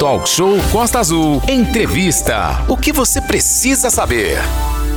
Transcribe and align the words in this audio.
Talk 0.00 0.26
Show 0.26 0.56
Costa 0.72 0.98
Azul. 0.98 1.42
Entrevista. 1.46 2.64
O 2.66 2.74
que 2.74 2.90
você 2.90 3.20
precisa 3.20 3.90
saber? 3.90 4.38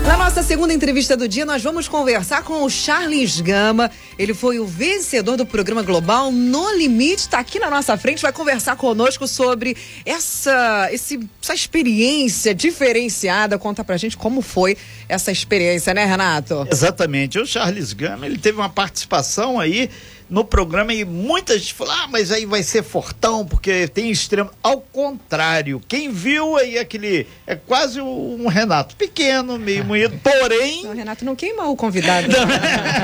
Na 0.07 0.15
nossa 0.15 0.41
segunda 0.41 0.73
entrevista 0.73 1.17
do 1.17 1.27
dia, 1.27 1.45
nós 1.45 1.61
vamos 1.61 1.89
conversar 1.89 2.41
com 2.43 2.63
o 2.63 2.69
Charles 2.69 3.41
Gama. 3.41 3.91
Ele 4.17 4.33
foi 4.33 4.59
o 4.59 4.65
vencedor 4.65 5.35
do 5.35 5.45
programa 5.45 5.83
Global 5.83 6.31
No 6.31 6.73
Limite, 6.77 7.23
está 7.23 7.39
aqui 7.39 7.59
na 7.59 7.69
nossa 7.69 7.97
frente, 7.97 8.21
vai 8.21 8.31
conversar 8.31 8.77
conosco 8.77 9.27
sobre 9.27 9.75
essa, 10.05 10.87
esse, 10.89 11.19
essa 11.41 11.53
experiência 11.53 12.55
diferenciada. 12.55 13.59
Conta 13.59 13.83
pra 13.83 13.97
gente 13.97 14.15
como 14.15 14.41
foi 14.41 14.77
essa 15.09 15.33
experiência, 15.33 15.93
né, 15.93 16.05
Renato? 16.05 16.65
Exatamente. 16.71 17.39
O 17.39 17.45
Charles 17.45 17.91
Gama, 17.91 18.25
ele 18.25 18.37
teve 18.37 18.57
uma 18.57 18.69
participação 18.69 19.59
aí 19.59 19.89
no 20.33 20.43
programa 20.43 20.91
e 20.91 21.05
muita 21.05 21.57
gente 21.59 21.75
falou: 21.75 21.93
ah, 21.93 22.07
mas 22.09 22.31
aí 22.31 22.43
vai 22.43 22.63
ser 22.63 22.81
fortão, 22.81 23.45
porque 23.45 23.87
tem 23.87 24.09
extremo. 24.09 24.49
Ao 24.63 24.81
contrário, 24.81 25.79
quem 25.87 26.11
viu 26.11 26.57
aí 26.57 26.79
aquele. 26.79 27.27
É 27.45 27.55
quase 27.55 28.01
um 28.01 28.47
Renato 28.47 28.95
pequeno, 28.95 29.59
meio 29.59 29.85
moído, 29.85 30.19
porém. 30.23 30.87
O 30.87 30.91
Renato 30.91 31.23
não 31.23 31.35
queima 31.35 31.67
o 31.67 31.75
convidado. 31.75 32.27
Não. 32.27 32.47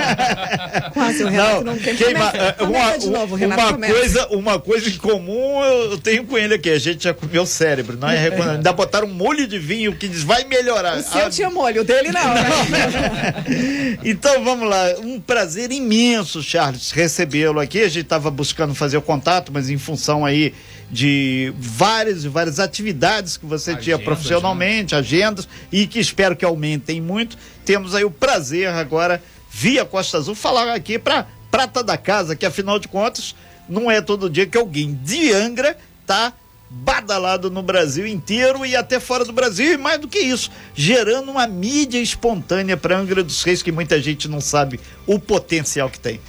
quase, 0.91 1.23
o 1.23 1.27
Renato 1.27 1.63
não, 1.63 1.73
não 1.75 1.79
queima. 1.79 1.97
queima 1.97 2.31
começa, 2.31 2.53
começa 2.53 2.88
uma, 2.88 2.97
de 2.97 3.09
novo, 3.11 3.35
Renato 3.35 3.75
uma 3.75 3.88
coisa, 3.88 4.27
uma 4.30 4.59
coisa 4.59 4.89
em 4.89 4.97
comum 4.97 5.63
eu 5.63 5.99
tenho 5.99 6.25
com 6.25 6.35
ele 6.35 6.55
aqui: 6.55 6.71
a 6.71 6.80
gente 6.80 7.03
já 7.03 7.13
comeu 7.13 7.45
cérebro, 7.45 7.95
não 7.95 8.09
é? 8.09 8.27
Ainda 8.27 8.73
botaram 8.73 9.07
um 9.07 9.13
molho 9.13 9.45
de 9.45 9.59
vinho 9.59 9.95
que 9.95 10.07
diz 10.07 10.23
vai 10.23 10.45
melhorar. 10.45 10.97
O 10.97 11.03
seu 11.03 11.27
ah, 11.27 11.30
tinha 11.30 11.49
molho, 11.52 11.81
o 11.81 11.85
dele 11.85 12.11
não, 12.11 12.33
né? 12.33 13.99
então 14.03 14.43
vamos 14.43 14.67
lá, 14.67 14.95
um 15.03 15.19
prazer 15.21 15.71
imenso, 15.71 16.41
Charles, 16.41 16.91
recebê-lo 17.19 17.59
aqui. 17.59 17.81
A 17.81 17.87
gente 17.87 18.03
estava 18.03 18.31
buscando 18.31 18.73
fazer 18.73 18.97
o 18.97 19.01
contato, 19.01 19.51
mas 19.51 19.69
em 19.69 19.77
função 19.77 20.25
aí 20.25 20.53
de 20.89 21.53
várias 21.57 22.23
e 22.23 22.29
várias 22.29 22.59
atividades 22.59 23.37
que 23.37 23.45
você 23.45 23.71
agendas, 23.71 23.83
tinha 23.83 23.99
profissionalmente, 23.99 24.93
né? 24.93 24.99
agendas, 24.99 25.47
e 25.71 25.85
que 25.85 25.99
espero 25.99 26.35
que 26.35 26.45
aumentem 26.45 27.02
muito. 27.02 27.38
Temos 27.66 27.94
aí 27.94 28.03
o 28.03 28.11
prazer 28.11 28.69
agora, 28.69 29.21
via 29.52 29.85
Costa 29.85 30.17
Azul, 30.17 30.35
falar 30.35 30.73
aqui 30.73 30.97
para 30.97 31.27
prata 31.52 31.83
da 31.83 31.97
casa, 31.97 32.35
que 32.35 32.45
afinal 32.45 32.79
de 32.79 32.88
contas, 32.88 33.35
não 33.67 33.89
é 33.89 34.01
todo 34.01 34.29
dia 34.29 34.45
que 34.45 34.57
alguém 34.57 34.94
de 35.03 35.31
Angra 35.33 35.77
tá 36.05 36.33
badalado 36.72 37.49
no 37.49 37.63
Brasil 37.63 38.05
inteiro 38.05 38.63
e 38.63 38.75
até 38.75 38.99
fora 38.99 39.25
do 39.25 39.33
Brasil, 39.33 39.73
e 39.73 39.77
mais 39.77 39.99
do 39.99 40.07
que 40.07 40.19
isso, 40.19 40.51
gerando 40.75 41.31
uma 41.31 41.47
mídia 41.47 41.99
espontânea 41.99 42.77
para 42.77 42.97
Angra 42.97 43.23
dos 43.23 43.41
Reis 43.41 43.63
que 43.63 43.72
muita 43.72 43.99
gente 43.99 44.27
não 44.27 44.39
sabe 44.39 44.79
o 45.07 45.19
potencial 45.19 45.89
que 45.89 45.99
tem. 45.99 46.19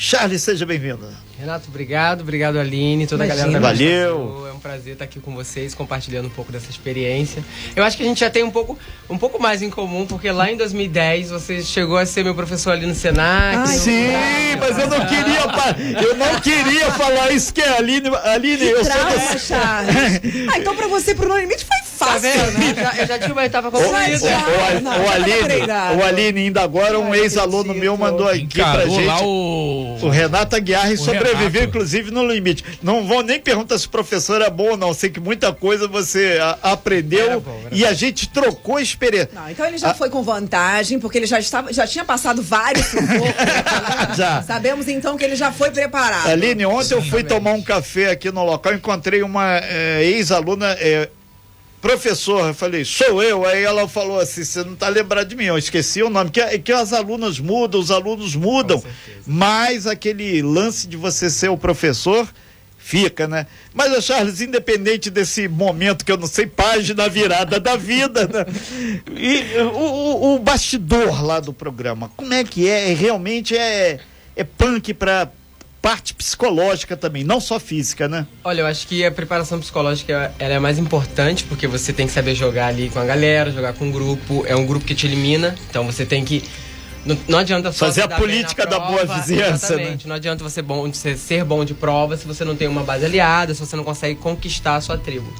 Charles, 0.00 0.42
seja 0.42 0.64
bem-vindo. 0.64 1.08
Renato, 1.36 1.66
obrigado, 1.68 2.20
obrigado 2.20 2.56
Aline, 2.56 3.04
toda 3.04 3.24
Imagina. 3.24 3.48
a 3.48 3.52
galera 3.52 3.60
da 3.60 3.68
Valeu. 3.68 4.46
É 4.48 4.52
um 4.52 4.60
prazer 4.60 4.92
estar 4.92 5.04
aqui 5.04 5.18
com 5.18 5.34
vocês, 5.34 5.74
compartilhando 5.74 6.26
um 6.26 6.30
pouco 6.30 6.52
dessa 6.52 6.70
experiência. 6.70 7.44
Eu 7.74 7.82
acho 7.82 7.96
que 7.96 8.04
a 8.04 8.06
gente 8.06 8.20
já 8.20 8.30
tem 8.30 8.44
um 8.44 8.50
pouco, 8.50 8.78
um 9.10 9.18
pouco 9.18 9.42
mais 9.42 9.60
em 9.60 9.68
comum, 9.68 10.06
porque 10.06 10.30
lá 10.30 10.52
em 10.52 10.56
2010 10.56 11.30
você 11.30 11.64
chegou 11.64 11.96
a 11.96 12.06
ser 12.06 12.22
meu 12.22 12.32
professor 12.32 12.74
ali 12.74 12.86
no 12.86 12.94
Senac. 12.94 13.56
Ai, 13.56 13.66
sim, 13.66 14.10
mas 14.60 14.78
eu 14.78 14.86
não 14.86 15.04
queria, 15.04 16.00
eu 16.00 16.16
não 16.16 16.40
queria 16.40 16.92
falar 16.92 17.32
isso 17.32 17.52
que 17.52 17.60
é 17.60 17.76
Aline, 17.76 18.08
Aline, 18.22 18.66
eu 18.66 18.84
Trauma, 18.84 19.10
sou 19.36 19.56
Ah, 19.58 20.58
então 20.58 20.76
pra 20.76 20.86
você 20.86 21.12
pro 21.12 21.28
No 21.28 21.36
Limite 21.36 21.64
foi 21.64 21.87
fácil, 21.98 22.14
tá 22.14 22.18
vendo, 22.18 22.58
né? 22.58 22.74
Já, 22.74 22.96
eu 22.96 23.06
já 23.06 23.18
tinha 23.18 23.32
uma 23.32 23.44
etapa 23.44 23.70
concluída. 23.70 23.94
O, 23.94 25.04
o, 25.04 25.10
Aline, 25.10 25.98
o 25.98 26.04
Aline, 26.04 26.40
ainda 26.40 26.62
agora 26.62 26.98
um 26.98 27.14
ex-aluno 27.14 27.74
meu 27.74 27.96
mandou 27.96 28.28
aqui 28.28 28.58
pra 28.58 28.86
gente. 28.86 29.04
Lá 29.04 29.22
o... 29.22 29.98
o 30.00 30.08
Renato 30.08 30.54
Aguiar 30.54 30.96
sobreviveu, 30.96 31.64
inclusive, 31.64 32.10
no 32.10 32.26
limite. 32.26 32.64
Não 32.82 33.06
vou 33.06 33.22
nem 33.22 33.40
perguntar 33.40 33.78
se 33.78 33.86
o 33.86 33.90
professor 33.90 34.40
é 34.40 34.50
bom 34.50 34.70
ou 34.70 34.76
não. 34.76 34.94
Sei 34.94 35.10
que 35.10 35.20
muita 35.20 35.52
coisa 35.52 35.88
você 35.88 36.38
a, 36.40 36.72
aprendeu 36.72 37.40
bom, 37.40 37.60
e 37.72 37.84
a 37.84 37.92
gente 37.92 38.28
trocou 38.28 38.78
experiência. 38.78 39.30
Não, 39.32 39.50
então 39.50 39.66
ele 39.66 39.78
já 39.78 39.90
a... 39.90 39.94
foi 39.94 40.08
com 40.08 40.22
vantagem, 40.22 40.98
porque 40.98 41.18
ele 41.18 41.26
já, 41.26 41.38
estava, 41.40 41.72
já 41.72 41.86
tinha 41.86 42.04
passado 42.04 42.42
vários 42.42 42.86
já. 44.16 44.42
Sabemos 44.42 44.88
então 44.88 45.16
que 45.16 45.24
ele 45.24 45.36
já 45.36 45.50
foi 45.50 45.70
preparado. 45.70 46.28
Aline, 46.28 46.64
ontem 46.66 46.88
Sim, 46.88 46.94
eu 46.94 47.02
fui 47.02 47.24
tomar 47.24 47.52
um 47.52 47.62
café 47.62 48.10
aqui 48.10 48.30
no 48.30 48.44
local, 48.44 48.74
encontrei 48.74 49.22
uma 49.22 49.58
é, 49.58 50.04
ex-aluna. 50.04 50.76
É, 50.78 51.08
professor, 51.80 52.48
eu 52.48 52.54
falei, 52.54 52.84
sou 52.84 53.22
eu. 53.22 53.44
Aí 53.46 53.62
ela 53.62 53.88
falou 53.88 54.20
assim: 54.20 54.44
você 54.44 54.64
não 54.64 54.74
está 54.74 54.88
lembrado 54.88 55.28
de 55.28 55.36
mim, 55.36 55.44
eu 55.44 55.58
esqueci 55.58 56.02
o 56.02 56.10
nome. 56.10 56.30
Que, 56.30 56.58
que 56.58 56.72
as 56.72 56.92
alunas 56.92 57.38
mudam, 57.38 57.80
os 57.80 57.90
alunos 57.90 58.34
mudam, 58.34 58.82
mas 59.26 59.86
aquele 59.86 60.42
lance 60.42 60.86
de 60.86 60.96
você 60.96 61.30
ser 61.30 61.48
o 61.48 61.56
professor 61.56 62.28
fica, 62.78 63.28
né? 63.28 63.46
Mas, 63.74 64.02
Charles, 64.04 64.40
independente 64.40 65.10
desse 65.10 65.46
momento 65.46 66.04
que 66.04 66.12
eu 66.12 66.16
não 66.16 66.26
sei, 66.26 66.46
página 66.46 67.08
virada 67.08 67.60
da 67.60 67.76
vida, 67.76 68.26
né? 68.26 68.46
E 69.14 69.58
o, 69.60 69.76
o, 69.76 70.34
o 70.34 70.38
bastidor 70.38 71.22
lá 71.22 71.38
do 71.38 71.52
programa, 71.52 72.10
como 72.16 72.32
é 72.32 72.44
que 72.44 72.66
é? 72.66 72.94
Realmente 72.94 73.54
é, 73.56 74.00
é 74.34 74.44
punk 74.44 74.94
para 74.94 75.30
parte 75.80 76.12
psicológica 76.14 76.96
também, 76.96 77.24
não 77.24 77.40
só 77.40 77.58
física, 77.58 78.08
né? 78.08 78.26
Olha, 78.44 78.62
eu 78.62 78.66
acho 78.66 78.86
que 78.86 79.04
a 79.04 79.10
preparação 79.10 79.60
psicológica 79.60 80.32
ela 80.38 80.54
é 80.54 80.58
mais 80.58 80.78
importante 80.78 81.44
porque 81.44 81.66
você 81.66 81.92
tem 81.92 82.06
que 82.06 82.12
saber 82.12 82.34
jogar 82.34 82.66
ali 82.66 82.90
com 82.90 82.98
a 82.98 83.04
galera, 83.04 83.50
jogar 83.50 83.72
com 83.72 83.86
um 83.86 83.90
grupo. 83.90 84.44
É 84.46 84.56
um 84.56 84.66
grupo 84.66 84.84
que 84.84 84.94
te 84.94 85.06
elimina, 85.06 85.54
então 85.68 85.84
você 85.86 86.04
tem 86.04 86.24
que 86.24 86.42
não, 87.04 87.18
não 87.28 87.38
adianta 87.38 87.72
só 87.72 87.86
fazer 87.86 88.02
a 88.02 88.08
política 88.08 88.66
da 88.66 88.78
boa 88.78 89.04
vizinhança, 89.04 89.76
né? 89.76 89.82
exatamente. 89.82 90.08
Não 90.08 90.16
adianta 90.16 90.44
você 90.44 90.60
bom, 90.60 90.90
ser 90.92 91.44
bom 91.44 91.64
de 91.64 91.74
prova 91.74 92.16
se 92.16 92.26
você 92.26 92.44
não 92.44 92.56
tem 92.56 92.68
uma 92.68 92.82
base 92.82 93.04
aliada, 93.04 93.54
se 93.54 93.60
você 93.60 93.76
não 93.76 93.84
consegue 93.84 94.18
conquistar 94.20 94.76
a 94.76 94.80
sua 94.80 94.98
tribo. 94.98 95.32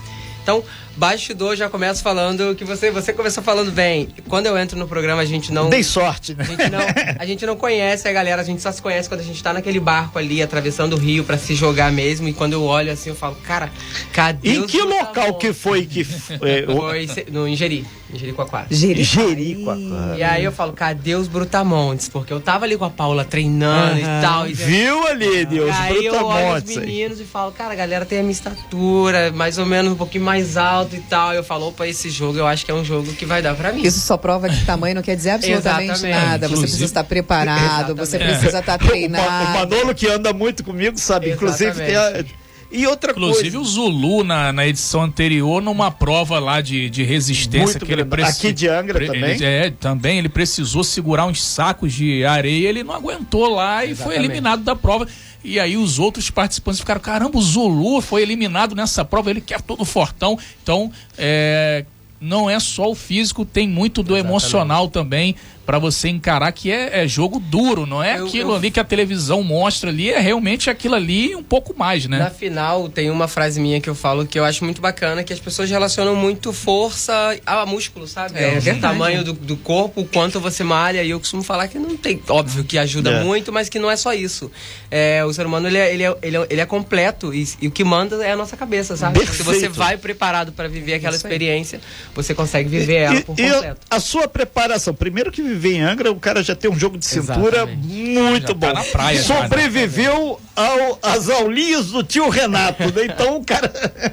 Então, 0.42 0.64
bastidor, 0.98 1.54
já 1.54 1.70
começo 1.70 2.02
falando 2.02 2.56
que 2.56 2.64
você, 2.64 2.90
você 2.90 3.12
começou 3.12 3.42
falando 3.42 3.70
bem. 3.70 4.08
Quando 4.28 4.46
eu 4.46 4.58
entro 4.58 4.76
no 4.76 4.88
programa, 4.88 5.22
a 5.22 5.24
gente 5.24 5.52
não. 5.52 5.70
Dei 5.70 5.84
sorte, 5.84 6.34
né? 6.34 6.44
A 6.44 6.46
gente 6.46 6.70
não, 6.70 6.80
a 7.18 7.26
gente 7.26 7.46
não 7.46 7.56
conhece 7.56 8.08
a 8.08 8.12
galera, 8.12 8.42
a 8.42 8.44
gente 8.44 8.60
só 8.60 8.72
se 8.72 8.82
conhece 8.82 9.08
quando 9.08 9.20
a 9.20 9.24
gente 9.24 9.40
tá 9.40 9.52
naquele 9.52 9.78
barco 9.78 10.18
ali, 10.18 10.42
atravessando 10.42 10.94
o 10.94 10.98
rio 10.98 11.22
para 11.22 11.38
se 11.38 11.54
jogar 11.54 11.92
mesmo. 11.92 12.28
E 12.28 12.32
quando 12.32 12.54
eu 12.54 12.64
olho 12.64 12.90
assim, 12.90 13.10
eu 13.10 13.16
falo, 13.16 13.36
cara, 13.36 13.70
cadê 14.12 14.56
Em 14.56 14.66
que 14.66 14.82
local 14.82 15.34
que 15.34 15.52
foi 15.52 15.86
que. 15.86 16.00
É, 16.42 16.66
foi 16.66 17.08
no 17.30 17.46
Ingeri. 17.46 17.86
Em 18.12 18.18
Jericoacoara. 18.18 18.66
Jericoacoara. 18.70 20.16
E 20.16 20.22
aí 20.22 20.42
eu 20.42 20.50
falo, 20.50 20.72
cadê 20.72 21.14
os 21.14 21.28
Brutamontes? 21.28 22.08
Porque 22.08 22.32
eu 22.32 22.40
tava 22.40 22.64
ali 22.64 22.76
com 22.76 22.84
a 22.84 22.90
Paula 22.90 23.24
treinando 23.24 24.00
uhum. 24.00 24.18
e 24.18 24.22
tal. 24.22 24.48
E 24.48 24.54
Viu 24.54 25.06
ali, 25.06 25.44
Deus, 25.44 25.70
os 25.70 25.76
aí 25.76 26.06
eu 26.06 26.24
olho 26.24 26.56
os 26.56 26.64
meninos 26.64 27.18
aí. 27.18 27.24
e 27.24 27.26
falo, 27.26 27.52
cara, 27.52 27.72
a 27.74 27.76
galera 27.76 28.06
tem 28.06 28.18
a 28.18 28.22
minha 28.22 28.32
estatura, 28.32 29.30
mais 29.32 29.58
ou 29.58 29.66
menos 29.66 29.92
um 29.92 29.96
pouquinho 29.96 30.24
mais 30.24 30.56
alto 30.88 30.96
e 30.96 31.00
tal. 31.00 31.34
Eu 31.34 31.44
falo, 31.44 31.68
opa, 31.68 31.86
esse 31.86 32.10
jogo 32.10 32.38
eu 32.38 32.46
acho 32.46 32.64
que 32.64 32.70
é 32.70 32.74
um 32.74 32.84
jogo 32.84 33.12
que 33.12 33.26
vai 33.26 33.42
dar 33.42 33.54
pra 33.54 33.72
mim. 33.72 33.82
Isso 33.82 34.00
só 34.00 34.16
prova 34.16 34.48
que 34.48 34.64
tamanho 34.64 34.94
não 34.94 35.02
quer 35.02 35.14
dizer 35.14 35.30
absolutamente 35.30 36.06
nada. 36.06 36.46
Inclusive, 36.46 36.48
você 36.48 36.60
precisa 36.60 36.84
estar 36.84 37.04
preparado, 37.04 37.92
exatamente. 37.92 37.98
você 37.98 38.18
precisa 38.18 38.58
estar 38.58 38.78
treinado. 38.78 39.50
O 39.50 39.54
Manolo 39.54 39.94
que 39.94 40.08
anda 40.08 40.32
muito 40.32 40.64
comigo, 40.64 40.98
sabe? 40.98 41.30
Exatamente. 41.30 41.64
Inclusive 41.64 41.86
tem 41.86 41.96
a 41.96 42.48
e 42.70 42.86
outra 42.86 43.12
Inclusive 43.12 43.52
coisa. 43.52 43.58
o 43.58 43.64
Zulu 43.64 44.22
na, 44.22 44.52
na 44.52 44.66
edição 44.66 45.02
anterior, 45.02 45.62
numa 45.62 45.90
prova 45.90 46.38
lá 46.38 46.60
de, 46.60 46.90
de 46.90 47.02
resistência 47.02 47.64
Muito 47.64 47.86
que 47.86 47.92
ele 47.92 48.04
precisou. 48.04 48.50
Aqui 48.50 48.52
de 48.52 48.68
Angra 48.68 49.06
também? 49.06 49.30
Ele, 49.30 49.44
é, 49.44 49.70
também. 49.70 50.18
Ele 50.18 50.28
precisou 50.28 50.84
segurar 50.84 51.24
uns 51.24 51.42
sacos 51.42 51.94
de 51.94 52.26
areia, 52.26 52.68
ele 52.68 52.84
não 52.84 52.94
aguentou 52.94 53.48
lá 53.54 53.86
e 53.86 53.92
Exatamente. 53.92 54.16
foi 54.16 54.24
eliminado 54.24 54.62
da 54.62 54.76
prova. 54.76 55.08
E 55.42 55.60
aí 55.60 55.76
os 55.76 55.98
outros 55.98 56.30
participantes 56.30 56.80
ficaram, 56.80 57.00
caramba, 57.00 57.38
o 57.38 57.42
Zulu 57.42 58.00
foi 58.00 58.22
eliminado 58.22 58.74
nessa 58.74 59.04
prova, 59.04 59.30
ele 59.30 59.40
quer 59.40 59.60
todo 59.60 59.84
fortão. 59.84 60.38
Então, 60.62 60.90
é, 61.16 61.84
não 62.20 62.50
é 62.50 62.58
só 62.58 62.90
o 62.90 62.94
físico, 62.94 63.44
tem 63.44 63.68
muito 63.68 64.02
do 64.02 64.14
Exatamente. 64.14 64.28
emocional 64.28 64.88
também 64.88 65.36
para 65.68 65.78
você 65.78 66.08
encarar 66.08 66.50
que 66.50 66.72
é, 66.72 67.02
é, 67.02 67.06
jogo 67.06 67.38
duro, 67.38 67.84
não 67.84 68.02
é 68.02 68.18
eu, 68.18 68.24
aquilo 68.26 68.52
eu... 68.52 68.56
ali 68.56 68.70
que 68.70 68.80
a 68.80 68.84
televisão 68.84 69.42
mostra 69.42 69.90
ali, 69.90 70.08
é 70.08 70.18
realmente 70.18 70.70
aquilo 70.70 70.94
ali 70.94 71.36
um 71.36 71.42
pouco 71.42 71.74
mais, 71.76 72.06
né? 72.06 72.16
Na 72.16 72.30
final, 72.30 72.88
tem 72.88 73.10
uma 73.10 73.28
frase 73.28 73.60
minha 73.60 73.78
que 73.78 73.90
eu 73.90 73.94
falo 73.94 74.26
que 74.26 74.38
eu 74.38 74.46
acho 74.46 74.64
muito 74.64 74.80
bacana, 74.80 75.22
que 75.22 75.30
as 75.30 75.38
pessoas 75.38 75.68
relacionam 75.68 76.16
muito 76.16 76.54
força 76.54 77.38
a 77.44 77.66
músculo, 77.66 78.08
sabe? 78.08 78.38
É, 78.38 78.58
é 78.64 78.72
o 78.72 78.80
tamanho 78.80 79.22
do, 79.22 79.34
do, 79.34 79.58
corpo, 79.58 80.00
o 80.00 80.06
quanto 80.06 80.40
você 80.40 80.64
malha, 80.64 81.02
e 81.02 81.10
eu 81.10 81.18
costumo 81.18 81.42
falar 81.42 81.68
que 81.68 81.78
não 81.78 81.98
tem, 81.98 82.18
óbvio 82.30 82.64
que 82.64 82.78
ajuda 82.78 83.10
é. 83.10 83.22
muito, 83.22 83.52
mas 83.52 83.68
que 83.68 83.78
não 83.78 83.90
é 83.90 83.96
só 83.96 84.14
isso. 84.14 84.50
É, 84.90 85.22
o 85.22 85.34
ser 85.34 85.44
humano, 85.44 85.68
ele 85.68 85.76
é, 85.76 85.92
ele 85.92 86.02
é, 86.02 86.16
ele 86.22 86.36
é, 86.38 86.46
ele 86.48 86.60
é 86.62 86.64
completo, 86.64 87.34
e, 87.34 87.46
e, 87.60 87.68
o 87.68 87.70
que 87.70 87.84
manda 87.84 88.24
é 88.24 88.32
a 88.32 88.36
nossa 88.36 88.56
cabeça, 88.56 88.96
sabe? 88.96 89.18
Perfeito. 89.18 89.36
Se 89.36 89.42
você 89.42 89.68
vai 89.68 89.98
preparado 89.98 90.50
para 90.50 90.66
viver 90.66 90.94
aquela 90.94 91.14
experiência, 91.14 91.78
você 92.14 92.34
consegue 92.34 92.70
viver 92.70 92.94
ela 92.94 93.20
por 93.20 93.36
completo. 93.36 93.80
a 93.90 94.00
sua 94.00 94.26
preparação, 94.26 94.94
primeiro 94.94 95.30
que 95.30 95.57
viver 95.58 95.76
em 95.76 95.82
Angra, 95.82 96.10
o 96.10 96.16
cara 96.16 96.42
já 96.42 96.54
tem 96.54 96.70
um 96.70 96.78
jogo 96.78 96.96
de 96.96 97.04
cintura 97.04 97.58
Exatamente. 97.58 97.86
muito 97.86 98.48
já 98.48 98.54
bom. 98.54 98.72
Tá 98.72 98.84
praia, 98.84 99.22
Sobreviveu 99.22 100.40
ao, 100.54 100.98
às 101.02 101.28
aulinhas 101.28 101.86
do 101.86 102.02
tio 102.02 102.28
Renato, 102.28 102.84
né? 102.84 103.04
Então 103.04 103.36
o 103.36 103.44
cara. 103.44 103.70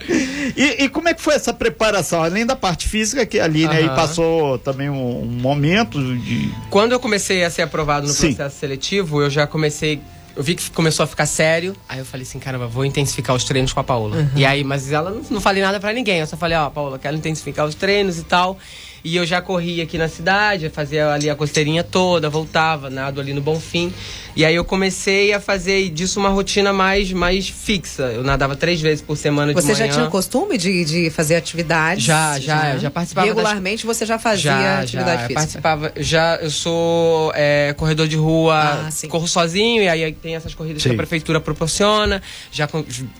e, 0.58 0.84
e, 0.84 0.90
como 0.90 1.08
é 1.08 1.14
que 1.14 1.22
foi 1.22 1.36
essa 1.36 1.54
preparação? 1.54 2.24
Além 2.24 2.46
da 2.46 2.56
parte 2.56 2.88
física, 2.88 3.26
que 3.26 3.40
a 3.40 3.46
Aline 3.46 3.76
aí 3.76 3.88
passou 3.90 4.58
também 4.60 4.90
um, 4.90 5.22
um, 5.22 5.26
momento 5.26 6.00
de. 6.18 6.52
Quando 6.70 6.92
eu 6.92 7.00
comecei 7.00 7.44
a 7.44 7.50
ser 7.50 7.62
aprovado 7.62 8.08
no 8.08 8.14
Sim. 8.14 8.34
processo 8.34 8.60
seletivo, 8.60 9.22
eu 9.22 9.30
já 9.30 9.48
comecei 9.48 10.02
eu 10.36 10.44
vi 10.44 10.54
que 10.54 10.70
começou 10.72 11.06
a 11.06 11.08
ficar 11.08 11.26
sério. 11.26 11.74
Aí 11.88 12.00
eu 12.00 12.06
falei 12.06 12.24
assim, 12.24 12.40
caramba, 12.40 12.68
vou 12.68 12.84
intensificar 12.84 13.34
os 13.34 13.46
treinos 13.46 13.72
com 13.72 13.80
a 13.80 13.84
Paola. 13.86 14.18
Uhum. 14.18 14.30
E 14.36 14.46
aí, 14.46 14.66
mas 14.66 14.92
ela 14.92 15.10
não, 15.10 15.22
não 15.32 15.40
falei 15.40 15.64
nada 15.64 15.80
para 15.80 15.94
ninguém. 15.94 16.20
Eu 16.20 16.28
só 16.28 16.36
falei, 16.36 16.58
ó, 16.58 16.68
oh, 16.68 16.72
Paola, 16.72 17.00
quero 17.00 17.16
intensificar 17.16 17.66
os 17.66 17.74
treinos 17.74 18.20
e 18.20 18.24
tal. 18.24 18.58
E 19.06 19.16
eu 19.16 19.24
já 19.24 19.40
corria 19.40 19.84
aqui 19.84 20.00
na 20.00 20.08
cidade, 20.08 20.68
fazia 20.68 21.12
ali 21.12 21.30
a 21.30 21.36
costeirinha 21.36 21.84
toda, 21.84 22.28
voltava, 22.28 22.90
nado 22.90 23.22
ali 23.22 23.34
no 23.34 23.40
Bonfim. 23.40 23.94
E 24.36 24.44
aí 24.44 24.56
eu 24.56 24.66
comecei 24.66 25.32
a 25.32 25.40
fazer 25.40 25.90
disso 25.90 26.20
uma 26.20 26.30
rotina 26.30 26.74
mais, 26.74 27.12
mais 27.14 27.48
fixa. 27.48 28.06
Eu 28.06 28.24
nadava 28.24 28.56
três 28.56 28.82
vezes 28.82 29.04
por 29.04 29.16
semana 29.16 29.54
você 29.54 29.62
de 29.62 29.68
manhã. 29.68 29.76
Você 29.76 29.86
já 29.86 29.94
tinha 29.94 30.10
costume 30.10 30.58
de, 30.58 30.84
de 30.84 31.10
fazer 31.12 31.36
atividades? 31.36 32.04
Já, 32.04 32.40
já, 32.40 32.72
já, 32.72 32.78
já 32.80 32.92
participava. 32.92 33.28
Regularmente 33.28 33.86
das... 33.86 33.96
você 33.96 34.08
já 34.08 34.18
fazia 34.18 34.52
já, 34.52 34.80
atividade 34.82 35.22
já, 35.22 35.28
física? 35.28 35.34
participava. 35.36 35.94
Já, 35.98 36.36
eu 36.38 36.50
sou 36.50 37.32
é, 37.36 37.76
corredor 37.78 38.08
de 38.08 38.16
rua, 38.16 38.88
ah, 38.88 39.08
corro 39.08 39.28
sozinho, 39.28 39.84
e 39.84 39.88
aí 39.88 40.12
tem 40.14 40.36
essas 40.36 40.56
corridas 40.56 40.82
sim. 40.82 40.90
que 40.90 40.96
a 40.96 40.98
prefeitura 40.98 41.40
proporciona. 41.40 42.24
Já 42.52 42.68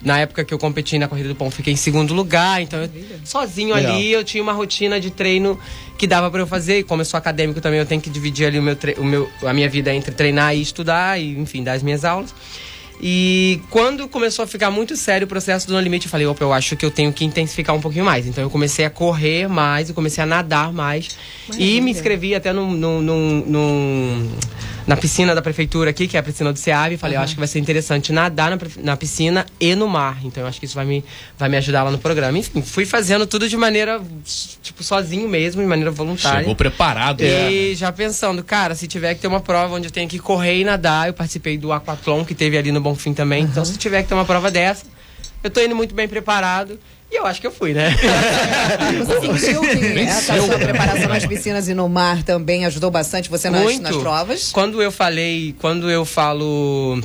na 0.02 0.18
época 0.18 0.44
que 0.44 0.54
eu 0.54 0.58
competi 0.58 0.98
na 0.98 1.08
corrida 1.08 1.30
do 1.30 1.36
pão, 1.36 1.52
fiquei 1.52 1.74
em 1.74 1.78
segundo 1.78 2.12
lugar. 2.12 2.60
Então, 2.60 2.82
eu, 2.82 2.90
sozinho 3.24 3.76
Legal. 3.76 3.94
ali, 3.94 4.12
eu 4.12 4.24
tinha 4.24 4.42
uma 4.42 4.54
rotina 4.54 5.00
de 5.00 5.12
treino 5.12 5.60
que 5.98 6.08
dava 6.08 6.30
para 6.30 6.42
eu 6.42 6.48
fazer. 6.48 6.80
E 6.80 6.84
como 6.84 7.02
eu 7.02 7.06
sou 7.06 7.18
acadêmico 7.18 7.62
também, 7.62 7.80
eu 7.80 7.86
tenho 7.86 8.02
que 8.02 8.10
dividir 8.10 8.48
ali 8.48 8.60
o 8.60 8.64
meu, 8.64 8.78
o 8.98 9.04
meu, 9.04 9.30
a 9.44 9.54
minha 9.54 9.70
vida 9.70 9.94
entre 9.94 10.14
treinar 10.14 10.56
e 10.56 10.62
estudar, 10.62 11.20
e 11.20 11.38
enfim, 11.38 11.64
dar 11.64 11.74
as 11.74 11.84
minhas 11.84 12.04
aulas. 12.04 12.34
E 13.02 13.62
quando 13.70 14.08
começou 14.08 14.44
a 14.44 14.48
ficar 14.48 14.72
muito 14.72 14.96
sério 14.96 15.26
o 15.26 15.28
processo 15.28 15.68
do 15.68 15.74
No 15.74 15.80
Limite, 15.80 16.06
eu 16.06 16.12
falei, 16.12 16.26
opa, 16.26 16.44
eu 16.44 16.54
acho 16.54 16.76
que 16.76 16.86
eu 16.86 16.92
tenho 16.92 17.12
que 17.12 17.26
intensificar 17.26 17.76
um 17.76 17.82
pouquinho 17.82 18.06
mais. 18.06 18.26
Então 18.26 18.44
eu 18.44 18.50
comecei 18.50 18.86
a 18.86 18.90
correr 18.90 19.48
mais, 19.50 19.90
eu 19.90 19.96
comecei 19.96 20.24
a 20.24 20.28
nadar 20.28 20.72
mais. 20.72 21.18
Maravilha. 21.48 21.78
E 21.78 21.82
me 21.82 21.92
inscrevi 21.92 22.36
até 22.36 22.54
num, 22.54 22.72
num, 22.72 23.02
num, 23.02 23.44
num 23.46 24.32
na 24.88 24.96
piscina 24.96 25.34
da 25.34 25.42
prefeitura 25.42 25.90
aqui, 25.90 26.08
que 26.08 26.16
é 26.16 26.20
a 26.20 26.24
piscina 26.24 26.54
do 26.54 26.60
SEAB. 26.60 26.98
Falei, 26.98 27.16
uhum. 27.16 27.22
eu 27.22 27.24
acho 27.24 27.34
que 27.34 27.40
vai 27.40 27.48
ser 27.48 27.60
interessante 27.60 28.14
nadar 28.14 28.52
na, 28.52 28.58
na, 28.84 28.98
piscina 28.98 29.46
e 29.60 29.76
no 29.76 29.88
mar. 29.88 30.20
Então 30.24 30.44
eu 30.44 30.48
acho 30.48 30.60
que 30.60 30.66
isso 30.66 30.76
vai 30.76 30.86
me, 30.86 31.04
vai 31.38 31.50
me 31.50 31.58
ajudar 31.58 31.84
lá 31.84 31.92
no 31.92 31.98
programa. 31.98 32.38
Enfim, 32.38 32.62
fui 32.62 32.86
fazendo 32.86 33.26
tudo 33.26 33.50
de 33.50 33.58
maneira, 33.58 34.02
tipo, 34.62 34.84
sozinho 34.84 35.28
mesmo, 35.28 35.62
de 35.62 35.68
maneira 35.68 35.92
voluntária. 35.92 36.40
Chegou 36.40 36.56
preparado. 36.56 37.22
E 37.22 37.72
é. 37.72 37.76
já 37.76 37.92
pensando, 37.92 38.44
cara, 38.44 38.76
se 38.76 38.88
tiver 38.88 39.16
que 39.16 39.22
ter 39.22 39.28
uma 39.28 39.40
prova 39.40 39.76
onde 39.76 39.88
eu 39.88 39.92
tenho 39.92 40.08
que 40.08 40.20
correr 40.20 40.60
e 40.60 40.64
nadar, 40.64 41.08
eu 41.08 41.14
participei 41.14 41.58
do 41.58 41.72
aquatlon 41.72 42.24
que 42.24 42.36
teve 42.36 42.58
ali 42.58 42.72
no 42.72 42.82
Bonfim 42.82 43.14
também. 43.14 43.44
Uhum. 43.44 43.50
Então 43.50 43.66
se 43.66 43.78
tiver 43.78 44.04
que 44.04 44.10
ter 44.10 44.16
uma 44.16 44.26
prova 44.26 44.52
dessa, 44.52 44.86
eu 45.44 45.50
tô 45.50 45.62
indo 45.62 45.76
muito 45.76 45.96
bem 45.96 46.08
preparado. 46.08 46.80
E 47.12 47.18
eu 47.18 47.26
acho 47.26 47.40
que 47.40 47.48
eu 47.48 47.52
fui, 47.52 47.74
né? 47.74 47.96
Você 49.06 49.38
sentiu 49.40 49.62
que 49.62 50.00
essa 50.00 50.42
sua 50.42 50.58
preparação 50.58 51.08
nas 51.08 51.26
piscinas 51.26 51.68
e 51.68 51.74
no 51.74 51.88
mar 51.88 52.24
também 52.24 52.66
ajudou 52.66 52.90
bastante 52.90 53.30
você 53.30 53.50
nas, 53.50 53.80
nas 53.80 53.96
provas? 53.96 54.52
Quando 54.52 54.82
eu 54.82 54.92
falei, 54.92 55.56
quando 55.60 55.90
eu 55.90 56.04
falo 56.04 57.00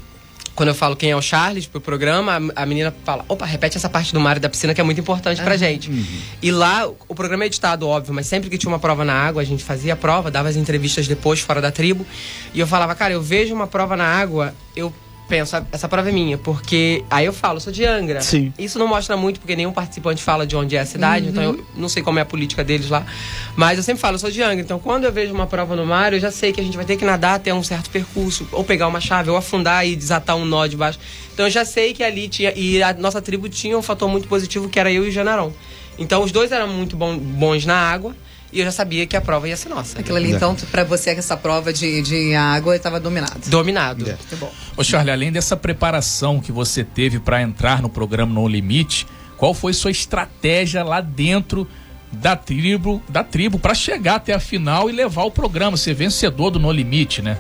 quando 0.60 0.68
eu 0.68 0.74
falo 0.74 0.94
quem 0.94 1.10
é 1.10 1.16
o 1.16 1.22
Charles 1.22 1.66
pro 1.66 1.80
programa, 1.80 2.38
a, 2.54 2.66
menina 2.66 2.94
fala: 3.02 3.24
opa, 3.26 3.46
repete 3.46 3.78
essa 3.78 3.88
parte 3.88 4.12
do 4.12 4.20
mar 4.20 4.36
e 4.36 4.40
da 4.40 4.48
piscina 4.48 4.74
que 4.74 4.80
é 4.80 4.84
muito 4.84 5.00
importante 5.00 5.40
pra 5.40 5.56
gente. 5.56 5.88
Uhum. 5.88 6.04
E 6.42 6.50
lá, 6.50 6.86
o 7.08 7.14
programa 7.14 7.44
é 7.44 7.46
editado, 7.46 7.88
óbvio, 7.88 8.12
mas 8.12 8.26
sempre 8.26 8.50
que 8.50 8.58
tinha 8.58 8.70
uma 8.70 8.78
prova 8.78 9.02
na 9.02 9.14
água, 9.14 9.40
a 9.40 9.44
gente 9.44 9.64
fazia 9.64 9.94
a 9.94 9.96
prova, 9.96 10.30
dava 10.30 10.50
as 10.50 10.56
entrevistas 10.56 11.08
depois, 11.08 11.40
fora 11.40 11.62
da 11.62 11.70
tribo. 11.70 12.06
E 12.52 12.60
eu 12.60 12.66
falava: 12.66 12.94
cara, 12.94 13.14
eu 13.14 13.22
vejo 13.22 13.54
uma 13.54 13.66
prova 13.66 13.96
na 13.96 14.04
água, 14.04 14.54
eu 14.76 14.92
penso, 15.30 15.56
essa 15.70 15.88
prova 15.88 16.08
é 16.08 16.12
minha, 16.12 16.36
porque 16.36 17.04
aí 17.08 17.24
eu 17.24 17.32
falo, 17.32 17.56
eu 17.56 17.60
sou 17.60 17.72
de 17.72 17.84
Angra. 17.84 18.20
Sim. 18.20 18.52
Isso 18.58 18.80
não 18.80 18.88
mostra 18.88 19.16
muito, 19.16 19.38
porque 19.38 19.54
nenhum 19.54 19.70
participante 19.72 20.20
fala 20.20 20.44
de 20.44 20.56
onde 20.56 20.74
é 20.74 20.80
a 20.80 20.84
cidade, 20.84 21.26
uhum. 21.26 21.30
então 21.30 21.42
eu 21.44 21.66
não 21.76 21.88
sei 21.88 22.02
como 22.02 22.18
é 22.18 22.22
a 22.22 22.24
política 22.24 22.64
deles 22.64 22.90
lá. 22.90 23.06
Mas 23.54 23.78
eu 23.78 23.84
sempre 23.84 24.00
falo, 24.00 24.16
eu 24.16 24.18
sou 24.18 24.30
de 24.30 24.42
Angra. 24.42 24.60
Então 24.60 24.80
quando 24.80 25.04
eu 25.04 25.12
vejo 25.12 25.32
uma 25.32 25.46
prova 25.46 25.76
no 25.76 25.86
mar, 25.86 26.12
eu 26.12 26.18
já 26.18 26.32
sei 26.32 26.52
que 26.52 26.60
a 26.60 26.64
gente 26.64 26.76
vai 26.76 26.84
ter 26.84 26.96
que 26.96 27.04
nadar 27.04 27.36
até 27.36 27.54
um 27.54 27.62
certo 27.62 27.88
percurso, 27.90 28.48
ou 28.50 28.64
pegar 28.64 28.88
uma 28.88 29.00
chave, 29.00 29.30
ou 29.30 29.36
afundar 29.36 29.86
e 29.86 29.94
desatar 29.94 30.36
um 30.36 30.44
nó 30.44 30.66
de 30.66 30.76
baixo. 30.76 30.98
Então 31.32 31.46
eu 31.46 31.50
já 31.50 31.64
sei 31.64 31.94
que 31.94 32.02
ali 32.02 32.28
tinha. 32.28 32.52
E 32.56 32.82
a 32.82 32.92
nossa 32.92 33.22
tribo 33.22 33.48
tinha 33.48 33.78
um 33.78 33.82
fator 33.82 34.08
muito 34.08 34.26
positivo 34.26 34.68
que 34.68 34.80
era 34.80 34.90
eu 34.90 35.06
e 35.06 35.10
o 35.10 35.12
Janarão. 35.12 35.52
Então 35.96 36.24
os 36.24 36.32
dois 36.32 36.50
eram 36.50 36.66
muito 36.66 36.96
bom, 36.96 37.16
bons 37.16 37.64
na 37.64 37.76
água. 37.76 38.16
E 38.52 38.60
eu 38.60 38.64
já 38.64 38.72
sabia 38.72 39.06
que 39.06 39.16
a 39.16 39.20
prova 39.20 39.48
ia 39.48 39.56
ser 39.56 39.68
nossa. 39.68 40.00
Aquilo 40.00 40.16
ali, 40.16 40.32
então, 40.32 40.56
para 40.70 40.82
você, 40.82 41.10
essa 41.10 41.36
prova 41.36 41.72
de, 41.72 42.02
de 42.02 42.34
água 42.34 42.74
estava 42.74 42.98
dominado. 42.98 43.48
Dominado. 43.48 44.08
É. 44.08 44.14
Muito 44.14 44.36
bom. 44.36 44.52
Ô, 44.76 44.82
Charlie, 44.82 45.12
além 45.12 45.30
dessa 45.30 45.56
preparação 45.56 46.40
que 46.40 46.50
você 46.50 46.82
teve 46.82 47.20
para 47.20 47.40
entrar 47.42 47.80
no 47.80 47.88
programa 47.88 48.34
No 48.34 48.48
Limite, 48.48 49.06
qual 49.36 49.54
foi 49.54 49.72
sua 49.72 49.90
estratégia 49.90 50.82
lá 50.82 51.00
dentro 51.00 51.66
da 52.12 52.34
tribo, 52.34 53.00
da 53.08 53.22
tribo 53.22 53.58
para 53.58 53.74
chegar 53.74 54.16
até 54.16 54.34
a 54.34 54.40
final 54.40 54.90
e 54.90 54.92
levar 54.92 55.22
o 55.24 55.30
programa, 55.30 55.76
ser 55.76 55.94
vencedor 55.94 56.50
do 56.50 56.58
No 56.58 56.72
Limite, 56.72 57.22
né? 57.22 57.38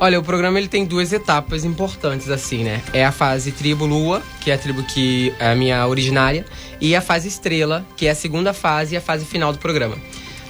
Olha, 0.00 0.18
o 0.18 0.22
programa 0.22 0.58
ele 0.58 0.68
tem 0.68 0.84
duas 0.84 1.12
etapas 1.12 1.64
importantes 1.64 2.30
assim, 2.30 2.62
né? 2.62 2.82
É 2.92 3.04
a 3.04 3.10
fase 3.10 3.50
tribo 3.50 3.84
lua, 3.84 4.22
que 4.40 4.50
é 4.50 4.54
a 4.54 4.58
tribo 4.58 4.84
que 4.84 5.34
é 5.40 5.50
a 5.50 5.56
minha 5.56 5.84
originária, 5.88 6.44
e 6.80 6.94
a 6.94 7.00
fase 7.00 7.26
estrela, 7.26 7.84
que 7.96 8.06
é 8.06 8.10
a 8.10 8.14
segunda 8.14 8.52
fase 8.52 8.94
e 8.94 8.96
a 8.96 9.00
fase 9.00 9.24
final 9.24 9.52
do 9.52 9.58
programa. 9.58 9.96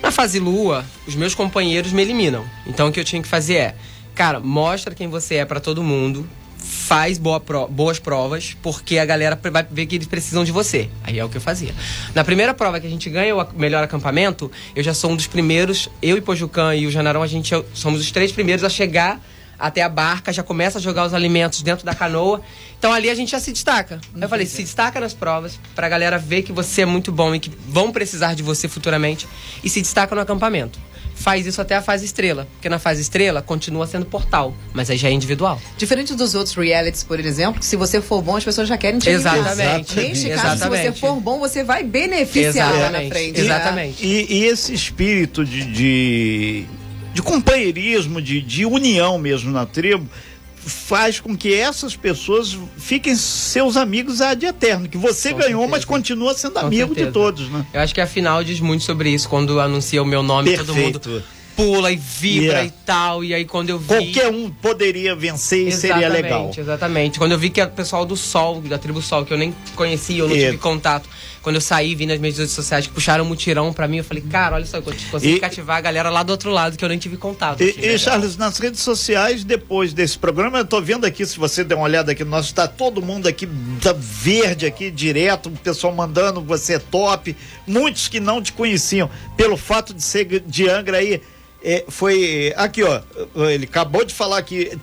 Na 0.02 0.10
fase 0.10 0.38
lua, 0.38 0.84
os 1.06 1.14
meus 1.14 1.34
companheiros 1.34 1.92
me 1.92 2.02
eliminam. 2.02 2.44
Então 2.66 2.88
o 2.88 2.92
que 2.92 3.00
eu 3.00 3.04
tinha 3.04 3.20
que 3.20 3.28
fazer 3.28 3.54
é, 3.54 3.74
cara, 4.14 4.40
mostra 4.40 4.94
quem 4.94 5.08
você 5.08 5.36
é 5.36 5.44
para 5.44 5.60
todo 5.60 5.82
mundo, 5.82 6.28
faz 6.56 7.18
boa 7.18 7.40
pro, 7.40 7.66
boas 7.68 7.98
provas, 7.98 8.56
porque 8.62 8.98
a 8.98 9.04
galera 9.04 9.38
vai 9.50 9.66
ver 9.70 9.86
que 9.86 9.96
eles 9.96 10.06
precisam 10.06 10.44
de 10.44 10.52
você. 10.52 10.88
Aí 11.02 11.18
é 11.18 11.24
o 11.24 11.28
que 11.28 11.36
eu 11.36 11.40
fazia. 11.40 11.74
Na 12.14 12.24
primeira 12.24 12.52
prova 12.54 12.80
que 12.80 12.86
a 12.86 12.90
gente 12.90 13.08
ganha 13.10 13.34
o 13.34 13.46
melhor 13.54 13.82
acampamento, 13.82 14.50
eu 14.74 14.82
já 14.82 14.94
sou 14.94 15.10
um 15.10 15.16
dos 15.16 15.26
primeiros, 15.26 15.88
eu 16.00 16.16
e 16.16 16.20
Pojucan 16.20 16.74
e 16.74 16.86
o 16.86 16.90
Janarão, 16.90 17.22
a 17.22 17.26
gente 17.26 17.54
é 17.54 17.64
somos 17.74 18.00
os 18.00 18.10
três 18.10 18.32
primeiros 18.32 18.64
a 18.64 18.68
chegar 18.68 19.20
até 19.58 19.82
a 19.82 19.88
barca, 19.88 20.32
já 20.32 20.42
começa 20.42 20.78
a 20.78 20.80
jogar 20.80 21.06
os 21.06 21.14
alimentos 21.14 21.62
dentro 21.62 21.84
da 21.84 21.94
canoa. 21.94 22.40
Então 22.78 22.92
ali 22.92 23.10
a 23.10 23.14
gente 23.14 23.32
já 23.32 23.40
se 23.40 23.52
destaca. 23.52 24.00
Eu 24.18 24.28
falei, 24.28 24.46
se 24.46 24.62
destaca 24.62 25.00
nas 25.00 25.12
provas, 25.12 25.58
pra 25.74 25.88
galera 25.88 26.18
ver 26.18 26.42
que 26.42 26.52
você 26.52 26.82
é 26.82 26.86
muito 26.86 27.10
bom 27.10 27.34
e 27.34 27.40
que 27.40 27.50
vão 27.68 27.90
precisar 27.90 28.34
de 28.34 28.42
você 28.42 28.68
futuramente. 28.68 29.26
E 29.64 29.68
se 29.68 29.80
destaca 29.80 30.14
no 30.14 30.20
acampamento. 30.20 30.78
Faz 31.18 31.46
isso 31.46 31.60
até 31.60 31.74
a 31.74 31.82
fase 31.82 32.04
estrela. 32.04 32.46
Porque 32.52 32.68
na 32.68 32.78
fase 32.78 33.02
estrela 33.02 33.42
continua 33.42 33.88
sendo 33.88 34.06
portal, 34.06 34.54
mas 34.72 34.88
aí 34.88 34.96
já 34.96 35.08
é 35.08 35.12
individual. 35.12 35.60
Diferente 35.76 36.14
dos 36.14 36.36
outros 36.36 36.54
realities, 36.54 37.02
por 37.02 37.18
exemplo, 37.18 37.58
que 37.58 37.66
se 37.66 37.74
você 37.74 38.00
for 38.00 38.22
bom, 38.22 38.36
as 38.36 38.44
pessoas 38.44 38.68
já 38.68 38.78
querem 38.78 39.00
te 39.00 39.10
Exatamente. 39.10 39.96
Neste 39.96 40.30
caso, 40.30 40.62
se 40.62 40.68
você 40.68 40.92
for 40.92 41.16
bom, 41.16 41.40
você 41.40 41.64
vai 41.64 41.82
beneficiar 41.82 42.70
Exatamente. 42.70 42.82
lá 42.82 42.90
na 42.90 43.08
frente. 43.08 43.40
Exatamente. 43.40 44.06
E, 44.06 44.32
e, 44.32 44.44
esse 44.44 44.72
espírito 44.72 45.44
de, 45.44 45.64
de 45.64 46.66
de 47.18 47.22
companheirismo, 47.22 48.22
de, 48.22 48.40
de 48.40 48.64
união 48.64 49.18
mesmo 49.18 49.50
na 49.50 49.66
tribo, 49.66 50.08
faz 50.54 51.18
com 51.18 51.36
que 51.36 51.52
essas 51.52 51.96
pessoas 51.96 52.56
fiquem 52.76 53.16
seus 53.16 53.76
amigos 53.76 54.20
ad 54.20 54.46
eterno. 54.46 54.88
Que 54.88 54.96
você 54.96 55.30
com 55.30 55.38
ganhou, 55.38 55.62
certeza. 55.62 55.70
mas 55.70 55.84
continua 55.84 56.34
sendo 56.34 56.54
com 56.54 56.60
amigo 56.60 56.94
certeza. 56.94 57.06
de 57.06 57.12
todos, 57.12 57.48
né? 57.50 57.66
Eu 57.74 57.80
acho 57.80 57.92
que 57.92 58.00
a 58.00 58.06
final 58.06 58.44
diz 58.44 58.60
muito 58.60 58.84
sobre 58.84 59.10
isso. 59.10 59.28
Quando 59.28 59.58
anuncia 59.58 60.00
o 60.00 60.06
meu 60.06 60.22
nome, 60.22 60.50
Perfeito. 60.50 61.00
todo 61.00 61.10
mundo 61.12 61.24
pula 61.56 61.90
e 61.90 61.96
vibra 61.96 62.62
yeah. 62.62 62.64
e 62.66 62.70
tal. 62.86 63.24
E 63.24 63.34
aí 63.34 63.44
quando 63.44 63.70
eu 63.70 63.80
vi. 63.80 63.88
Qualquer 63.88 64.28
um 64.28 64.48
poderia 64.48 65.16
vencer 65.16 65.66
e 65.66 65.72
seria 65.72 66.08
legal. 66.08 66.52
Exatamente. 66.56 67.18
Quando 67.18 67.32
eu 67.32 67.38
vi 67.38 67.50
que 67.50 67.60
o 67.60 67.68
pessoal 67.68 68.06
do 68.06 68.16
Sol, 68.16 68.60
da 68.60 68.78
tribo 68.78 69.02
Sol, 69.02 69.24
que 69.24 69.32
eu 69.32 69.38
nem 69.38 69.52
conhecia, 69.74 70.20
eu 70.20 70.28
não 70.28 70.36
yeah. 70.36 70.52
tive 70.52 70.62
contato. 70.62 71.08
Quando 71.42 71.56
eu 71.56 71.60
saí, 71.60 71.94
vi 71.94 72.06
nas 72.06 72.18
mídias 72.18 72.50
sociais 72.50 72.86
que 72.86 72.92
puxaram 72.92 73.24
um 73.24 73.28
mutirão 73.28 73.72
pra 73.72 73.86
mim, 73.86 73.98
eu 73.98 74.04
falei, 74.04 74.22
cara, 74.22 74.56
olha 74.56 74.66
só, 74.66 74.78
eu 74.78 74.82
consegui 74.82 75.34
e, 75.34 75.40
cativar 75.40 75.76
a 75.76 75.80
galera 75.80 76.10
lá 76.10 76.22
do 76.22 76.30
outro 76.30 76.50
lado 76.50 76.76
que 76.76 76.84
eu 76.84 76.88
nem 76.88 76.98
tive 76.98 77.16
contato. 77.16 77.62
E, 77.62 77.74
e 77.78 77.98
Charles, 77.98 78.36
nas 78.36 78.58
redes 78.58 78.80
sociais, 78.80 79.44
depois 79.44 79.92
desse 79.92 80.18
programa, 80.18 80.58
eu 80.58 80.64
tô 80.64 80.80
vendo 80.80 81.04
aqui, 81.04 81.24
se 81.24 81.38
você 81.38 81.62
der 81.62 81.74
uma 81.74 81.84
olhada 81.84 82.12
aqui 82.12 82.24
no 82.24 82.30
nosso, 82.30 82.54
tá 82.54 82.66
todo 82.66 83.00
mundo 83.00 83.26
aqui, 83.26 83.48
tá 83.80 83.94
verde 83.96 84.66
aqui, 84.66 84.90
direto, 84.90 85.48
o 85.48 85.52
pessoal 85.52 85.94
mandando, 85.94 86.40
você 86.42 86.74
é 86.74 86.78
top. 86.78 87.36
Muitos 87.66 88.08
que 88.08 88.20
não 88.20 88.42
te 88.42 88.52
conheciam, 88.52 89.10
pelo 89.36 89.56
fato 89.56 89.94
de 89.94 90.02
ser 90.02 90.42
de 90.46 90.68
Angra 90.68 90.98
aí 90.98 91.22
é, 91.62 91.84
foi 91.88 92.52
aqui, 92.56 92.82
ó. 92.82 93.00
Ele 93.48 93.64
acabou 93.64 94.04
de 94.04 94.14
falar 94.14 94.42
que 94.42 94.78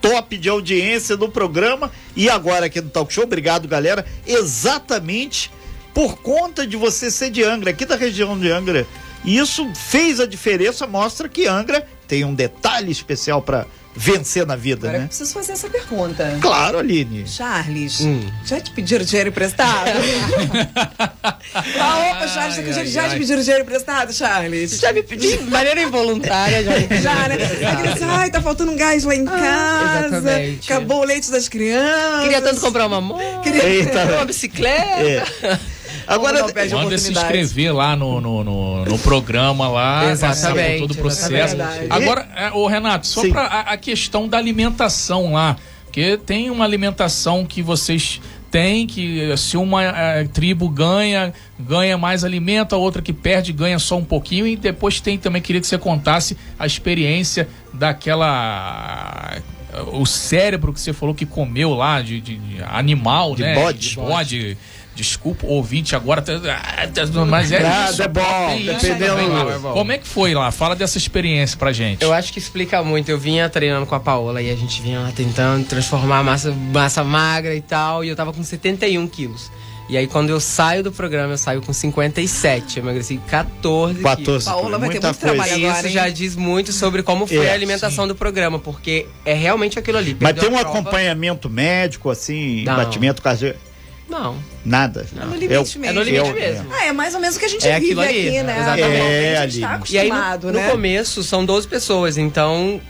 top 0.00 0.36
de 0.38 0.48
audiência 0.48 1.16
do 1.16 1.28
programa 1.28 1.90
e 2.16 2.28
agora 2.28 2.66
aqui 2.66 2.80
no 2.80 2.88
Talk 2.88 3.12
Show. 3.12 3.24
Obrigado, 3.24 3.68
galera. 3.68 4.04
Exatamente 4.26 5.50
por 5.94 6.18
conta 6.18 6.66
de 6.66 6.76
você 6.76 7.10
ser 7.10 7.30
de 7.30 7.42
Angra, 7.42 7.70
aqui 7.70 7.84
da 7.84 7.96
região 7.96 8.38
de 8.38 8.50
Angra. 8.50 8.86
Isso 9.24 9.70
fez 9.74 10.18
a 10.18 10.26
diferença, 10.26 10.86
mostra 10.86 11.28
que 11.28 11.46
Angra 11.46 11.86
tem 12.08 12.24
um 12.24 12.34
detalhe 12.34 12.90
especial 12.90 13.42
para 13.42 13.66
vencer 13.94 14.46
na 14.46 14.56
vida, 14.56 14.86
Agora 14.86 14.98
né? 14.98 15.04
Eu 15.04 15.08
preciso 15.08 15.32
fazer 15.32 15.52
essa 15.52 15.68
pergunta. 15.68 16.38
Claro, 16.40 16.78
Aline. 16.78 17.26
Charles, 17.26 18.00
hum. 18.00 18.20
já 18.44 18.60
te 18.60 18.70
pediram 18.70 19.04
dinheiro 19.04 19.30
emprestado? 19.30 19.90
ah, 21.54 22.10
opa, 22.10 22.28
Charles, 22.28 22.58
ai, 22.58 22.72
ai, 22.78 22.86
já 22.86 23.02
ai. 23.02 23.10
te 23.10 23.18
pediram 23.18 23.42
dinheiro 23.42 23.64
emprestado, 23.64 24.12
Charles? 24.12 24.78
Já 24.78 24.92
me 24.92 25.02
pedi 25.02 25.36
de 25.38 25.44
maneira 25.44 25.82
involuntária, 25.82 26.62
já. 26.62 26.72
já, 27.00 27.28
né? 27.28 27.36
Assim, 27.92 28.04
ai, 28.04 28.30
tá 28.30 28.40
faltando 28.40 28.72
um 28.72 28.76
gás 28.76 29.04
lá 29.04 29.14
em 29.14 29.26
ah, 29.26 29.30
casa. 29.30 30.06
Exatamente. 30.06 30.72
Acabou 30.72 31.00
o 31.00 31.04
leite 31.04 31.30
das 31.30 31.48
crianças. 31.48 32.22
Queria 32.22 32.40
tanto 32.40 32.60
comprar 32.60 32.86
uma 32.86 33.00
moto. 33.00 33.42
Queria 33.42 33.64
Eita. 33.64 34.04
uma 34.04 34.24
bicicleta. 34.24 35.02
É. 35.42 35.60
Agora, 36.06 36.46
manda 36.72 36.98
se 36.98 37.12
inscrever 37.12 37.74
lá 37.74 37.96
no, 37.96 38.20
no, 38.20 38.44
no, 38.44 38.84
no 38.84 38.98
programa 38.98 39.68
lá, 39.68 40.16
passar 40.16 40.54
por 40.54 40.78
todo 40.78 40.90
o 40.92 40.96
processo. 40.96 41.56
Agora, 41.88 42.28
é, 42.36 42.50
o 42.50 42.66
Renato, 42.66 43.06
só 43.06 43.28
para 43.28 43.42
a, 43.42 43.60
a, 43.72 43.76
questão 43.76 44.28
da 44.28 44.38
alimentação 44.38 45.32
lá. 45.32 45.56
Porque 45.84 46.16
tem 46.18 46.50
uma 46.50 46.64
alimentação 46.64 47.44
que 47.44 47.62
vocês 47.62 48.20
têm, 48.48 48.86
que 48.86 49.36
se 49.36 49.56
uma 49.56 49.82
é, 49.82 50.24
tribo 50.24 50.68
ganha, 50.68 51.32
ganha 51.58 51.98
mais 51.98 52.22
alimento, 52.22 52.74
a 52.74 52.78
outra 52.78 53.02
que 53.02 53.12
perde 53.12 53.52
ganha 53.52 53.78
só 53.78 53.96
um 53.96 54.04
pouquinho. 54.04 54.46
E 54.46 54.56
depois 54.56 55.00
tem 55.00 55.18
também, 55.18 55.42
queria 55.42 55.60
que 55.60 55.66
você 55.66 55.78
contasse 55.78 56.36
a 56.58 56.66
experiência 56.66 57.48
daquela 57.72 59.40
o 59.92 60.04
cérebro 60.04 60.72
que 60.72 60.80
você 60.80 60.92
falou 60.92 61.14
que 61.14 61.24
comeu 61.24 61.74
lá 61.74 62.02
de, 62.02 62.20
de, 62.20 62.36
de 62.36 62.62
animal, 62.62 63.34
de 63.34 63.42
né? 63.42 63.54
Bode. 63.54 63.90
De 63.90 63.96
bode. 63.96 64.58
Desculpa, 64.94 65.46
ouvinte, 65.46 65.94
agora. 65.96 66.20
tá- 66.20 66.32
ah, 66.34 67.24
Mas 67.26 67.50
é 67.52 67.60
Nada, 67.60 67.90
isso. 67.92 68.02
é 68.02 68.08
bom, 68.08 68.56
dependendo-. 68.64 69.50
É 69.50 69.58
bom. 69.58 69.72
Como 69.72 69.92
é 69.92 69.98
que 69.98 70.06
foi 70.06 70.34
lá? 70.34 70.50
Fala 70.50 70.74
dessa 70.76 70.98
experiência 70.98 71.56
pra 71.56 71.72
gente. 71.72 72.02
Eu 72.02 72.12
acho 72.12 72.32
que 72.32 72.38
explica 72.38 72.82
muito. 72.82 73.08
Eu 73.08 73.18
vinha 73.18 73.48
treinando 73.48 73.86
com 73.86 73.94
a 73.94 74.00
Paola 74.00 74.42
e 74.42 74.50
a 74.50 74.56
gente 74.56 74.82
vinha 74.82 75.00
lá 75.00 75.12
tentando 75.14 75.64
transformar 75.66 76.18
a 76.18 76.22
massa, 76.24 76.52
massa 76.52 77.02
magra 77.04 77.54
e 77.54 77.60
tal. 77.62 78.04
E 78.04 78.08
eu 78.08 78.16
tava 78.16 78.32
com 78.32 78.42
71 78.42 79.06
quilos. 79.06 79.50
E 79.88 79.96
aí, 79.96 80.06
quando 80.06 80.30
eu 80.30 80.38
saio 80.38 80.84
do 80.84 80.92
programa, 80.92 81.32
eu 81.32 81.38
saio 81.38 81.60
com 81.62 81.72
57. 81.72 82.78
Eu 82.78 82.84
emagreci 82.84 83.16
14 83.26 83.94
quilos. 83.94 84.10
14 84.16 84.44
Paola 84.44 84.78
vai 84.78 84.88
ter 84.90 85.00
muito 85.00 85.18
trabalho 85.18 85.50
E 85.50 85.64
agora, 85.64 85.78
isso 85.78 85.86
hein? 85.88 85.92
já 85.92 86.08
diz 86.08 86.36
muito 86.36 86.72
sobre 86.72 87.02
como 87.02 87.26
foi 87.26 87.44
É, 87.46 87.50
a 87.50 87.54
alimentação 87.54 88.06
do 88.06 88.14
programa, 88.14 88.58
porque 88.58 89.06
é 89.24 89.34
realmente 89.34 89.78
aquilo 89.78 89.98
ali. 89.98 90.16
Mas 90.20 90.34
tem 90.34 90.48
um 90.48 90.52
prova- 90.52 90.68
acompanhamento 90.68 91.50
médico, 91.50 92.08
assim, 92.08 92.62
Não. 92.64 92.76
batimento 92.76 93.20
cardíaco? 93.20 93.58
Não. 94.10 94.36
Nada. 94.64 95.06
É 95.16 95.24
no 95.24 95.34
limite 95.36 95.54
É 95.54 95.92
no 95.92 96.00
mesmo. 96.00 96.02
limite 96.02 96.28
Eu- 96.28 96.34
mesmo. 96.34 96.68
Ah, 96.72 96.84
é 96.86 96.92
mais 96.92 97.14
ou 97.14 97.20
menos 97.20 97.36
o 97.36 97.38
que 97.38 97.44
a 97.44 97.48
gente 97.48 97.66
É 97.66 97.78
vive 97.80 98.00
ali, 98.00 98.28
aqui, 98.28 98.42
né? 98.42 98.58
exatamente. 98.60 99.00
É, 99.00 99.36
a 99.38 99.46
gente 99.46 99.60
tá 99.60 99.72
ali. 99.74 99.84
E 99.90 99.98
aí, 99.98 100.06
acostumado, 100.10 100.46
no, 100.48 100.52
né? 100.52 100.66
no 100.66 100.70
começo, 100.72 101.22
são 101.22 101.44
12 101.46 101.68
pessoas, 101.68 102.18
então. 102.18 102.80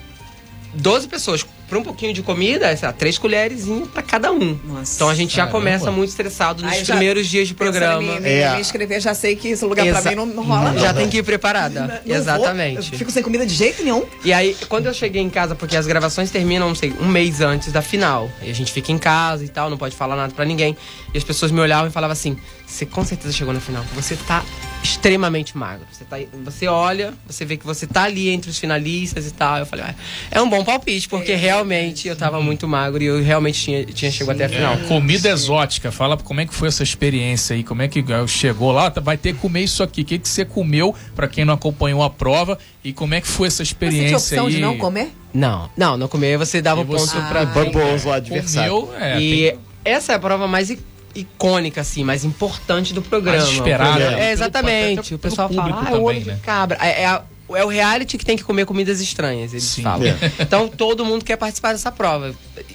12 0.75 1.07
pessoas. 1.09 1.45
Pra 1.71 1.79
um 1.79 1.83
pouquinho 1.85 2.13
de 2.13 2.21
comida, 2.21 2.67
é, 2.67 2.75
sei 2.75 2.87
lá, 2.89 2.93
três 2.93 3.17
colheres 3.17 3.65
pra 3.95 4.03
cada 4.03 4.33
um. 4.33 4.59
Nossa. 4.65 4.97
Então 4.97 5.09
a 5.09 5.15
gente 5.15 5.31
já 5.31 5.47
Caramba. 5.47 5.53
começa 5.59 5.91
muito 5.93 6.11
estressado 6.11 6.65
nos 6.65 6.83
primeiros 6.83 7.29
dias 7.29 7.47
de 7.47 7.55
programa. 7.55 8.03
Me, 8.15 8.21
me, 8.21 8.29
É. 8.29 8.55
me 8.57 8.61
inscrever, 8.61 9.01
já 9.01 9.15
sei 9.15 9.37
que 9.37 9.49
esse 9.49 9.65
lugar 9.65 9.87
Exa- 9.87 10.03
pra 10.03 10.11
mim 10.11 10.17
não, 10.17 10.27
não 10.27 10.43
rola, 10.43 10.73
não. 10.73 10.81
Já 10.81 10.93
tem 10.93 11.09
que 11.09 11.19
ir 11.19 11.23
preparada. 11.23 11.81
Não 12.05 12.05
vou, 12.05 12.17
Exatamente. 12.17 12.93
eu 12.93 12.99
fico 12.99 13.11
sem 13.11 13.23
comida 13.23 13.47
de 13.47 13.55
jeito 13.55 13.83
nenhum. 13.85 14.05
E 14.25 14.33
aí, 14.33 14.57
quando 14.69 14.87
eu 14.87 14.93
cheguei 14.95 15.23
em 15.23 15.31
casa, 15.31 15.55
porque 15.55 15.77
as 15.77 15.87
gravações 15.87 16.31
terminam, 16.31 16.67
não 16.69 16.75
sei, 16.75 16.93
um 17.01 17.07
mês 17.07 17.41
antes 17.41 17.71
da 17.73 17.81
final. 17.81 18.29
E 18.43 18.51
a 18.51 18.55
gente 18.55 18.73
fica 18.73 18.91
em 18.91 18.99
casa 18.99 19.45
e 19.45 19.49
tal, 19.49 19.71
não 19.71 19.79
pode 19.79 19.95
falar 19.95 20.17
nada 20.17 20.33
pra 20.35 20.45
ninguém. 20.45 20.77
E 21.15 21.19
as 21.19 21.23
pessoas 21.23 21.53
me 21.53 21.61
olhavam 21.61 21.87
e 21.89 21.91
falavam 21.93 22.13
assim: 22.13 22.37
você 22.71 22.87
com 22.87 23.05
certeza 23.05 23.33
chegou 23.33 23.53
na 23.53 23.61
final. 23.61 23.85
Você 23.95 24.17
tá 24.17 24.45
extremamente 24.83 25.57
magro. 25.57 25.87
Você, 25.93 26.05
tá, 26.05 26.17
você 26.45 26.67
olha, 26.67 27.13
você 27.27 27.45
vê 27.45 27.57
que 27.57 27.67
você 27.67 27.87
tá 27.87 28.05
ali 28.05 28.31
entre 28.31 28.51
os 28.51 28.59
finalistas 28.59 29.27
e 29.27 29.31
tal. 29.33 29.59
Eu 29.59 29.67
falei, 29.67 29.85
ah, 29.89 29.95
é 30.31 30.41
um 30.41 30.49
bom 30.49 30.65
palpite, 30.65 31.09
porque 31.09 31.35
realmente 31.35 32.09
eu 32.09 32.17
tava 32.17 32.41
muito 32.41 32.67
magro 32.67 33.03
e 33.03 33.07
eu 33.07 33.23
realmente 33.23 33.61
tinha, 33.61 33.85
tinha 33.85 34.11
chegado 34.11 34.37
até 34.37 34.45
a 34.47 34.49
final. 34.49 34.75
É, 34.75 34.77
comida 34.87 35.29
exótica, 35.29 35.93
fala 35.93 36.17
como 36.17 36.41
é 36.41 36.47
que 36.47 36.55
foi 36.55 36.69
essa 36.69 36.83
experiência 36.83 37.55
aí, 37.55 37.63
como 37.63 37.83
é 37.83 37.89
que 37.89 38.03
chegou 38.27 38.73
lá, 38.73 38.89
vai 39.03 39.17
ter 39.19 39.35
que 39.35 39.39
comer 39.41 39.63
isso 39.65 39.83
aqui, 39.83 40.01
o 40.03 40.05
que, 40.05 40.19
que 40.19 40.29
você 40.29 40.45
comeu 40.45 40.95
pra 41.15 41.29
quem 41.29 41.45
não 41.45 41.55
acompanhou 41.55 42.03
a 42.03 42.09
prova 42.11 42.59
e 42.83 42.93
como 42.93 43.15
é 43.15 43.21
que 43.21 43.27
foi 43.29 43.49
essa 43.49 43.57
Você 43.59 43.63
experiência 43.65 44.07
tinha 44.07 44.17
opção 44.17 44.47
aí? 44.47 44.53
de 44.55 44.61
não 44.61 44.79
comer? 44.79 45.11
Não, 45.35 45.71
não, 45.77 45.97
não 45.97 46.09
comer, 46.09 46.39
você 46.39 46.63
dava 46.63 46.81
E 46.81 46.85
o 46.85 46.87
você- 46.87 47.15
ponto 47.17 47.29
pra 47.29 47.43
Ah, 47.43 47.47
quem- 47.47 47.71
Propôs 47.71 48.05
o 48.07 48.11
adversário. 48.13 48.73
Comeu, 48.87 48.95
é, 48.99 49.21
e 49.21 49.51
tem- 49.53 49.59
essa 49.85 50.13
é 50.13 50.17
a 50.17 50.19
prova 50.19 50.49
mais 50.49 50.71
icônica, 51.15 51.81
assim, 51.81 52.05
mais 52.05 52.25
importante 52.25 52.93
do 52.95 53.03
programa. 53.03 53.39
Mais 53.39 53.51
esperada, 53.51 54.01
É, 54.03 54.11
né? 54.11 54.29
É, 54.29 54.33
exatamente. 54.33 55.15
O 55.15 55.19
pessoal 55.19 55.49
fala, 55.49 55.83
ah, 55.87 55.91
é 55.93 55.95
o 55.97 56.03
olho 56.03 56.21
de 56.21 56.35
cabra. 56.37 56.79
É, 56.81 57.03
é 57.03 57.07
a- 57.07 57.23
é 57.53 57.65
o 57.65 57.69
reality 57.69 58.17
que 58.17 58.25
tem 58.25 58.37
que 58.37 58.45
comer 58.45 58.65
comidas 58.65 59.01
estranhas, 59.01 59.53
eles 59.53 59.65
Sim. 59.65 59.83
falam. 59.83 60.07
É. 60.07 60.17
Então 60.39 60.69
todo 60.69 61.05
mundo 61.05 61.25
quer 61.25 61.37
participar 61.37 61.73
dessa 61.73 61.91
prova. 61.91 62.33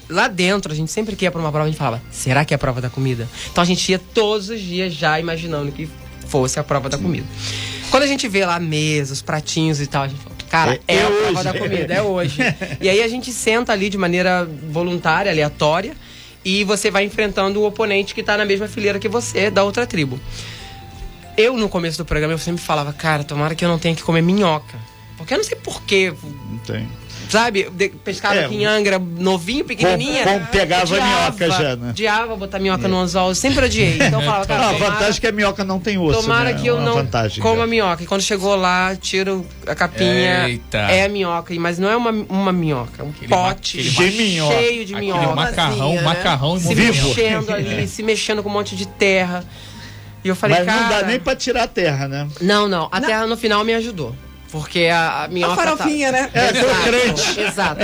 Lá 0.10 0.28
dentro, 0.28 0.72
a 0.72 0.76
gente 0.76 0.92
sempre 0.92 1.16
que 1.16 1.24
ia 1.24 1.32
pra 1.32 1.40
uma 1.40 1.50
prova, 1.50 1.66
a 1.66 1.70
gente 1.70 1.78
falava, 1.78 2.04
será 2.12 2.44
que 2.44 2.54
é 2.54 2.56
a 2.56 2.58
prova 2.58 2.82
da 2.82 2.90
comida? 2.90 3.26
Então 3.52 3.62
a 3.62 3.66
gente 3.66 3.90
ia 3.90 3.98
todos 3.98 4.50
os 4.50 4.60
dias 4.60 4.94
já 4.94 5.18
imaginando 5.18 5.72
que 5.72 5.88
fosse 6.28 6.60
a 6.60 6.64
prova 6.64 6.90
da 6.90 6.98
comida. 6.98 7.26
Quando 7.90 8.04
a 8.04 8.08
gente 8.08 8.28
vê 8.28 8.46
lá 8.46 8.56
a 8.56 8.60
mesa, 8.60 9.14
os 9.14 9.22
pratinhos 9.22 9.80
e 9.80 9.88
tal, 9.88 10.04
a 10.04 10.08
gente 10.10 10.20
fala, 10.22 10.36
cara, 10.50 10.74
É- 10.90 10.96
é, 10.96 10.98
é 10.98 11.04
a 11.04 11.08
prova 11.10 11.32
hoje. 11.32 11.44
da 11.44 11.54
comida, 11.54 11.94
é 11.94 12.02
hoje. 12.02 12.38
e 12.82 12.90
aí 12.90 13.02
a 13.02 13.08
gente 13.08 13.32
senta 13.32 13.72
ali 13.72 13.90
de 13.90 13.98
maneira 13.98 14.46
voluntária, 14.70 15.32
aleatória, 15.32 15.96
e 16.46 16.64
você 16.64 16.92
vai 16.92 17.04
enfrentando 17.04 17.60
o 17.60 17.66
oponente 17.66 18.14
que 18.14 18.22
tá 18.22 18.38
na 18.38 18.46
mesma 18.46 18.68
fileira 18.68 19.00
que 19.00 19.10
você, 19.10 19.50
da 19.50 19.64
outra 19.64 19.88
tribo. 19.88 20.20
Eu, 21.36 21.58
no 21.58 21.68
começo 21.68 21.98
do 21.98 22.06
programa, 22.06 22.34
eu 22.34 22.38
sempre 22.38 22.62
falava, 22.62 22.94
cara, 22.94 23.24
tomara 23.24 23.56
que 23.56 23.66
eu 23.66 23.70
não 23.70 23.80
tenha 23.80 23.96
que 23.96 24.04
comer 24.04 24.22
minhoca. 24.22 24.78
Porque 25.18 25.34
eu 25.34 25.38
não 25.40 25.44
sei 25.44 25.58
porquê, 25.58 26.14
Não 26.24 26.60
tem. 26.60 26.88
Sabe? 27.30 27.70
De, 27.72 27.90
pescava 27.90 28.36
É, 28.36 28.46
aqui 28.46 28.56
em 28.56 28.66
Angra, 28.66 29.00
novinho, 29.00 29.66
pequenininha. 29.66 30.24
como 30.24 30.46
pegava 30.48 30.84
odiava, 30.94 31.06
minhoca 31.32 31.52
já, 31.52 31.76
né? 31.76 31.90
Odiava 31.90 32.36
botar 32.36 32.60
minhoca 32.60 32.88
no 32.88 32.98
anzol, 32.98 33.30
eu 33.30 33.36
sempre 33.36 33.66
odiei. 33.66 33.96
Então 33.96 34.20
eu 34.20 34.26
falava, 34.26 34.46
cara, 34.48 34.64
Não, 34.64 34.70
a 34.70 34.74
vantagem 34.78 35.18
é 35.18 35.22
que 35.22 35.28
a 35.28 35.32
minhoca 35.32 35.64
não 35.64 35.80
tem 35.80 35.98
osso, 35.98 36.22
Tomara 36.22 36.52
né? 36.54 36.60
que 36.62 36.68
eu 36.68 36.76
Uma 36.76 36.86
não 36.86 36.94
vantagem, 36.96 37.42
coma 37.44 37.62
né? 37.62 37.68
minhoca. 37.68 38.04
E 38.04 38.06
quando 38.06 38.22
chegou 38.22 38.56
lá, 38.56 38.96
tiro 38.96 39.46
a 39.68 39.76
capinha. 39.76 40.48
Eita. 40.50 40.78
É 40.78 41.06
a 41.06 41.10
minhoca. 41.10 41.54
Mas 41.60 41.78
não 41.80 41.90
é 41.90 41.96
uma, 41.96 42.12
uma 42.12 42.52
minhoca, 42.52 43.02
é 43.02 43.04
um 43.06 43.10
Aquele 43.10 43.28
ma- 43.28 43.38
pote 43.38 43.80
aquele 43.80 44.12
de 44.12 44.18
minhoca. 44.24 44.56
cheio 44.56 44.86
de 44.86 44.94
Aquele 44.96 45.12
minhoca. 45.14 45.36
macarrão, 45.36 45.94
né? 45.96 46.02
macarrão 46.02 46.60
Se 46.60 46.66
movimento. 46.68 47.04
mexendo 47.04 47.50
ali, 47.54 47.88
se 47.90 48.04
mexendo 48.04 48.44
com 48.44 48.50
um 48.50 48.54
monte 48.54 48.76
de 48.76 48.86
terra. 48.88 49.44
E 50.24 50.28
eu 50.28 50.36
falei, 50.36 50.58
Mas 50.58 50.66
cara. 50.66 50.82
não 50.82 50.90
dá 50.90 51.04
nem 51.04 51.20
pra 51.20 51.36
tirar 51.36 51.64
a 51.64 51.68
terra, 51.68 52.08
né? 52.08 52.28
Não, 52.42 52.68
não. 52.68 52.90
A 52.92 53.00
terra 53.00 53.28
no 53.28 53.38
final 53.38 53.64
me 53.64 53.74
ajudou. 53.76 54.16
Porque 54.52 54.88
a, 54.92 55.24
a 55.24 55.28
minhoca. 55.28 55.54
A 55.54 55.56
farofinha, 55.56 56.12
tá... 56.12 56.22
né? 56.22 56.30
É, 56.34 56.48
crocante. 56.54 57.40
Exato. 57.42 57.82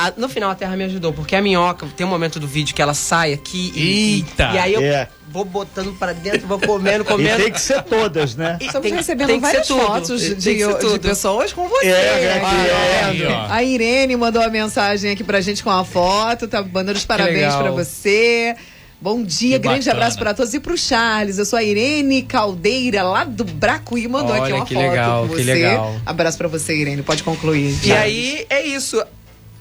A- 0.00 0.12
no 0.16 0.28
final 0.28 0.48
a 0.50 0.54
terra 0.54 0.76
me 0.76 0.84
ajudou, 0.84 1.12
porque 1.12 1.34
a 1.34 1.42
minhoca, 1.42 1.84
tem 1.96 2.06
um 2.06 2.10
momento 2.10 2.38
do 2.38 2.46
vídeo 2.46 2.72
que 2.72 2.80
ela 2.80 2.94
sai 2.94 3.32
aqui 3.32 3.72
e. 3.74 4.14
Eita! 4.18 4.50
E 4.54 4.58
aí 4.58 4.74
eu 4.74 4.80
É. 4.80 5.08
vou 5.28 5.44
botando 5.44 5.92
pra 5.98 6.12
dentro, 6.12 6.46
vou 6.46 6.60
comendo, 6.60 7.02
E 7.02 7.06
comendo. 7.06 7.42
tem 7.42 7.50
que 7.52 7.60
ser 7.60 7.82
todas, 7.82 8.36
né? 8.36 8.58
E 8.60 8.66
Estamos 8.66 8.86
tem- 8.86 8.96
recebendo 8.96 9.26
tem 9.26 9.40
várias 9.40 9.66
tudo. 9.66 9.80
fotos 9.80 10.20
de, 10.20 10.34
de 10.36 10.98
pessoas 11.00 11.52
com 11.52 11.66
você. 11.68 11.88
É, 11.88 12.32
aqui, 12.44 12.70
é. 12.70 13.04
Aí, 13.04 13.26
ó. 13.26 13.46
A 13.52 13.62
Irene 13.64 14.14
mandou 14.14 14.40
uma 14.40 14.48
mensagem 14.50 15.10
aqui 15.10 15.24
pra 15.24 15.40
gente 15.40 15.64
com 15.64 15.70
a 15.70 15.84
foto, 15.84 16.46
tá 16.46 16.62
mandando 16.62 16.96
os 16.96 17.04
parabéns 17.04 17.52
pra 17.56 17.72
você. 17.72 18.54
Bom 19.00 19.22
dia, 19.22 19.58
Que 19.58 19.62
grande 19.62 19.78
bacana. 19.86 19.92
abraço 19.96 20.18
pra 20.18 20.34
todos 20.34 20.52
e 20.54 20.58
pro 20.60 20.76
Charles. 20.76 21.38
Eu 21.38 21.44
sou 21.44 21.56
a 21.56 21.62
Irene 21.62 22.22
Caldeira, 22.22 23.02
lá 23.04 23.22
do 23.24 23.44
Bracuí, 23.44 24.08
mandou 24.08 24.32
Olha, 24.32 24.42
aqui 24.42 24.52
uma 24.54 24.66
que 24.66 24.74
foto 24.74 24.88
legal, 24.90 25.22
com 25.28 25.34
que 25.36 25.42
você. 25.44 25.54
legal. 25.54 26.00
Abraço 26.04 26.36
pra 26.38 26.48
você, 26.48 26.74
Irene. 26.74 27.02
Pode 27.02 27.22
concluir. 27.22 27.78
E 27.84 27.92
aí 27.92 28.44
é 28.50 28.66
isso. 28.66 29.00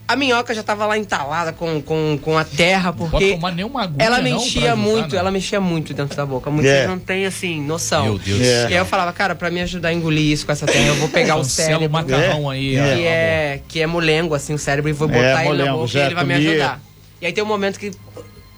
A 0.07 0.15
minhoca 0.15 0.53
já 0.55 0.63
tava 0.63 0.85
lá 0.87 0.97
entalada 0.97 1.51
com, 1.51 1.81
com, 1.81 2.17
com 2.21 2.37
a 2.37 2.43
terra, 2.45 2.91
Não 2.91 2.97
pode 2.97 3.11
porque 3.11 3.33
tomar 3.33 3.51
nenhuma 3.51 3.83
agulha, 3.83 4.01
ela 4.03 4.17
não, 4.21 4.23
mexia 4.39 4.61
ajudar, 4.71 4.75
muito, 4.77 5.11
não. 5.13 5.19
ela 5.19 5.29
mexia 5.31 5.59
muito 5.61 5.93
dentro 5.93 6.15
da 6.15 6.25
boca. 6.25 6.49
Muitos 6.49 6.71
É. 6.71 6.87
não 6.87 6.97
têm, 6.97 7.25
assim, 7.25 7.61
noção. 7.61 8.05
Meu 8.05 8.17
Deus. 8.17 8.39
É. 8.41 8.61
E 8.63 8.65
aí 8.67 8.75
eu 8.75 8.85
falava, 8.85 9.11
cara, 9.11 9.35
pra 9.35 9.51
me 9.51 9.59
ajudar 9.61 9.89
a 9.89 9.93
engolir 9.93 10.31
isso 10.31 10.45
com 10.45 10.51
essa 10.53 10.65
terra, 10.65 10.87
eu 10.87 10.95
vou 10.95 11.09
pegar 11.09 11.35
o 11.35 11.39
Cancela 11.39 11.67
o 11.67 11.79
cérebro. 11.79 11.89
macarrão 11.91 12.49
aí. 12.49 12.75
É. 12.77 12.79
ó, 12.81 12.95
que 12.95 13.05
é, 13.05 13.61
que 13.67 13.81
é 13.81 13.85
molengo, 13.85 14.33
assim, 14.33 14.53
o 14.53 14.57
cérebro, 14.57 14.89
e 14.89 14.93
vou 14.93 15.09
É, 15.09 15.11
botar 15.11 15.27
ele 15.27 15.37
na 15.43 15.43
molengo, 15.65 15.77
boca 15.85 15.97
e 15.99 16.01
ele 16.01 16.15
vai 16.15 16.23
me 16.25 16.33
ajudar. 16.33 16.81
E 17.21 17.25
aí 17.25 17.33
tem 17.33 17.43
um 17.43 17.47
momento 17.47 17.77
que 17.77 17.91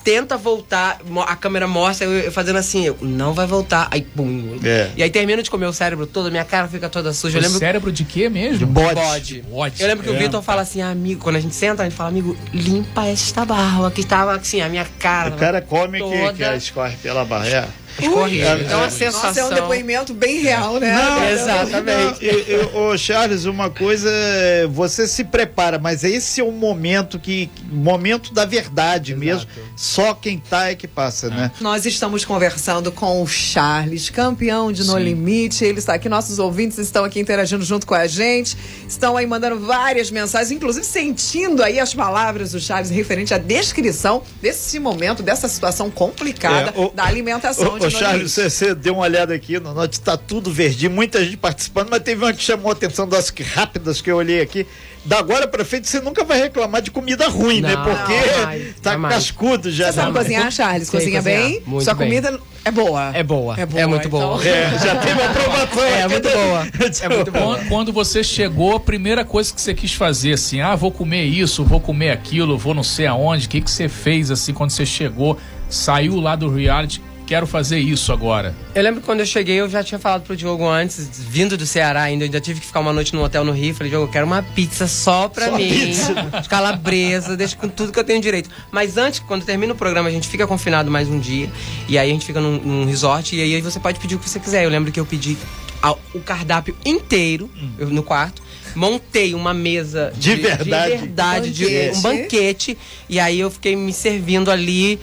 tenta 0.04 0.38
voltar, 0.38 1.00
a 1.28 1.36
câmera 1.36 1.68
mostra 1.68 2.08
eu, 2.08 2.12
eu 2.20 2.32
fazendo 2.32 2.58
assim, 2.58 2.86
eu, 2.86 2.98
não 3.02 3.34
vai 3.34 3.46
voltar. 3.46 3.88
Aí, 3.92 4.02
pum. 4.02 4.58
É. 4.64 4.90
E 4.96 5.04
aí 5.04 5.10
termino 5.10 5.44
de 5.44 5.50
comer 5.50 5.66
o 5.66 5.74
cérebro 5.74 6.08
todo, 6.08 6.32
minha 6.32 6.46
cara 6.46 6.68
fica 6.68 6.90
toda 6.90 7.14
suja. 7.14 7.38
Eu 7.38 7.42
O 7.42 7.44
lembro 7.44 7.60
cérebro 7.60 7.92
de 7.92 8.04
quê 8.04 8.30
mesmo? 8.30 8.60
De 8.60 8.66
bode. 8.66 8.96
bode. 8.96 9.42
Bode. 9.42 9.82
Eu 9.82 9.88
lembro 9.88 10.04
que 10.04 10.10
o 10.10 10.16
É. 10.16 10.18
Vitor 10.20 10.42
fala 10.42 10.62
assim, 10.62 10.82
amigo, 10.82 11.22
quando 11.22 11.36
a 11.36 11.40
gente 11.40 11.56
senta, 11.56 11.84
a 11.84 11.86
gente 11.86 11.96
fala, 11.96 12.10
amigo, 12.10 12.36
limpa 12.54 13.06
esta 13.06 13.46
barba, 13.46 13.92
que 13.92 14.04
tava 14.06 14.36
assim, 14.36 14.62
a 14.62 14.70
minha 14.70 14.86
cara. 15.00 15.36
O 15.36 15.38
cara 15.38 15.62
come 15.62 16.00
que, 16.00 16.04
toda 16.04 16.34
que 16.34 16.58
escorre 16.58 16.96
pela 16.98 17.26
barreira. 17.26 17.68
Então 17.98 18.82
a 18.84 18.86
é. 18.86 18.90
sensação. 18.90 19.30
Nossa, 19.30 19.40
é 19.40 19.46
um 19.46 19.50
depoimento 19.50 20.14
bem 20.14 20.40
real, 20.42 20.80
né? 20.80 20.96
Exatamente. 21.34 22.24
Eu- 22.26 22.40
eu- 22.42 22.70
Ô, 22.78 22.98
Charles, 22.98 23.46
uma 23.46 23.70
coisa, 23.70 24.10
é, 24.12 24.68
você 24.68 25.08
se 25.08 25.24
prepara, 25.24 25.80
mas 25.80 26.04
esse 26.04 26.40
é 26.42 26.44
o 26.44 26.52
momento 26.52 27.20
que. 27.20 27.50
momento 27.72 28.34
da 28.34 28.46
verdade 28.46 29.16
mesmo. 29.16 29.48
Só 29.76 30.14
quem 30.14 30.38
tá 30.38 30.70
é 30.70 30.76
que 30.76 30.88
passa, 30.88 31.30
né? 31.30 31.52
Nós 31.60 31.86
estamos 31.86 32.24
conversando 32.26 32.92
com 32.92 33.22
o 33.22 33.28
Charles, 33.28 34.10
campeão 34.10 34.72
de 34.72 34.84
No 34.86 34.94
Sim. 34.94 35.00
Limite. 35.04 35.64
Ele 35.66 35.80
está 35.80 35.94
aqui, 35.96 36.08
nossos 36.10 36.40
ouvintes 36.40 36.78
estão 36.78 37.04
aqui 37.04 37.20
interagindo 37.20 37.64
junto 37.64 37.86
com 37.88 37.96
a 37.96 38.08
gente, 38.08 38.58
estão 38.88 39.16
aí 39.18 39.26
mandando 39.26 39.60
várias 39.60 40.12
mensagens, 40.12 40.52
inclusive 40.52 40.86
sentindo 40.86 41.64
aí 41.64 41.80
as 41.80 41.94
palavras 41.94 42.52
do 42.52 42.60
Charles 42.60 42.90
referente 42.90 43.34
à 43.34 43.38
descrição 43.38 44.22
desse 44.42 44.80
momento, 44.80 45.22
dessa 45.24 45.48
situação 45.48 45.90
complicada 45.90 46.74
É, 46.76 46.80
o- 46.80 46.90
da 46.90 47.04
alimentação 47.06 47.78
de 47.80 47.89
ô, 47.96 48.00
Charles, 48.00 48.32
você, 48.32 48.50
você, 48.50 48.76
deu 48.76 48.94
uma 48.94 49.04
olhada 49.04 49.34
aqui 49.34 49.60
no 49.60 49.74
note, 49.74 50.00
tá 50.00 50.16
tudo 50.18 50.52
verdinho, 50.52 50.92
muita 50.92 51.24
gente 51.24 51.38
participando, 51.38 51.90
mas 51.90 52.02
teve 52.02 52.24
uma 52.24 52.34
que 52.34 52.44
chamou 52.44 52.70
a 52.70 52.74
atenção 52.74 53.08
das 53.08 53.30
rápidas 53.54 54.02
que 54.02 54.10
eu 54.12 54.18
olhei 54.18 54.42
aqui. 54.42 54.66
Da 55.06 55.20
agora 55.20 55.48
pra 55.48 55.64
frente 55.64 55.88
você 55.88 56.02
nunca 56.02 56.26
vai 56.26 56.40
reclamar 56.42 56.82
de 56.82 56.92
comida 56.92 57.28
ruim, 57.30 57.62
né? 57.62 57.74
Não, 57.74 57.84
Porque 57.86 58.14
jamais, 58.14 58.76
tá 58.82 58.92
jamais. 58.92 59.16
cascudo 59.16 59.72
já. 59.72 59.88
Você 59.88 59.94
sabe 59.94 60.12
né? 60.12 60.20
cozinhar, 60.20 60.52
Charles? 60.52 60.88
Sei 60.90 61.00
Cozinha 61.00 61.22
cozinhar, 61.22 61.42
bem? 61.42 61.64
muito 61.66 61.84
Sua 61.86 61.94
bem. 61.94 62.08
comida 62.08 62.40
é 62.66 62.72
boa. 62.72 63.12
É 63.14 63.24
boa. 63.24 63.56
É 63.58 63.66
boa, 63.66 63.82
É 63.82 63.86
muito 63.86 64.08
então. 64.08 64.20
boa. 64.20 64.46
É, 64.48 64.78
já 64.78 64.96
teve 64.98 65.22
aprovação. 65.22 65.84
É 65.84 66.04
aqui, 66.04 66.14
muito 66.14 66.28
né? 66.28 66.36
boa. 66.36 66.68
É 67.02 67.10
muito 67.10 67.32
boa. 67.32 67.56
Quando, 67.58 67.70
quando 67.70 67.94
você 67.94 68.24
chegou, 68.24 68.76
a 68.76 68.80
primeira 68.80 69.24
coisa 69.24 69.54
que 69.54 69.62
você 69.62 69.74
quis 69.74 69.94
fazer, 69.94 70.34
assim, 70.34 70.60
ah, 70.60 70.76
vou 70.76 70.92
comer 70.92 71.24
isso, 71.24 71.64
vou 71.64 71.80
comer 71.80 72.12
aquilo, 72.12 72.58
vou 72.58 72.74
não 72.74 72.84
sei 72.84 73.08
aonde, 73.08 73.48
o 73.48 73.50
que, 73.50 73.62
que 73.62 73.72
você 73.72 73.88
fez, 73.88 74.30
assim, 74.30 74.54
quando 74.54 74.72
você 74.72 74.86
chegou, 74.86 75.38
saiu 75.70 76.20
lá 76.20 76.36
do 76.36 76.54
reality, 76.54 77.02
quero 77.30 77.46
fazer 77.46 77.78
isso 77.78 78.12
agora. 78.12 78.56
Eu 78.74 78.82
lembro 78.82 79.02
que 79.02 79.06
quando 79.06 79.20
eu 79.20 79.26
cheguei, 79.26 79.56
eu 79.62 79.70
já 79.70 79.84
tinha 79.84 80.00
falado 80.00 80.24
pro 80.24 80.36
Diogo 80.36 80.68
antes, 80.68 81.08
vindo 81.30 81.56
do 81.56 81.64
Ceará 81.66 82.02
ainda, 82.02 82.24
eu 82.24 82.26
ainda 82.26 82.42
tive 82.42 82.60
que 82.60 82.66
ficar 82.66 82.80
uma 82.80 82.92
noite 82.92 83.14
num 83.14 83.22
hotel 83.22 83.46
no 83.46 83.52
Rio. 83.52 83.76
Falei, 83.76 83.92
Diogo, 83.92 84.08
eu 84.08 84.12
quero 84.12 84.26
uma 84.26 84.42
pizza 84.42 84.88
só 84.88 85.30
pra 85.30 85.46
Só 85.50 85.56
mim. 85.58 85.70
pizza. 85.70 86.12
De 86.42 86.50
calabresa, 86.50 87.38
deixa 87.38 87.56
com 87.56 87.70
tudo 87.70 87.92
que 87.92 88.00
eu 88.00 88.04
tenho 88.04 88.20
direito. 88.20 88.50
Mas 88.72 88.98
antes, 88.98 89.20
quando 89.20 89.46
termina 89.46 89.74
o 89.74 89.76
programa, 89.76 90.10
a 90.10 90.12
gente 90.12 90.28
fica 90.28 90.48
confinado 90.48 90.90
mais 90.90 91.08
um 91.08 91.20
dia. 91.20 91.52
E 91.88 92.00
aí 92.00 92.10
a 92.10 92.14
gente 92.14 92.26
fica 92.26 92.42
num, 92.42 92.58
num 92.58 92.86
resort 92.86 93.36
e 93.36 93.42
aí 93.42 93.62
você 93.62 93.80
pode 93.80 94.00
pedir 94.00 94.16
o 94.16 94.20
que 94.20 94.28
você 94.28 94.40
quiser. 94.40 94.66
Eu 94.66 94.70
lembro 94.72 94.92
que 94.92 95.00
eu 95.00 95.06
pedi 95.06 95.38
a- 95.84 95.92
o 96.16 96.20
cardápio 96.26 96.76
inteiro 96.84 97.48
eu- 97.78 97.90
no 97.92 98.02
quarto. 98.02 98.42
Montei 98.76 99.34
uma 99.36 99.54
mesa 99.54 100.12
De 100.16 100.36
verdade. 100.36 100.92
de, 100.92 100.98
verdade, 100.98 101.52
de 101.52 101.64
Banquete. 101.66 101.98
um 101.98 102.02
banquete. 102.02 102.78
E 103.08 103.20
aí 103.20 103.40
eu 103.40 103.52
fiquei 103.52 103.76
me 103.76 103.94
servindo 103.94 104.50
ali 104.52 105.00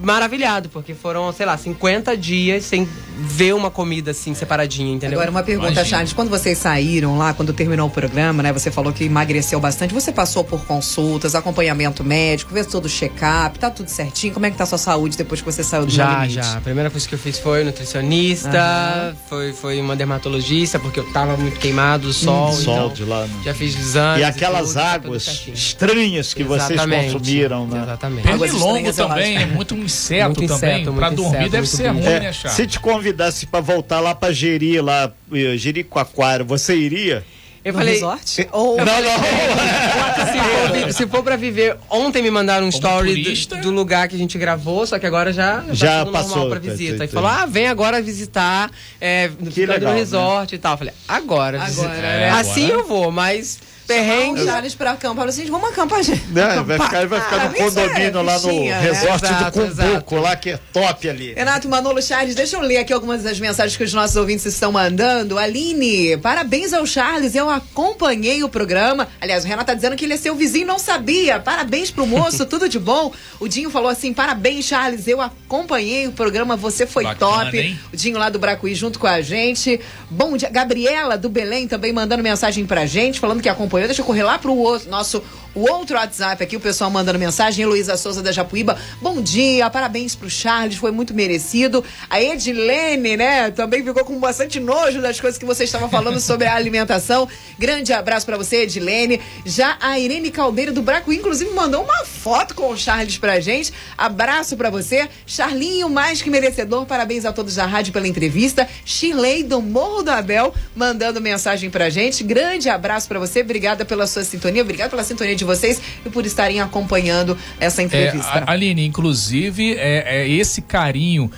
maravilhado, 0.00 0.68
porque 0.68 0.94
foram, 0.94 1.32
sei 1.32 1.46
lá, 1.46 1.56
50 1.56 2.16
dias 2.16 2.64
sem 2.64 2.88
ver 3.20 3.54
uma 3.54 3.70
comida 3.70 4.12
assim 4.12 4.34
separadinha, 4.34 4.94
entendeu? 4.94 5.18
Agora, 5.18 5.30
uma 5.30 5.42
pergunta, 5.42 5.72
Imagina. 5.72 5.84
Charles. 5.86 6.12
Quando 6.12 6.28
vocês 6.28 6.56
saíram 6.58 7.18
lá, 7.18 7.34
quando 7.34 7.52
terminou 7.52 7.88
o 7.88 7.90
programa, 7.90 8.42
né? 8.42 8.52
Você 8.52 8.70
falou 8.70 8.92
que 8.92 9.04
emagreceu 9.04 9.58
bastante. 9.60 9.92
Você 9.92 10.12
passou 10.12 10.44
por 10.44 10.64
consultas, 10.66 11.34
acompanhamento 11.34 12.04
médico, 12.04 12.52
fez 12.52 12.66
todo 12.66 12.84
o 12.84 12.88
check-up, 12.88 13.58
tá 13.58 13.70
tudo 13.70 13.88
certinho? 13.88 14.32
Como 14.32 14.46
é 14.46 14.50
que 14.50 14.56
tá 14.56 14.64
a 14.64 14.66
sua 14.66 14.78
saúde 14.78 15.16
depois 15.16 15.40
que 15.40 15.46
você 15.50 15.64
saiu 15.64 15.84
do 15.86 15.90
Já, 15.92 16.20
Limite? 16.20 16.34
já. 16.34 16.56
A 16.56 16.60
primeira 16.60 16.90
coisa 16.90 17.08
que 17.08 17.14
eu 17.14 17.18
fiz 17.18 17.38
foi 17.38 17.64
nutricionista, 17.64 19.16
foi, 19.28 19.52
foi 19.52 19.80
uma 19.80 19.96
dermatologista, 19.96 20.78
porque 20.78 21.00
eu 21.00 21.12
tava 21.12 21.36
muito 21.36 21.58
queimado 21.58 22.06
do 22.08 22.12
sol. 22.12 22.52
Sol 22.52 22.74
então 22.86 22.88
de 22.94 23.04
lá. 23.04 23.22
né? 23.26 23.30
Já 23.44 23.54
fiz 23.54 23.76
exames. 23.78 24.20
E 24.20 24.24
aquelas 24.24 24.68
tudo, 24.68 24.74
tá 24.74 24.94
tudo 24.94 25.06
águas 25.06 25.22
certinho. 25.24 25.54
estranhas 25.54 26.34
que 26.34 26.44
vocês 26.44 26.70
Exatamente, 26.70 27.12
consumiram, 27.12 27.66
né? 27.66 27.82
Exatamente. 27.82 28.28
Águas 28.28 28.50
Pernilongo 28.50 28.92
também, 28.92 29.36
é 29.36 29.46
muito 29.46 29.74
inseto 29.88 30.26
Muito 30.26 30.44
inseto, 30.44 30.60
também. 30.60 30.84
muito 30.84 30.96
pra 30.98 31.10
dormir 31.10 31.36
inseto, 31.36 31.50
deve 31.50 31.66
ser 31.66 31.92
bicho. 31.92 32.04
ruim, 32.04 32.14
É, 32.14 32.20
né, 32.20 32.32
Charles? 32.32 32.56
se 32.56 32.66
te 32.66 32.80
convidasse 32.80 33.46
pra 33.46 33.60
voltar 33.60 34.00
lá 34.00 34.14
pra 34.14 34.32
Jeri, 34.32 34.80
lá, 34.80 35.12
eh, 35.32 35.56
Jericoacoara, 35.56 36.44
você 36.44 36.76
iria? 36.76 37.24
Eu 37.64 37.72
No 37.72 37.78
falei. 37.80 37.94
resort? 37.94 38.48
Ou... 38.52 38.76
Não, 38.78 38.84
não. 38.84 38.94
Se 40.28 40.38
for, 40.38 40.92
se 40.92 41.06
for 41.06 41.22
pra 41.22 41.36
viver, 41.36 41.76
ontem 41.90 42.22
me 42.22 42.30
mandaram 42.30 42.66
um 42.66 42.70
Como 42.70 42.84
story 42.84 43.22
do, 43.22 43.56
do 43.62 43.70
lugar 43.70 44.08
que 44.08 44.14
a 44.14 44.18
gente 44.18 44.38
gravou, 44.38 44.86
só 44.86 44.98
que 44.98 45.06
agora 45.06 45.32
já, 45.32 45.64
Já 45.70 45.98
tá 45.98 46.04
tudo 46.04 46.12
passou, 46.12 46.28
normal 46.38 46.48
pra 46.50 46.60
tá, 46.60 46.70
visita. 46.76 46.98
tá, 46.98 47.04
E 47.04 47.08
falou, 47.08 47.28
ah, 47.28 47.46
vem 47.46 47.66
agora 47.66 48.00
visitar, 48.00 48.70
é, 49.00 49.28
ficando 49.28 49.72
legal, 49.72 49.80
no 49.90 49.94
né? 49.94 50.00
resort 50.00 50.54
e 50.54 50.58
tal. 50.58 50.72
Eu 50.74 50.78
falei, 50.78 50.94
agora. 51.06 51.56
Agora, 51.58 51.66
visita. 51.68 51.88
né? 51.88 52.30
Assim 52.30 52.66
Agora. 52.66 52.80
eu 52.82 52.86
vou, 52.88 53.10
mas 53.10 53.58
Chamar 53.88 54.06
perrengue. 54.06 54.40
o 54.42 54.44
Charles 54.44 54.74
pra 54.74 54.90
acampar. 54.92 55.26
Vocês 55.26 55.48
vamos 55.48 55.70
acampar, 55.70 56.02
gente. 56.02 56.26
Né, 56.28 56.62
vai 56.66 56.78
ficar, 56.78 57.06
vai 57.06 57.20
ficar 57.20 57.40
Ah, 57.40 57.48
no 57.48 57.56
é 57.56 57.58
condomínio 57.58 58.22
lá 58.22 58.34
no 58.34 58.48
fichinha, 58.48 58.80
né? 58.80 58.90
resort 58.90 59.24
Exato, 59.24 59.60
do 59.60 59.66
Cumbuco, 59.76 60.16
lá 60.16 60.36
que 60.36 60.50
é 60.50 60.58
top 60.72 61.08
ali. 61.08 61.32
Renato 61.34 61.68
Manolo 61.68 62.02
Charles, 62.02 62.34
deixa 62.34 62.56
eu 62.56 62.60
ler 62.60 62.78
aqui 62.78 62.92
algumas 62.92 63.22
das 63.22 63.40
mensagens 63.40 63.76
que 63.76 63.84
os 63.84 63.92
nossos 63.94 64.16
ouvintes 64.16 64.44
estão 64.46 64.70
mandando. 64.70 65.38
Aline, 65.38 66.16
parabéns 66.18 66.72
ao 66.72 66.84
Charles, 66.86 67.34
eu 67.34 67.48
acompanhei 67.48 68.42
o 68.44 68.48
programa. 68.48 69.08
Aliás, 69.20 69.44
o 69.44 69.46
Renato 69.46 69.66
tá 69.66 69.74
dizendo 69.74 69.96
que 69.96 70.04
ele 70.04 70.14
é 70.14 70.16
seu 70.18 70.34
vizinho 70.34 70.62
e 70.64 70.66
não 70.66 70.78
sabia. 70.78 71.38
Parabéns 71.40 71.90
pro 71.90 72.06
moço, 72.06 72.44
tudo 72.44 72.68
de 72.68 72.78
bom. 72.78 73.12
O 73.40 73.48
Dinho 73.48 73.70
falou 73.70 73.88
assim: 73.88 74.12
parabéns, 74.12 74.66
Charles, 74.66 75.06
eu 75.08 75.20
acompanhei 75.20 76.06
o 76.06 76.12
programa, 76.12 76.56
você 76.56 76.86
foi 76.86 77.04
Bacana, 77.04 77.44
top. 77.46 77.58
hein? 77.58 77.78
O 77.92 77.96
Dinho 77.96 78.18
lá 78.18 78.28
do 78.28 78.38
Bracuí 78.38 78.74
junto 78.74 78.98
com 78.98 79.06
a 79.06 79.20
gente. 79.22 79.80
Bom 80.10 80.36
dia. 80.36 80.50
Gabriela 80.50 81.16
do 81.16 81.28
Belém 81.28 81.66
também 81.66 81.92
mandando 81.92 82.22
mensagem 82.22 82.66
pra 82.66 82.84
gente, 82.84 83.18
falando 83.18 83.40
que 83.40 83.48
acompanhou. 83.48 83.77
Deixa 83.86 84.02
eu 84.02 84.06
correr 84.06 84.22
lá 84.22 84.38
pro 84.38 84.54
outro- 84.54 84.88
nosso 84.90 85.22
o 85.54 85.60
outro 85.72 85.96
WhatsApp 85.96 86.44
aqui, 86.44 86.56
o 86.56 86.60
pessoal 86.60 86.88
mandando 86.90 87.18
mensagem. 87.18 87.64
Heloísa 87.64 87.96
Souza 87.96 88.22
da 88.22 88.30
Japuíba. 88.30 88.78
Bom 89.02 89.20
dia, 89.20 89.68
parabéns 89.70 90.14
pro 90.14 90.30
Charles, 90.30 90.76
foi 90.76 90.92
muito 90.92 91.12
merecido. 91.14 91.82
A 92.08 92.20
Edilene, 92.22 93.16
né, 93.16 93.50
também 93.50 93.82
ficou 93.82 94.04
com 94.04 94.20
bastante 94.20 94.60
nojo 94.60 95.00
das 95.02 95.18
coisas 95.20 95.36
que 95.38 95.44
você 95.44 95.64
estava 95.64 95.88
falando 95.88 96.20
sobre 96.20 96.46
a 96.46 96.54
alimentação. 96.54 97.26
Grande 97.58 97.92
abraço 97.92 98.24
pra 98.26 98.36
você, 98.36 98.62
Edilene. 98.62 99.20
Já 99.44 99.76
a 99.80 99.98
Irene 99.98 100.30
Caldeira 100.30 100.70
do 100.70 100.82
Bracuí, 100.82 101.16
inclusive, 101.16 101.50
mandou 101.50 101.82
uma 101.82 102.04
foto 102.04 102.54
com 102.54 102.68
o 102.70 102.76
Charles 102.76 103.18
pra 103.18 103.40
gente. 103.40 103.72
Abraço 103.96 104.56
pra 104.56 104.70
você. 104.70 105.08
Charlinho, 105.26 105.88
mais 105.88 106.22
que 106.22 106.30
merecedor. 106.30 106.86
Parabéns 106.86 107.24
a 107.24 107.32
todos 107.32 107.56
da 107.56 107.66
rádio 107.66 107.92
pela 107.92 108.06
entrevista. 108.06 108.68
Shirley 108.84 109.42
do 109.42 109.60
Morro 109.60 110.02
do 110.04 110.10
Abel 110.10 110.54
mandando 110.76 111.20
mensagem 111.20 111.68
pra 111.68 111.90
gente. 111.90 112.22
Grande 112.22 112.68
abraço 112.68 113.08
pra 113.08 113.18
você. 113.18 113.42
Obrigada 113.68 113.84
pela 113.84 114.06
sua 114.06 114.24
sintonia. 114.24 114.62
Obrigada 114.62 114.88
pela 114.88 115.04
sintonia 115.04 115.36
de 115.36 115.44
vocês 115.44 115.78
e 116.04 116.08
por 116.08 116.24
estarem 116.24 116.58
acompanhando 116.58 117.36
essa 117.60 117.82
É, 117.82 117.84
entrevista. 117.84 118.30
a- 118.46 118.52
Aline, 118.52 118.86
inclusive, 118.86 119.74
é, 119.74 120.22
é 120.22 120.28
esse 120.28 120.62
carinho 120.62 121.30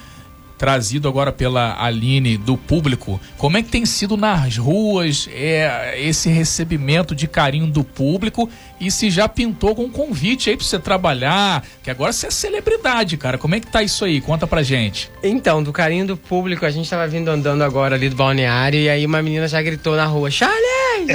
trazido 0.61 1.09
agora 1.09 1.33
pela 1.33 1.83
Aline 1.83 2.37
do 2.37 2.55
público, 2.55 3.19
como 3.39 3.57
é 3.57 3.63
que 3.63 3.71
tem 3.71 3.87
sido 3.87 4.15
nas 4.15 4.59
ruas 4.59 5.27
é, 5.33 5.95
esse 5.99 6.29
recebimento 6.29 7.15
de 7.15 7.27
carinho 7.27 7.67
do 7.67 7.83
público 7.83 8.47
e 8.79 8.91
se 8.91 9.09
já 9.09 9.27
pintou 9.27 9.75
com 9.75 9.85
um 9.85 9.91
convite 9.91 10.51
aí 10.51 10.57
pra 10.59 10.67
você 10.67 10.79
trabalhar, 10.79 11.65
que 11.83 11.91
agora 11.91 12.13
você 12.13 12.27
é 12.27 12.31
celebridade, 12.31 13.17
cara. 13.17 13.39
Como 13.39 13.55
é 13.55 13.61
que 13.61 13.69
tá 13.69 13.83
isso 13.83 14.05
aí? 14.05 14.21
Conta 14.21 14.47
pra 14.47 14.63
gente. 14.63 15.11
Então, 15.23 15.63
do 15.63 15.73
carinho 15.73 16.07
do 16.07 16.17
público, 16.17 16.67
a 16.67 16.71
gente 16.71 16.89
tava 16.91 17.07
vindo 17.09 17.29
andando 17.31 17.63
agora 17.63 17.95
ali 17.95 18.11
do 18.11 18.17
balneário 18.17 18.79
e 18.79 18.89
aí 18.91 19.07
uma 19.07 19.23
menina 19.23 19.49
já 19.49 19.63
gritou 19.63 19.97
na 19.97 20.05
rua, 20.05 20.31
Charlie! 20.31 20.61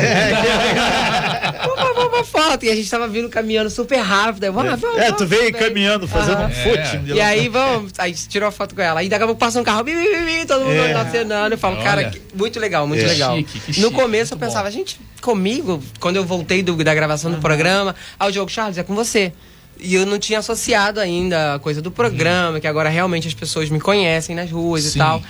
vamos, 1.66 1.76
vamos, 1.96 2.12
vamos, 2.12 2.28
foto! 2.30 2.66
E 2.66 2.70
a 2.72 2.76
gente 2.76 2.90
tava 2.90 3.08
vindo 3.08 3.30
caminhando 3.30 3.70
super 3.70 4.00
rápido. 4.00 4.46
aí, 4.46 4.52
Vamos, 4.52 4.80
vamos, 4.80 4.98
É, 4.98 5.04
vamos, 5.06 5.18
tu 5.18 5.28
veio 5.28 5.52
caminhando, 5.54 6.08
fazendo 6.08 6.42
um 6.44 6.50
footing. 6.50 7.04
de 7.04 7.12
E 7.12 7.14
lá. 7.16 7.28
aí, 7.28 7.48
vamos, 7.50 7.92
aí 7.98 8.14
tirou 8.14 8.50
a 8.50 8.52
foto 8.52 8.74
com 8.76 8.82
ela. 8.82 9.00
Aí 9.00 9.10
daqui 9.10 9.24
a 9.24 9.28
pouco 9.36 9.40
passa 9.40 9.60
um 9.60 9.64
carro, 9.64 9.84
bi, 9.84 9.94
bi, 9.94 10.02
bi, 10.04 10.26
bi, 10.40 10.46
todo 10.46 10.62
mundo 10.66 10.74
É. 10.74 10.94
acenando. 10.94 11.54
Eu 11.54 11.58
falo, 11.58 11.78
cara, 11.84 12.02
Olha. 12.02 12.10
que- 12.12 12.22
muito 12.34 12.60
legal, 12.60 12.88
muito 12.88 13.04
É. 13.04 13.08
legal. 13.08 13.36
Chique, 13.38 13.60
que 13.60 13.80
no 13.82 13.88
chique, 13.90 14.02
começo 14.02 14.34
eu 14.34 14.38
pensava, 14.38 14.70
bom. 14.70 14.76
gente, 14.76 15.00
comigo, 15.22 15.82
quando 16.00 16.16
eu 16.16 16.26
voltei 16.26 16.64
do- 16.64 16.76
da 16.84 16.94
gravação 16.96 17.32
do 17.32 17.38
programa, 17.38 17.96
ao 18.20 18.32
Diogo 18.32 18.50
Charles, 18.50 18.78
é 18.78 18.84
com 18.84 18.96
você. 18.96 19.32
E 19.80 19.94
eu 19.94 20.06
não 20.06 20.18
tinha 20.18 20.40
associado 20.40 21.00
ainda 21.02 21.56
a 21.56 21.60
coisa 21.60 21.82
do 21.82 21.92
programa, 21.92 22.60
que 22.62 22.68
agora 22.68 22.88
realmente 22.90 23.28
as 23.28 23.34
pessoas 23.34 23.70
me 23.70 23.80
conhecem 23.80 24.34
nas 24.36 24.50
ruas 24.50 24.84
Sim. 24.84 24.98
e 24.98 25.02
tal. 25.02 25.22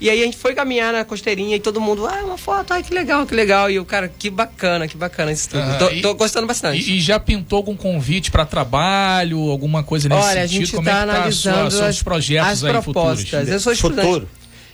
E 0.00 0.08
aí 0.08 0.22
a 0.22 0.24
gente 0.24 0.36
foi 0.36 0.54
caminhar 0.54 0.92
na 0.92 1.04
costeirinha 1.04 1.56
e 1.56 1.60
todo 1.60 1.80
mundo, 1.80 2.06
ah, 2.06 2.22
uma 2.24 2.38
foto, 2.38 2.72
ai 2.72 2.82
que 2.84 2.94
legal, 2.94 3.26
que 3.26 3.34
legal. 3.34 3.68
E 3.70 3.74
eu, 3.74 3.84
cara, 3.84 4.08
que 4.08 4.30
bacana, 4.30 4.86
que 4.86 4.96
bacana 4.96 5.32
isso 5.32 5.48
tudo. 5.50 5.60
Ah, 5.62 5.76
tô, 5.78 5.90
e- 5.90 6.00
tô 6.00 6.14
gostando 6.14 6.46
bastante. 6.46 6.78
E, 6.88 6.98
e 6.98 7.00
já 7.00 7.18
pintou 7.18 7.56
algum 7.56 7.76
convite 7.76 8.30
pra 8.30 8.46
trabalho, 8.46 9.38
alguma 9.50 9.82
coisa 9.82 10.08
nesse 10.08 10.20
Olha, 10.20 10.42
a 10.42 10.46
sentido? 10.48 10.60
gente 10.66 10.76
Como 10.76 10.88
está 10.88 11.00
é 11.00 11.04
que 11.04 11.06
tá 11.06 11.24
a 11.26 11.32
sua, 11.32 11.50
analisando 11.52 11.70
seus 11.72 11.82
as, 11.82 12.02
projetos 12.02 12.48
as 12.48 12.64
aí 12.64 12.70
propostas. 12.72 13.24
futuros? 13.28 13.48
Eu 13.48 13.60
sou 13.60 13.72
estudante. 13.72 14.06
Futuro. 14.06 14.28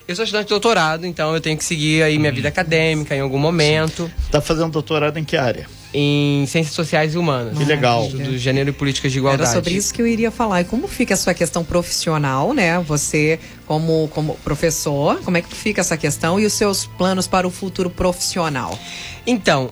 Eu 0.07 0.15
sou 0.15 0.25
estudante 0.25 0.45
de 0.47 0.51
doutorado, 0.51 1.07
então 1.07 1.33
eu 1.35 1.41
tenho 1.41 1.57
que 1.57 1.65
seguir 1.65 2.03
aí 2.03 2.19
minha 2.19 2.31
vida 2.31 2.49
acadêmica 2.49 3.17
em 3.17 3.21
algum 3.21 3.39
momento 3.39 4.11
Tá 4.31 4.39
fazendo 4.43 4.71
doutorado 4.71 5.17
em 5.19 5.25
que 5.25 5.35
área? 5.35 5.67
Em 5.95 6.45
ciências 6.47 6.75
sociais 6.75 7.15
e 7.15 7.19
humanas. 7.19 7.57
Que 7.57 7.65
legal. 7.65 8.05
Estudo 8.05 8.37
gênero 8.37 8.71
e 8.71 8.73
políticas 8.73 9.13
de 9.13 9.19
igualdade. 9.19 9.49
Era 9.49 9.55
sobre 9.55 9.75
isso 9.75 9.95
que 9.95 10.03
eu 10.03 10.07
iria 10.07 10.31
falar. 10.31 10.63
E 10.63 10.65
como 10.65 10.89
fica 10.89 11.15
a 11.15 11.17
sua 11.17 11.33
questão 11.33 11.65
profissional, 11.65 12.53
né? 12.53 12.81
Você, 12.81 13.39
como, 13.65 14.09
como 14.09 14.35
professor, 14.43 15.21
como 15.23 15.37
é 15.37 15.43
que 15.43 15.55
fica 15.55 15.81
essa 15.81 15.97
questão 15.97 16.41
e 16.41 16.45
os 16.45 16.53
seus 16.53 16.85
planos 16.85 17.29
para 17.29 17.47
o 17.47 17.51
futuro 17.51 17.89
profissional? 17.89 18.77
Então, 19.25 19.71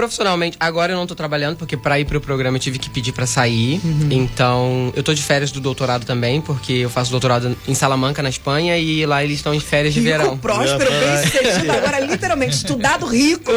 profissionalmente, 0.00 0.56
agora 0.58 0.92
eu 0.92 0.96
não 0.96 1.06
tô 1.06 1.14
trabalhando, 1.14 1.58
porque 1.58 1.76
para 1.76 2.00
ir 2.00 2.06
pro 2.06 2.18
programa 2.22 2.56
eu 2.56 2.60
tive 2.60 2.78
que 2.78 2.88
pedir 2.88 3.12
para 3.12 3.26
sair. 3.26 3.78
Uhum. 3.84 4.08
Então, 4.10 4.90
eu 4.96 5.02
tô 5.02 5.12
de 5.12 5.22
férias 5.22 5.52
do 5.52 5.60
doutorado 5.60 6.06
também, 6.06 6.40
porque 6.40 6.72
eu 6.72 6.88
faço 6.88 7.10
doutorado 7.10 7.54
em 7.68 7.74
Salamanca, 7.74 8.22
na 8.22 8.30
Espanha, 8.30 8.78
e 8.78 9.04
lá 9.04 9.22
eles 9.22 9.36
estão 9.36 9.52
em 9.52 9.60
férias 9.60 9.92
de 9.92 10.00
verão. 10.00 10.30
Rico, 10.30 10.38
próspero, 10.38 10.90
bem 10.90 11.16
sucedido. 11.22 11.72
Agora, 11.72 12.00
literalmente, 12.00 12.56
estudado 12.56 13.04
rico, 13.04 13.52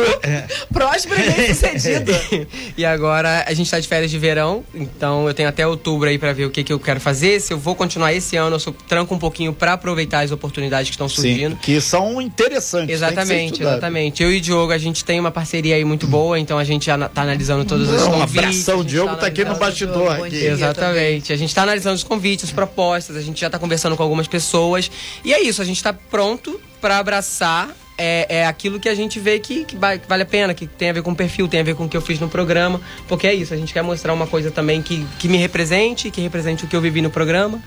próspero 0.74 1.22
e 1.22 1.32
bem 1.32 1.54
sucedido. 1.54 2.12
e 2.78 2.84
agora 2.84 3.46
a 3.48 3.54
gente 3.54 3.72
tá 3.72 3.80
de 3.80 3.88
férias 3.88 4.12
de 4.12 4.20
verão, 4.20 4.66
então 4.76 5.26
eu 5.26 5.34
tenho 5.34 5.48
até 5.48 5.66
outubro 5.66 6.10
aí 6.10 6.18
pra 6.18 6.34
ver 6.34 6.46
o 6.46 6.50
que, 6.50 6.62
que 6.62 6.74
eu 6.74 6.80
quero 6.80 7.00
fazer. 7.00 7.40
Se 7.40 7.54
eu 7.54 7.58
vou 7.58 7.74
continuar 7.74 8.12
esse 8.12 8.36
ano, 8.36 8.58
eu 8.58 8.60
só 8.60 8.74
tranco 8.86 9.16
um 9.16 9.20
pouquinho 9.20 9.54
pra 9.54 9.74
aproveitar 9.74 10.26
as 10.26 10.32
oportunidades 10.32 10.90
que 10.90 10.96
estão 10.96 11.08
surgindo. 11.08 11.54
Sim, 11.54 11.62
que 11.62 11.80
são 11.80 12.22
interessantes. 12.22 12.94
Exatamente, 12.94 13.62
exatamente. 13.62 14.22
Eu 14.22 14.30
e 14.30 14.40
o 14.40 14.42
Diogo, 14.42 14.74
a 14.74 14.78
gente 14.78 15.06
tem 15.06 15.22
uma 15.22 15.32
parceria 15.32 15.76
aí 15.76 15.86
muito 15.86 16.06
boa. 16.06 16.33
Boa, 16.34 16.40
então 16.40 16.58
a 16.58 16.64
gente 16.64 16.88
já 16.88 16.98
tá 17.10 17.22
analisando 17.22 17.64
todos 17.64 17.88
os 17.90 18.02
Um 18.04 18.12
convites. 18.12 18.38
abração, 18.38 18.74
a 18.76 18.78
o 18.78 18.82
gente 18.82 18.90
Diogo 18.90 19.16
tá 19.18 19.28
aqui 19.28 19.46
no 19.46 19.56
bastidor. 19.56 20.12
Aqui. 20.26 20.36
Exatamente. 20.46 21.32
A 21.32 21.36
gente 21.38 21.50
está 21.50 21.62
analisando 21.64 21.96
os 21.96 22.04
convites, 22.04 22.46
as 22.46 22.52
propostas, 22.52 23.16
a 23.16 23.22
gente 23.22 23.40
já 23.40 23.48
está 23.48 23.60
conversando 23.60 23.96
com 23.96 24.02
algumas 24.04 24.28
pessoas. 24.28 24.90
E 25.24 25.34
é 25.34 25.42
isso, 25.42 25.62
a 25.62 25.66
gente 25.66 25.78
está 25.78 25.94
pronto 25.94 26.60
para 26.82 26.98
abraçar 26.98 27.70
é, 27.96 28.38
é 28.40 28.48
aquilo 28.48 28.80
que 28.80 28.90
a 28.90 28.96
gente 28.96 29.20
vê 29.20 29.38
que, 29.38 29.64
que 29.66 29.76
vai- 29.76 30.00
que 30.00 30.10
vale 30.10 30.24
a 30.24 30.26
pena, 30.26 30.52
que 30.56 30.66
tem 30.66 30.90
a 30.90 30.94
ver 30.94 31.04
com 31.04 31.12
o 31.12 31.16
perfil, 31.16 31.48
tem 31.48 31.60
a 31.60 31.64
ver 31.64 31.76
com 31.76 31.86
o 31.86 31.90
que 31.90 31.96
eu 31.96 32.02
fiz 32.02 32.20
no 32.20 32.28
programa. 32.28 32.82
Porque 33.08 33.28
é 33.28 33.34
isso, 33.36 33.54
a 33.54 33.58
gente 33.58 33.72
quer 33.72 33.84
mostrar 33.84 34.12
uma 34.14 34.26
coisa 34.26 34.50
também 34.50 34.82
que, 34.82 35.06
que 35.20 35.28
me 35.28 35.38
represente, 35.38 36.10
que 36.10 36.20
represente 36.20 36.66
o 36.66 36.68
que 36.68 36.76
eu 36.76 36.82
vivi 36.82 37.04
no 37.04 37.12
programa. 37.12 37.62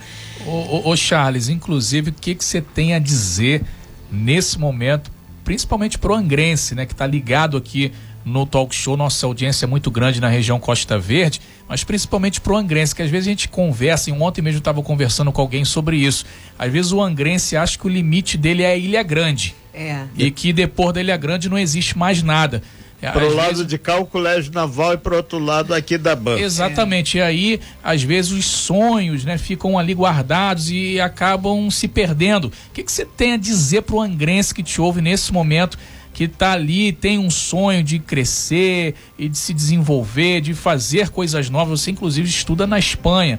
Ô, 0.45 0.51
ô, 0.51 0.91
ô, 0.91 0.97
Charles, 0.97 1.49
inclusive, 1.49 2.11
o 2.11 2.13
que, 2.13 2.35
que 2.35 2.45
você 2.45 2.61
tem 2.61 2.93
a 2.93 2.99
dizer 2.99 3.63
nesse 4.11 4.59
momento, 4.59 5.13
principalmente 5.45 5.97
pro 5.97 6.13
Angrense, 6.13 6.75
né, 6.75 6.85
que 6.87 6.93
está 6.93 7.07
ligado 7.07 7.57
aqui 7.57 7.93
no 8.27 8.45
talk 8.45 8.75
show, 8.75 8.97
nossa 8.97 9.25
audiência 9.25 9.65
é 9.65 9.69
muito 9.69 9.89
grande 9.89 10.21
na 10.21 10.29
região 10.29 10.59
Costa 10.59 10.99
Verde, 10.99 11.41
mas 11.69 11.85
principalmente 11.85 12.41
pro 12.41 12.57
Angrense, 12.57 12.93
que 12.93 13.01
às 13.01 13.09
vezes 13.09 13.29
a 13.29 13.31
gente 13.31 13.49
conversa, 13.49 14.11
e 14.11 14.13
ontem 14.13 14.43
mesmo 14.43 14.57
eu 14.57 14.59
estava 14.59 14.83
conversando 14.83 15.31
com 15.31 15.41
alguém 15.41 15.65
sobre 15.65 15.97
isso. 15.97 16.27
Às 16.59 16.73
vezes 16.73 16.91
o 16.91 17.01
Angrense 17.01 17.57
acha 17.57 17.79
que 17.79 17.87
o 17.87 17.89
limite 17.89 18.37
dele 18.37 18.65
é 18.65 18.73
a 18.73 18.77
Ilha 18.77 19.03
Grande 19.05 19.55
É. 19.73 20.03
e 20.19 20.31
que 20.33 20.53
depois 20.53 20.93
da 20.93 21.01
Ilha 21.01 21.17
Grande 21.17 21.49
não 21.49 21.57
existe 21.57 21.97
mais 21.97 22.21
nada. 22.21 22.61
É, 23.01 23.11
Pro 23.13 23.29
às 23.29 23.35
lado 23.35 23.49
vezes- 23.51 23.67
de 23.67 23.79
cá, 23.79 23.99
o 23.99 24.07
colégio 24.07 24.51
naval 24.53 24.95
e 24.95 24.97
pro 24.97 25.15
outro 25.17 25.39
lado 25.39 25.73
aqui 25.75 25.97
da 25.99 26.17
banca. 26.17 26.41
Exatamente. 26.41 27.19
E 27.19 27.21
aí, 27.21 27.61
às 27.85 28.03
vezes, 28.03 28.33
os 28.33 28.47
sonhos 28.47 29.23
né, 29.23 29.37
ficam 29.39 29.79
ali 29.79 29.93
guardados 29.95 30.71
e 30.71 30.99
acabam 30.99 31.71
se 31.71 31.87
perdendo. 31.87 32.47
O 32.47 32.53
que, 32.73 32.83
que 32.83 32.91
você 32.91 33.05
tem 33.05 33.35
a 33.35 33.37
dizer 33.37 33.83
pro 33.83 34.01
Angrense 34.01 34.55
que 34.55 34.63
te 34.63 34.81
ouve 34.81 35.03
nesse 35.03 35.31
momento, 35.31 35.79
que 36.17 36.27
tá 36.27 36.53
ali, 36.53 36.93
tem 36.93 37.19
um 37.19 37.29
sonho 37.29 37.85
de 37.85 37.99
crescer 37.99 38.95
e 39.19 39.29
de 39.29 39.37
se 39.37 39.53
desenvolver, 39.53 40.41
de 40.41 40.55
fazer 40.55 41.11
coisas 41.11 41.51
novas? 41.51 41.83
Você, 41.83 41.91
inclusive, 41.91 42.27
estuda 42.27 42.67
na 42.67 42.79
Espanha. 42.79 43.39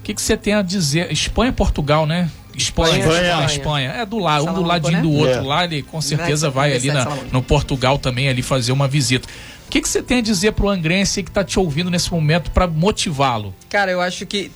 O 0.00 0.02
que, 0.02 0.14
que 0.14 0.22
você 0.22 0.34
tem 0.34 0.54
a 0.54 0.62
dizer? 0.62 1.12
Espanha 1.12 1.50
e 1.50 1.52
Portugal, 1.52 2.06
né? 2.06 2.30
Espanha, 2.56 2.98
Espanha. 2.98 3.44
Espanha. 3.44 3.90
É 3.90 4.06
do 4.06 4.18
lado, 4.18 4.48
um 4.48 4.54
do 4.54 4.62
ladinho 4.62 4.92
né? 4.92 5.02
do 5.02 5.12
outro. 5.12 5.34
É. 5.34 5.40
Lá 5.42 5.64
ele 5.64 5.82
com 5.82 6.00
certeza 6.00 6.48
Vai, 6.48 6.74
ali 6.74 6.90
na, 6.90 7.06
no 7.30 7.42
Portugal 7.42 7.98
também 7.98 8.26
ali 8.26 8.40
fazer 8.40 8.72
uma 8.72 8.88
visita. 8.88 9.28
O 9.74 9.76
que, 9.76 9.82
que 9.82 9.88
você 9.88 10.00
tem 10.00 10.18
a 10.18 10.22
dizer 10.22 10.52
pro 10.52 10.68
Angrense 10.68 11.20
que 11.20 11.32
tá 11.32 11.42
te 11.42 11.58
ouvindo 11.58 11.90
nesse 11.90 12.08
momento 12.12 12.48
para 12.52 12.64
motivá-lo? 12.64 13.52
Cara, 13.68 13.90
eu 13.90 14.00
acho 14.00 14.24
que 14.24 14.48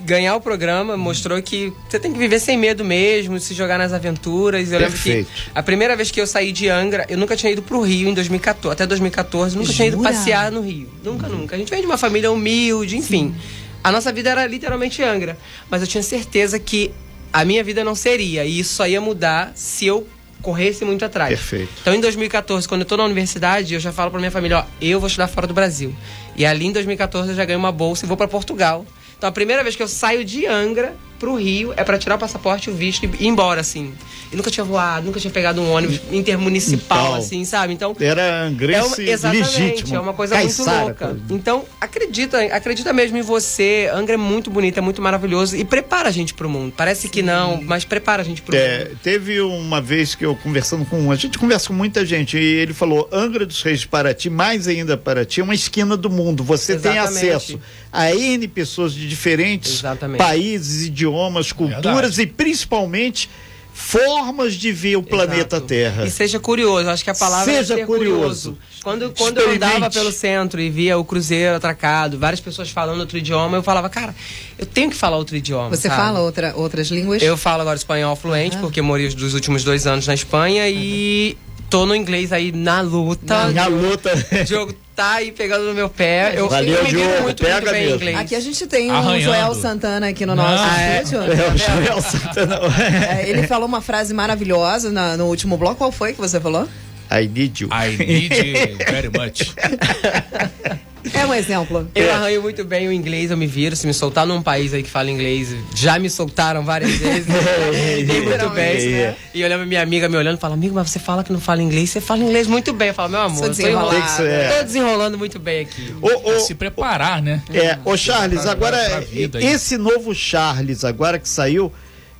ganhar 0.00 0.34
o 0.36 0.40
programa 0.40 0.96
mostrou 0.96 1.42
que 1.42 1.70
você 1.86 2.00
tem 2.00 2.10
que 2.10 2.18
viver 2.18 2.40
sem 2.40 2.56
medo 2.56 2.82
mesmo, 2.82 3.38
se 3.38 3.52
jogar 3.52 3.76
nas 3.76 3.92
aventuras. 3.92 4.72
Eu 4.72 4.78
Perfeito. 4.78 5.28
lembro 5.28 5.30
que 5.30 5.50
a 5.54 5.62
primeira 5.62 5.94
vez 5.94 6.10
que 6.10 6.18
eu 6.18 6.26
saí 6.26 6.50
de 6.50 6.70
Angra, 6.70 7.04
eu 7.10 7.18
nunca 7.18 7.36
tinha 7.36 7.52
ido 7.52 7.60
pro 7.60 7.82
Rio 7.82 8.08
em 8.08 8.14
2014. 8.14 8.72
Até 8.72 8.86
2014, 8.86 9.54
nunca 9.54 9.70
tinha 9.70 9.88
ido 9.88 9.98
Jura? 9.98 10.08
passear 10.08 10.50
no 10.50 10.62
Rio. 10.62 10.90
Nunca, 11.04 11.28
nunca. 11.28 11.56
A 11.56 11.58
gente 11.58 11.68
vem 11.68 11.80
de 11.80 11.86
uma 11.86 11.98
família 11.98 12.32
humilde, 12.32 12.96
enfim. 12.96 13.34
A 13.82 13.92
nossa 13.92 14.10
vida 14.14 14.30
era 14.30 14.46
literalmente 14.46 15.02
Angra. 15.02 15.36
Mas 15.68 15.82
eu 15.82 15.86
tinha 15.86 16.02
certeza 16.02 16.58
que 16.58 16.90
a 17.30 17.44
minha 17.44 17.62
vida 17.62 17.84
não 17.84 17.94
seria. 17.94 18.46
E 18.46 18.60
isso 18.60 18.76
só 18.76 18.88
ia 18.88 18.98
mudar 18.98 19.52
se 19.54 19.84
eu 19.84 20.06
corresse 20.44 20.84
muito 20.84 21.04
atrás. 21.04 21.30
Perfeito. 21.30 21.72
Então, 21.80 21.94
em 21.94 22.00
2014, 22.00 22.68
quando 22.68 22.82
eu 22.82 22.86
tô 22.86 22.96
na 22.96 23.04
universidade, 23.04 23.74
eu 23.74 23.80
já 23.80 23.92
falo 23.92 24.10
pra 24.10 24.20
minha 24.20 24.30
família, 24.30 24.58
ó, 24.58 24.64
eu 24.80 25.00
vou 25.00 25.06
estudar 25.08 25.26
fora 25.26 25.46
do 25.46 25.54
Brasil. 25.54 25.92
E 26.36 26.44
ali 26.46 26.66
em 26.66 26.72
2014 26.72 27.30
eu 27.30 27.34
já 27.34 27.44
ganhei 27.44 27.58
uma 27.58 27.72
bolsa 27.72 28.04
e 28.04 28.08
vou 28.08 28.16
pra 28.16 28.28
Portugal. 28.28 28.86
Então, 29.16 29.28
a 29.28 29.32
primeira 29.32 29.62
vez 29.62 29.74
que 29.74 29.82
eu 29.82 29.88
saio 29.88 30.24
de 30.24 30.46
Angra 30.46 30.94
pro 31.24 31.36
Rio 31.36 31.72
é 31.74 31.82
pra 31.82 31.96
tirar 31.98 32.16
o 32.16 32.18
passaporte, 32.18 32.68
o 32.68 32.74
visto 32.74 33.04
e 33.06 33.24
ir 33.24 33.26
embora, 33.28 33.60
assim. 33.62 33.94
E 34.30 34.36
nunca 34.36 34.50
tinha 34.50 34.64
voado, 34.64 35.06
nunca 35.06 35.18
tinha 35.18 35.30
pegado 35.32 35.60
um 35.60 35.70
ônibus 35.72 36.00
intermunicipal, 36.12 37.06
Então, 37.06 37.14
assim, 37.14 37.44
sabe? 37.44 37.72
Então, 37.72 37.96
Era 37.98 38.20
é 38.20 38.42
Angrense 38.42 39.02
exatamente, 39.08 39.60
legítimo. 39.60 39.96
é 39.96 40.00
uma 40.00 40.12
coisa 40.12 40.34
muito 40.36 40.54
Caiçara, 40.56 40.78
louca. 40.84 40.94
cara. 40.94 41.16
Então, 41.30 41.64
acredita, 41.80 42.38
acredita 42.54 42.92
mesmo 42.92 43.16
em 43.16 43.22
você. 43.22 43.90
Angra 43.94 44.14
é 44.14 44.18
muito 44.18 44.50
bonito, 44.50 44.76
é 44.78 44.80
muito 44.80 45.00
maravilhoso 45.00 45.56
e 45.56 45.64
prepara 45.64 46.08
a 46.08 46.12
gente 46.12 46.34
pro 46.34 46.48
mundo. 46.48 46.74
Parece 46.76 47.08
que 47.08 47.22
não, 47.22 47.62
mas 47.62 47.84
prepara 47.84 48.20
a 48.22 48.24
gente 48.24 48.42
pro 48.42 48.54
É, 48.56 48.84
mundo. 48.88 48.98
teve 49.02 49.40
uma 49.40 49.80
vez 49.80 50.14
que 50.14 50.24
eu 50.26 50.34
conversando 50.36 50.84
com 50.84 51.10
a 51.10 51.16
gente 51.16 51.38
conversa 51.38 51.68
com 51.68 51.74
muita 51.74 52.04
gente 52.04 52.36
e 52.36 52.40
ele 52.56 52.74
falou 52.74 53.08
Angra 53.12 53.46
dos 53.46 53.62
Reis 53.62 53.84
para 53.84 54.12
ti, 54.12 54.28
mais 54.28 54.66
ainda 54.68 54.96
para 54.96 55.24
ti, 55.24 55.40
é 55.40 55.44
uma 55.44 55.54
esquina 55.54 55.96
do 55.96 56.10
mundo. 56.10 56.42
Você 56.44 56.76
tem 56.76 56.92
Exatamente. 56.92 57.30
acesso 57.30 57.60
a 57.92 58.10
N 58.12 58.48
pessoas 58.48 58.92
de 58.92 59.08
diferentes 59.08 59.78
Exatamente. 59.78 60.18
países, 60.18 60.86
idiomas, 60.88 61.13
culturas 61.52 62.18
e 62.18 62.26
principalmente 62.26 63.28
formas 63.74 64.54
de 64.54 64.70
ver 64.70 64.96
o 64.96 65.02
planeta 65.02 65.56
Exato. 65.56 65.66
Terra. 65.66 66.06
E 66.06 66.10
seja 66.10 66.38
curioso, 66.38 66.88
acho 66.88 67.02
que 67.02 67.10
a 67.10 67.14
palavra 67.14 67.52
Seja 67.52 67.74
é 67.74 67.76
ser 67.78 67.86
curioso. 67.86 68.56
Quando, 68.84 69.10
quando 69.10 69.38
eu 69.38 69.50
andava 69.50 69.90
pelo 69.90 70.12
centro 70.12 70.60
e 70.60 70.70
via 70.70 70.96
o 70.96 71.04
cruzeiro 71.04 71.56
atracado, 71.56 72.16
várias 72.16 72.38
pessoas 72.38 72.70
falando 72.70 73.00
outro 73.00 73.18
idioma, 73.18 73.56
eu 73.56 73.62
falava, 73.64 73.88
cara, 73.88 74.14
eu 74.56 74.64
tenho 74.64 74.90
que 74.90 74.96
falar 74.96 75.16
outro 75.16 75.34
idioma. 75.34 75.70
Você 75.70 75.88
sabe? 75.88 76.00
fala 76.00 76.20
outra, 76.20 76.52
outras 76.54 76.88
línguas? 76.88 77.20
Eu 77.20 77.36
falo 77.36 77.62
agora 77.62 77.76
espanhol 77.76 78.14
fluente, 78.14 78.56
Ah. 78.56 78.60
porque 78.60 78.80
morei 78.80 79.08
os 79.08 79.14
dos 79.14 79.34
últimos 79.34 79.64
dois 79.64 79.88
anos 79.88 80.06
na 80.06 80.14
Espanha 80.14 80.68
e 80.68 81.36
tô 81.68 81.84
no 81.84 81.96
inglês 81.96 82.32
aí 82.32 82.52
na 82.52 82.80
luta. 82.80 83.50
Na 83.50 83.66
luta. 83.66 84.12
O 84.40 84.44
Diogo 84.44 84.74
tá 84.94 85.14
aí 85.14 85.32
pegando 85.32 85.64
no 85.64 85.74
meu 85.74 85.88
pé. 85.88 86.32
Eu, 86.36 86.48
Valeu, 86.48 86.74
eu 86.76 86.84
me 86.84 86.90
Diogo, 86.90 87.22
muito, 87.22 87.42
pega 87.42 87.54
muito 87.56 87.70
bem 87.70 87.80
em 87.80 87.84
mesmo. 87.86 87.96
inglês. 87.96 88.18
Aqui 88.18 88.34
a 88.36 88.40
gente 88.40 88.66
tem 88.66 88.90
um 88.90 88.94
Arranhando. 88.94 89.22
Joel 89.24 89.54
Santana 89.54 90.08
aqui 90.08 90.24
no 90.26 90.34
nosso 90.34 90.62
Ah, 90.64 90.80
é? 90.82 91.02
estúdio. 91.02 91.32
É, 91.32 91.48
o 91.52 91.56
Joel 91.58 92.00
Santana. 92.02 92.60
É, 93.18 93.28
ele 93.28 93.46
falou 93.46 93.66
uma 93.66 93.80
frase 93.80 94.14
maravilhosa 94.14 94.90
na- 94.90 95.16
no 95.16 95.26
último 95.26 95.56
bloco. 95.56 95.76
Qual 95.76 95.90
foi 95.92 96.12
que 96.12 96.20
você 96.20 96.40
falou? 96.40 96.68
I 97.10 97.26
need 97.28 97.62
you. 97.62 97.68
I 97.70 97.96
need 97.96 98.34
you 98.34 98.76
very 98.90 99.08
much. 99.08 99.54
É 101.12 101.26
um 101.26 101.34
exemplo. 101.34 101.88
Eu 101.94 102.12
arranho 102.12 102.42
muito 102.42 102.64
bem 102.64 102.88
o 102.88 102.92
inglês, 102.92 103.30
eu 103.30 103.36
me 103.36 103.46
viro. 103.46 103.76
Se 103.76 103.86
me 103.86 103.92
soltar 103.92 104.26
num 104.26 104.42
país 104.42 104.72
aí 104.72 104.82
que 104.82 104.90
fala 104.90 105.10
inglês, 105.10 105.54
já 105.74 105.98
me 105.98 106.08
soltaram 106.08 106.64
várias 106.64 106.90
vezes. 106.96 107.26
eu 107.28 107.72
me 107.72 108.22
muito 108.22 108.50
bem. 108.50 108.74
Literalmente, 108.74 109.16
E 109.34 109.40
eu 109.40 109.48
lembro 109.48 109.66
minha 109.66 109.82
amiga 109.82 110.08
me 110.08 110.16
olhando 110.16 110.38
e 110.38 110.40
fala: 110.40 110.54
Amigo, 110.54 110.74
mas 110.74 110.90
você 110.90 110.98
fala 110.98 111.22
que 111.22 111.32
não 111.32 111.40
fala 111.40 111.62
inglês, 111.62 111.90
você 111.90 112.00
fala 112.00 112.22
inglês 112.22 112.46
muito 112.46 112.72
bem. 112.72 112.88
Eu 112.88 112.94
falo: 112.94 113.10
Meu 113.10 113.20
amor, 113.20 113.54
tô 113.54 113.62
enrolando. 113.66 114.22
É. 114.22 114.58
Tô 114.58 114.62
desenrolando 114.64 115.18
muito 115.18 115.38
bem 115.38 115.60
aqui. 115.60 115.94
Ô, 116.00 116.30
ô, 116.30 116.40
se 116.40 116.54
preparar, 116.54 117.20
né? 117.20 117.42
É, 117.52 117.78
ô 117.84 117.96
Charles, 117.96 118.46
agora 118.46 119.04
esse 119.40 119.76
novo 119.76 120.14
Charles 120.14 120.84
agora 120.84 121.18
que 121.18 121.28
saiu 121.28 121.72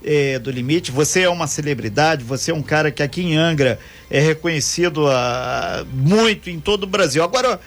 é, 0.04 0.38
do 0.38 0.50
limite, 0.50 0.90
você 0.90 1.22
é 1.22 1.28
uma 1.28 1.46
celebridade, 1.46 2.22
você 2.22 2.50
é 2.50 2.54
um 2.54 2.62
cara 2.62 2.90
que 2.90 3.02
aqui 3.02 3.22
em 3.22 3.36
Angra 3.36 3.78
é 4.10 4.20
reconhecido 4.20 5.08
ah, 5.08 5.84
muito 5.92 6.50
em 6.50 6.60
todo 6.60 6.84
o 6.84 6.86
Brasil. 6.86 7.24
Agora, 7.24 7.58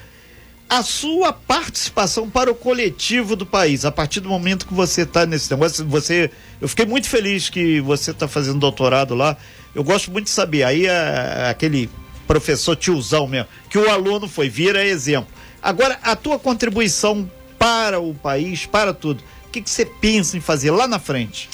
a 0.68 0.82
sua 0.82 1.32
participação 1.32 2.28
para 2.28 2.50
o 2.50 2.54
coletivo 2.54 3.34
do 3.34 3.46
país, 3.46 3.84
a 3.84 3.90
partir 3.90 4.20
do 4.20 4.28
momento 4.28 4.66
que 4.66 4.74
você 4.74 5.02
está 5.02 5.24
nesse 5.24 5.50
negócio, 5.50 5.86
você, 5.86 6.30
eu 6.60 6.68
fiquei 6.68 6.84
muito 6.84 7.08
feliz 7.08 7.48
que 7.48 7.80
você 7.80 8.10
está 8.10 8.28
fazendo 8.28 8.58
doutorado 8.58 9.14
lá. 9.14 9.36
Eu 9.74 9.82
gosto 9.82 10.10
muito 10.10 10.24
de 10.26 10.30
saber. 10.30 10.64
Aí 10.64 10.86
é 10.86 11.48
aquele 11.48 11.88
professor 12.26 12.76
tiozão 12.76 13.26
mesmo, 13.26 13.48
que 13.70 13.78
o 13.78 13.88
aluno 13.90 14.28
foi, 14.28 14.50
vira 14.50 14.84
exemplo. 14.84 15.32
Agora, 15.62 15.98
a 16.02 16.14
tua 16.14 16.38
contribuição 16.38 17.30
para 17.58 17.98
o 17.98 18.14
país, 18.14 18.66
para 18.66 18.92
tudo, 18.92 19.24
o 19.46 19.50
que, 19.50 19.62
que 19.62 19.70
você 19.70 19.86
pensa 19.86 20.36
em 20.36 20.40
fazer 20.40 20.70
lá 20.70 20.86
na 20.86 20.98
frente? 20.98 21.48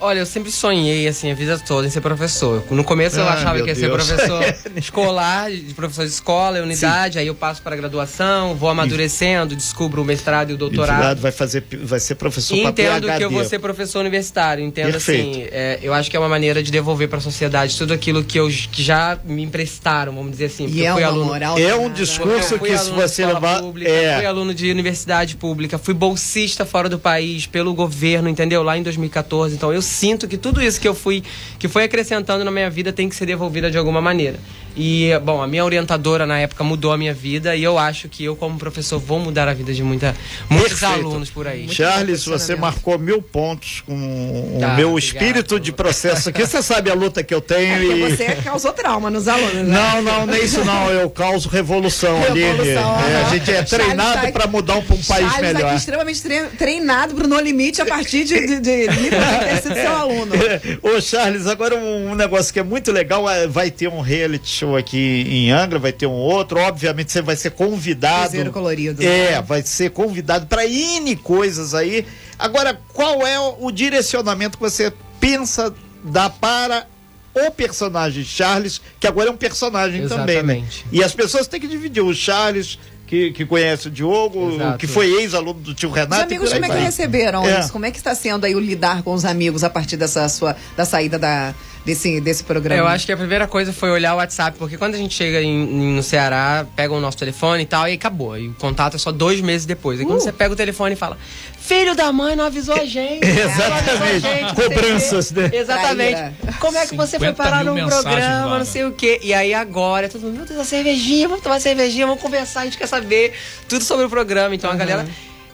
Olha, 0.00 0.20
eu 0.20 0.26
sempre 0.26 0.50
sonhei, 0.50 1.06
assim, 1.06 1.30
a 1.30 1.34
vida 1.34 1.58
toda 1.58 1.86
em 1.86 1.90
ser 1.90 2.00
professor. 2.00 2.62
No 2.70 2.82
começo 2.82 3.18
eu 3.18 3.24
Ai, 3.28 3.34
achava 3.38 3.60
que 3.62 3.68
ia 3.68 3.74
ser 3.74 3.88
Deus. 3.88 4.06
professor 4.06 4.42
escolar, 4.76 5.50
de 5.50 5.74
professor 5.74 6.06
de 6.06 6.12
escola, 6.12 6.58
e 6.58 6.62
unidade, 6.62 7.18
aí 7.18 7.26
eu 7.26 7.34
passo 7.34 7.60
para 7.62 7.74
a 7.74 7.78
graduação, 7.78 8.54
vou 8.54 8.68
amadurecendo, 8.70 9.54
descubro 9.54 10.02
o 10.02 10.04
mestrado 10.04 10.50
e 10.50 10.54
o 10.54 10.56
doutorado. 10.56 10.88
Doutorado 10.96 11.20
vai 11.20 11.32
fazer, 11.32 11.64
vai 11.82 12.00
ser 12.00 12.14
professor 12.14 12.56
para 12.58 12.70
Entendo 12.70 13.06
PhD. 13.06 13.18
que 13.18 13.24
eu 13.24 13.30
vou 13.30 13.44
ser 13.44 13.58
professor 13.58 14.00
universitário. 14.00 14.64
Entendo 14.64 14.92
Perfeito. 14.92 15.38
assim. 15.38 15.48
é, 15.52 15.78
eu 15.82 15.92
acho 15.92 16.10
que 16.10 16.16
é 16.16 16.20
uma 16.20 16.28
maneira 16.28 16.62
de 16.62 16.70
devolver 16.70 17.08
para 17.08 17.18
a 17.18 17.20
sociedade 17.20 17.76
tudo 17.76 17.92
aquilo 17.92 18.24
que, 18.24 18.38
eu, 18.38 18.48
que 18.48 18.82
já 18.82 19.18
me 19.24 19.42
emprestaram, 19.42 20.14
vamos 20.14 20.30
dizer 20.32 20.46
assim. 20.46 20.64
porque 20.64 20.80
E 20.80 20.86
é 20.86 20.90
eu 20.90 20.94
fui 20.94 21.02
uma 21.02 21.08
aluno. 21.10 21.24
moral. 21.26 21.58
É 21.58 21.74
um 21.74 21.90
discurso 21.92 22.58
que 22.58 22.76
se 22.78 22.90
você 22.90 23.26
levar. 23.26 23.60
pública, 23.60 23.90
é, 23.90 24.16
fui 24.16 24.26
aluno 24.26 24.54
de 24.54 24.70
universidade 24.70 25.36
pública, 25.36 25.76
fui 25.78 25.92
bolsista 25.94 26.64
fora 26.64 26.88
do 26.88 26.98
país 26.98 27.46
pelo 27.46 27.74
governo, 27.74 28.28
entendeu? 28.28 28.62
Lá 28.62 28.78
em 28.78 28.82
2014. 28.82 29.54
Então 29.54 29.72
eu 29.72 29.82
sinto 29.90 30.28
que 30.28 30.38
tudo 30.38 30.62
isso 30.62 30.80
que 30.80 30.88
eu 30.88 30.94
fui, 30.94 31.22
que 31.58 31.68
foi 31.68 31.84
acrescentando 31.84 32.44
na 32.44 32.50
minha 32.50 32.70
vida 32.70 32.92
tem 32.92 33.08
que 33.08 33.14
ser 33.14 33.26
devolvida 33.26 33.70
de 33.70 33.76
alguma 33.76 34.00
maneira. 34.00 34.38
E, 34.76 35.10
bom, 35.24 35.42
a 35.42 35.46
minha 35.46 35.64
orientadora 35.64 36.26
na 36.26 36.38
época 36.38 36.62
mudou 36.64 36.92
a 36.92 36.96
minha 36.98 37.12
vida 37.12 37.56
e 37.56 37.62
eu 37.62 37.78
acho 37.78 38.08
que 38.08 38.24
eu, 38.24 38.36
como 38.36 38.56
professor, 38.58 38.98
vou 38.98 39.18
mudar 39.18 39.48
a 39.48 39.54
vida 39.54 39.72
de 39.74 39.82
muita, 39.82 40.14
muitos 40.48 40.78
Perfeito. 40.80 41.06
alunos 41.06 41.28
por 41.30 41.46
aí. 41.46 41.68
Charles, 41.68 42.24
você 42.24 42.54
marcou 42.54 42.98
mil 42.98 43.20
pontos 43.20 43.82
com 43.86 43.92
o 43.94 44.58
Tá, 44.60 44.74
meu 44.74 44.90
obrigado. 44.92 44.98
espírito 44.98 45.60
de 45.60 45.72
processo 45.72 46.28
aqui. 46.28 46.46
Você 46.46 46.62
sabe 46.62 46.90
a 46.90 46.94
luta 46.94 47.22
que 47.22 47.34
eu 47.34 47.40
tenho 47.40 47.78
Porque 47.86 47.94
e. 47.94 48.16
você 48.16 48.26
causou 48.42 48.72
trauma 48.72 49.10
nos 49.10 49.26
alunos, 49.28 49.54
né? 49.54 49.62
Não, 49.64 50.02
não, 50.02 50.26
não 50.26 50.34
é 50.34 50.40
isso 50.40 50.64
não. 50.64 50.90
Eu 50.90 51.10
causo 51.10 51.48
revolução, 51.48 52.22
ali. 52.24 52.40
Revolução, 52.42 53.00
É, 53.00 53.22
a 53.22 53.28
gente 53.30 53.50
é 53.50 53.54
Charles 53.66 53.70
treinado 53.70 54.26
tá- 54.26 54.32
para 54.32 54.46
mudar 54.46 54.74
um, 54.76 54.78
um 54.78 54.82
país 54.82 55.06
Charles 55.32 55.52
melhor. 55.52 55.66
aqui 55.68 55.76
extremamente 55.76 56.22
tre- 56.22 56.46
treinado 56.58 57.14
pro 57.14 57.26
No 57.28 57.38
Limite 57.40 57.82
a 57.82 57.86
partir 57.86 58.24
de, 58.24 58.46
de, 58.46 58.60
de 58.60 59.10
ter 59.10 59.62
sido 59.62 59.74
seu 59.74 59.96
aluno. 59.96 60.32
Ô, 60.82 61.00
Charles, 61.00 61.46
agora 61.46 61.74
um, 61.76 62.10
um, 62.12 62.14
negócio 62.14 62.52
que 62.52 62.60
é 62.60 62.62
muito 62.62 62.92
legal, 62.92 63.28
é, 63.28 63.46
vai 63.46 63.70
ter 63.70 63.88
um 63.88 64.00
reality 64.00 64.59
show 64.60 64.76
aqui 64.76 65.24
em 65.26 65.50
Angra, 65.50 65.78
vai 65.78 65.92
ter 65.92 66.06
um 66.06 66.12
outro, 66.12 66.60
obviamente 66.60 67.10
você 67.10 67.22
vai 67.22 67.36
ser 67.36 67.50
convidado. 67.52 68.28
Cruzeiro 68.28 68.52
colorido. 68.52 69.02
É, 69.02 69.32
né? 69.32 69.42
vai 69.42 69.62
ser 69.62 69.90
convidado 69.90 70.46
para 70.46 70.66
N 70.66 71.16
coisas 71.16 71.74
aí. 71.74 72.06
Agora, 72.38 72.78
qual 72.92 73.26
é 73.26 73.38
o 73.38 73.70
direcionamento 73.70 74.58
que 74.58 74.62
você 74.62 74.92
pensa 75.18 75.74
dar 76.04 76.30
para 76.30 76.86
o 77.34 77.50
personagem 77.50 78.24
Charles, 78.24 78.80
que 78.98 79.06
agora 79.06 79.28
é 79.28 79.32
um 79.32 79.36
personagem 79.36 80.02
Exatamente. 80.02 80.40
também, 80.40 80.62
né? 80.62 80.68
E 80.90 81.02
as 81.02 81.14
pessoas 81.14 81.46
têm 81.46 81.60
que 81.60 81.68
dividir 81.68 82.02
o 82.02 82.12
Charles 82.12 82.78
que, 83.06 83.32
que 83.32 83.44
conhece 83.44 83.88
o 83.88 83.90
Diogo, 83.90 84.54
Exato. 84.54 84.78
que 84.78 84.86
foi 84.86 85.10
ex-aluno 85.20 85.60
do 85.60 85.74
tio 85.74 85.90
Renato. 85.90 86.14
Os 86.14 86.22
amigos 86.22 86.52
como 86.52 86.64
é 86.64 86.68
que 86.68 86.76
receberam 86.76 87.44
é. 87.44 87.60
isso? 87.60 87.72
Como 87.72 87.84
é 87.84 87.90
que 87.90 87.98
está 87.98 88.14
sendo 88.14 88.44
aí 88.44 88.54
o 88.54 88.60
lidar 88.60 89.02
com 89.02 89.12
os 89.12 89.24
amigos 89.24 89.64
a 89.64 89.70
partir 89.70 89.96
dessa 89.96 90.28
sua 90.28 90.56
da 90.76 90.84
saída 90.84 91.18
da, 91.18 91.52
desse, 91.84 92.20
desse 92.20 92.44
programa? 92.44 92.80
Eu 92.80 92.86
acho 92.86 93.06
que 93.06 93.12
a 93.12 93.16
primeira 93.16 93.46
coisa 93.46 93.72
foi 93.72 93.90
olhar 93.90 94.14
o 94.14 94.16
WhatsApp, 94.18 94.58
porque 94.58 94.76
quando 94.76 94.94
a 94.94 94.98
gente 94.98 95.14
chega 95.14 95.40
em, 95.42 95.94
no 95.94 96.02
Ceará, 96.02 96.66
pega 96.76 96.92
o 96.92 97.00
nosso 97.00 97.16
telefone 97.16 97.62
e 97.62 97.66
tal, 97.66 97.88
e 97.88 97.94
acabou. 97.94 98.38
E 98.38 98.48
o 98.48 98.54
contato 98.54 98.96
é 98.96 98.98
só 98.98 99.10
dois 99.12 99.40
meses 99.40 99.66
depois. 99.66 100.00
Aí 100.00 100.06
quando 100.06 100.18
uh. 100.18 100.22
você 100.22 100.32
pega 100.32 100.52
o 100.52 100.56
telefone 100.56 100.94
e 100.94 100.96
fala, 100.96 101.18
filho 101.58 101.94
da 101.94 102.12
mãe 102.12 102.34
não 102.36 102.44
avisou 102.44 102.74
a 102.74 102.84
gente. 102.84 103.24
Exatamente. 103.26 104.26
A 104.26 104.34
gente, 104.34 104.54
Cobranças, 104.54 105.30
né? 105.30 105.50
Exatamente. 105.52 106.20
Como 106.58 106.76
é 106.76 106.86
que 106.86 106.96
você 106.96 107.18
foi 107.18 107.32
parar 107.32 107.64
num 107.64 107.74
programa, 107.74 108.58
não 108.58 108.64
sei 108.64 108.84
o 108.84 108.92
quê. 108.92 109.20
E 109.22 109.32
aí 109.32 109.54
agora, 109.54 110.08
todo 110.08 110.22
mundo, 110.22 110.36
meu 110.36 110.46
Deus, 110.46 110.60
a 110.60 110.64
cervejinha, 110.64 111.28
vamos 111.28 111.42
tomar 111.42 111.60
cervejinha, 111.60 112.06
vamos 112.06 112.22
conversar, 112.22 112.60
a 112.60 112.64
gente 112.64 112.78
quer 112.78 112.86
saber 112.86 113.32
tudo 113.68 113.84
sobre 113.84 114.06
o 114.06 114.10
programa. 114.10 114.54
Então 114.54 114.68
uhum. 114.70 114.76
a 114.76 114.78
galera 114.78 115.08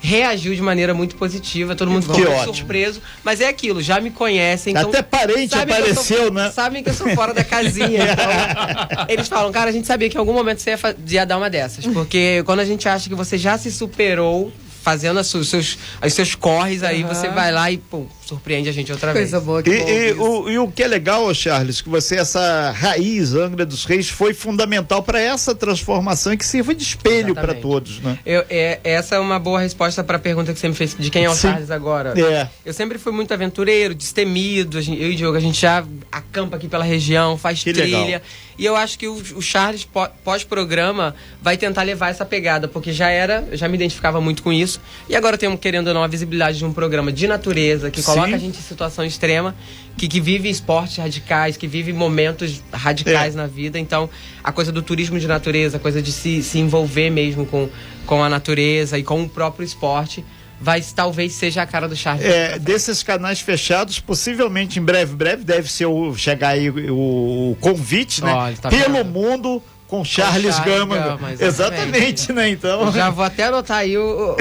reagiu 0.07 0.55
de 0.55 0.63
maneira 0.63 0.95
muito 0.95 1.17
positiva, 1.17 1.75
todo 1.75 1.91
mundo 1.91 2.03
ficou 2.03 2.31
muito 2.31 2.55
surpreso. 2.57 3.03
Mas 3.25 3.41
é 3.41 3.49
aquilo, 3.49 3.83
já 3.83 4.01
me 4.01 4.11
conhecem. 4.11 4.73
Então, 4.73 4.89
Até 4.89 5.03
parente 5.03 5.55
apareceu, 5.55 6.25
sou, 6.25 6.33
né? 6.33 6.53
Sabem 6.53 6.83
que 6.83 6.91
eu 6.91 6.95
sou 6.95 7.09
fora 7.11 7.35
da 7.35 7.43
casinha. 7.43 8.07
Então, 8.17 9.07
eles 9.09 9.29
falam, 9.29 9.51
cara, 9.51 9.71
a 9.71 9.73
gente 9.73 9.87
sabia 9.87 10.09
que 10.09 10.17
em 10.17 10.21
algum 10.21 10.33
momento 10.33 10.61
você 10.61 10.71
ia, 10.71 10.97
ia 11.09 11.27
dar 11.27 11.39
uma 11.39 11.51
dessas. 11.51 11.87
Porque 11.87 12.43
quando 12.45 12.61
a 12.61 12.65
gente 12.65 12.89
acha 12.89 13.09
que 13.09 13.15
você 13.15 13.37
já 13.37 13.59
se 13.59 13.71
superou, 13.71 14.53
fazendo 14.87 15.19
os 15.19 15.27
seus, 15.27 15.79
os 16.05 16.15
seus 16.15 16.35
corres, 16.37 16.85
aí 16.85 17.03
uhum. 17.03 17.09
você 17.09 17.29
vai 17.29 17.51
lá 17.51 17.69
e 17.71 17.77
pô, 17.77 18.07
surpreende 18.27 18.69
a 18.69 18.73
gente 18.73 18.91
outra 18.91 19.13
vez. 19.13 19.31
Coisa 19.31 19.45
boa, 19.45 19.63
que 19.63 19.71
e, 19.71 20.11
e, 20.11 20.13
o, 20.15 20.51
e 20.51 20.59
o 20.59 20.69
que 20.69 20.83
é 20.83 20.89
legal, 20.89 21.33
Charles, 21.33 21.81
que 21.81 21.89
você, 21.89 22.17
essa 22.17 22.73
raiz 22.73 23.35
Angra 23.35 23.65
dos 23.65 23.85
Reis, 23.85 24.09
foi 24.09 24.35
fundamental 24.35 25.03
para 25.03 25.21
essa 25.21 25.55
transformação 25.55 26.33
e 26.33 26.37
que 26.37 26.45
sirva 26.45 26.75
de 26.75 26.83
espelho 26.83 27.35
para 27.35 27.55
todos, 27.55 28.01
né? 28.01 28.19
Eu, 28.27 28.45
é, 28.51 28.81
essa 28.83 29.15
é 29.15 29.19
uma 29.19 29.39
boa 29.39 29.61
resposta 29.61 30.03
para 30.03 30.17
a 30.17 30.21
pergunta 30.21 30.53
que 30.53 30.59
você 30.59 30.69
me 30.69 30.75
fez 30.75 30.97
de 30.99 31.11
quem 31.11 31.25
é 31.25 31.31
o 31.31 31.35
Sim. 31.35 31.49
Charles 31.49 31.71
agora. 31.71 32.15
É. 32.21 32.49
Eu 32.65 32.73
sempre 32.73 32.99
fui 32.99 33.13
muito 33.13 33.33
aventureiro, 33.33 33.95
destemido. 33.95 34.79
Eu 34.79 35.11
e 35.11 35.15
o 35.15 35.17
Diogo, 35.17 35.37
a 35.37 35.41
gente 35.41 35.61
já 35.61 35.85
acampa 36.11 36.57
aqui 36.57 36.69
pela 36.69 36.85
região, 36.85 37.39
faz 37.39 37.63
que 37.63 37.73
trilha. 37.73 38.05
Legal. 38.07 38.21
E 38.59 38.65
eu 38.65 38.75
acho 38.75 38.99
que 38.99 39.07
o, 39.07 39.15
o 39.15 39.43
Charles, 39.43 39.87
pós-programa, 40.25 41.15
vai 41.43 41.57
tentar 41.57 41.83
levar 41.83 42.09
essa 42.09 42.25
pegada, 42.25 42.67
porque 42.67 42.93
já 42.93 43.11
era, 43.11 43.47
já 43.53 43.69
me 43.69 43.75
identificava 43.75 44.21
muito 44.21 44.43
com 44.43 44.53
isso. 44.53 44.81
E 45.09 45.15
agora 45.15 45.37
temos, 45.37 45.61
querendo 45.61 45.89
ou 45.89 45.95
não, 45.95 46.03
a 46.03 46.07
visibilidade 46.07 46.59
de 46.59 46.65
um 46.65 46.73
programa 46.73 47.13
de 47.13 47.27
natureza, 47.27 47.91
que 47.91 48.01
Sim. 48.01 48.07
Coloca 48.21 48.37
a 48.37 48.39
gente 48.39 48.59
em 48.59 48.63
situação 48.63 49.05
extrema, 49.05 49.55
que, 49.97 50.09
que 50.09 50.21
vive 50.21 50.49
esportes 50.49 50.97
radicais, 50.97 51.57
que 51.57 51.67
vive 51.67 51.93
momentos 51.93 52.63
radicais 52.73 53.35
é. 53.35 53.37
na 53.37 53.47
vida. 53.47 53.79
Então, 53.79 54.09
a 54.43 54.53
coisa 54.53 54.73
do 54.73 54.83
turismo 54.83 55.19
de 55.19 55.27
natureza, 55.27 55.77
a 55.77 55.81
coisa 55.81 56.03
de 56.03 56.13
se, 56.13 56.43
se 56.43 56.59
envolver 56.59 57.11
mesmo 57.11 57.47
com, 57.47 57.69
com 58.07 58.23
a 58.23 58.29
natureza 58.29 58.99
e 58.99 59.03
com 59.03 59.23
o 59.23 59.29
próprio 59.29 59.65
esporte 59.65 60.25
vai 60.61 60.83
talvez 60.95 61.35
seja 61.35 61.63
a 61.63 61.67
cara 61.67 61.89
do 61.89 61.95
Charles. 61.95 62.25
É, 62.25 62.59
desses 62.59 63.03
canais 63.03 63.41
fechados, 63.41 64.01
possivelmente 64.01 64.79
em 64.79 64.83
breve, 64.83 65.15
breve 65.15 65.45
deve 65.45 65.71
ser 65.71 65.87
o 65.87 66.15
chegar 66.15 66.51
aí 66.51 66.71
o, 66.71 67.53
o 67.53 67.57
convite, 67.61 68.25
né? 68.25 68.33
Oh, 68.33 68.61
tá 68.61 68.69
Pelo 68.71 69.05
mundo 69.05 69.63
com 69.89 70.05
Charles, 70.05 70.57
Charles 70.57 70.79
Gama. 70.79 70.97
Gama 70.97 71.33
exatamente. 71.33 71.45
exatamente, 71.45 72.33
né? 72.33 72.49
Então. 72.51 72.93
Já 72.93 73.11
vou 73.11 73.25
até 73.25 73.45
anotar 73.45 73.79
aí 73.79 73.97
o, 73.97 74.03
o 74.03 74.37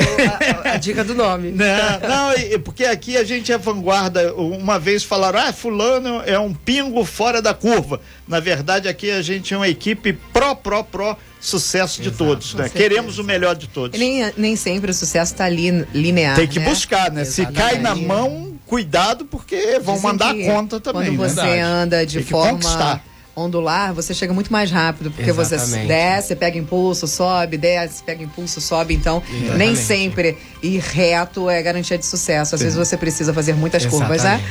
a, 0.66 0.74
a, 0.74 0.78
dica 0.78 1.04
do 1.04 1.14
nome. 1.14 1.52
Não, 1.52 1.66
não, 1.66 2.60
porque 2.62 2.86
aqui 2.86 3.16
a 3.18 3.24
gente 3.24 3.52
é 3.52 3.58
vanguarda. 3.58 4.34
Uma 4.34 4.80
vez 4.80 5.04
falaram, 5.04 5.40
ah, 5.40 5.54
fulano 5.54 6.22
é 6.26 6.38
um 6.40 6.54
pingo 6.54 7.04
fora 7.06 7.42
da 7.42 7.54
curva. 7.54 8.02
Na 8.28 8.40
verdade, 8.40 8.88
aqui 8.88 9.12
a 9.12 9.22
gente 9.22 9.54
é 9.54 9.58
uma 9.58 9.68
equipe 9.68 10.14
pró, 10.34 10.56
pró, 10.56 10.84
pró 10.84 11.18
sucesso 11.40 12.02
de 12.02 12.10
Exato, 12.10 12.26
todos, 12.26 12.54
né? 12.56 12.70
Queremos 12.70 13.20
o 13.20 13.24
melhor 13.24 13.56
de 13.56 13.68
todos. 13.68 14.00
Nem, 14.00 14.32
nem 14.36 14.56
sempre 14.56 14.90
o 14.90 14.94
sucesso 14.94 15.34
está 15.34 15.48
li, 15.48 15.86
linear. 15.94 16.36
Tem 16.36 16.48
que 16.48 16.60
né? 16.60 16.66
buscar, 16.66 17.12
né? 17.12 17.22
Exatamente. 17.22 17.56
Se 17.56 17.62
cai 17.62 17.80
na 17.80 17.94
mão, 17.94 18.58
cuidado, 18.66 19.26
porque 19.26 19.80
vão 19.80 19.96
Dizem 19.96 20.10
mandar 20.10 20.36
conta 20.36 20.80
também. 20.80 21.16
Quando 21.16 21.30
você 21.30 21.36
verdade. 21.36 21.60
anda 21.60 22.06
de 22.06 22.24
forma. 22.24 23.02
Ondular, 23.36 23.94
você 23.94 24.14
chega 24.14 24.34
muito 24.34 24.52
mais 24.52 24.72
rápido, 24.72 25.12
porque 25.12 25.30
Exatamente. 25.30 25.82
você 25.82 25.88
desce, 25.88 26.36
pega 26.36 26.58
impulso, 26.58 27.06
sobe, 27.06 27.58
desce, 27.58 28.02
pega 28.02 28.24
impulso, 28.24 28.62
sobe. 28.62 28.94
Então, 28.94 29.22
Exatamente. 29.28 29.58
nem 29.58 29.76
sempre 29.76 30.38
ir 30.64 30.80
reto 30.80 31.50
é 31.50 31.62
garantia 31.62 31.98
de 31.98 32.06
sucesso. 32.06 32.56
Às 32.56 32.62
vezes 32.62 32.78
você 32.78 32.96
precisa 32.96 33.34
fazer 33.34 33.54
muitas 33.54 33.84
Exatamente. 33.84 34.08
curvas, 34.08 34.24
né? 34.24 34.44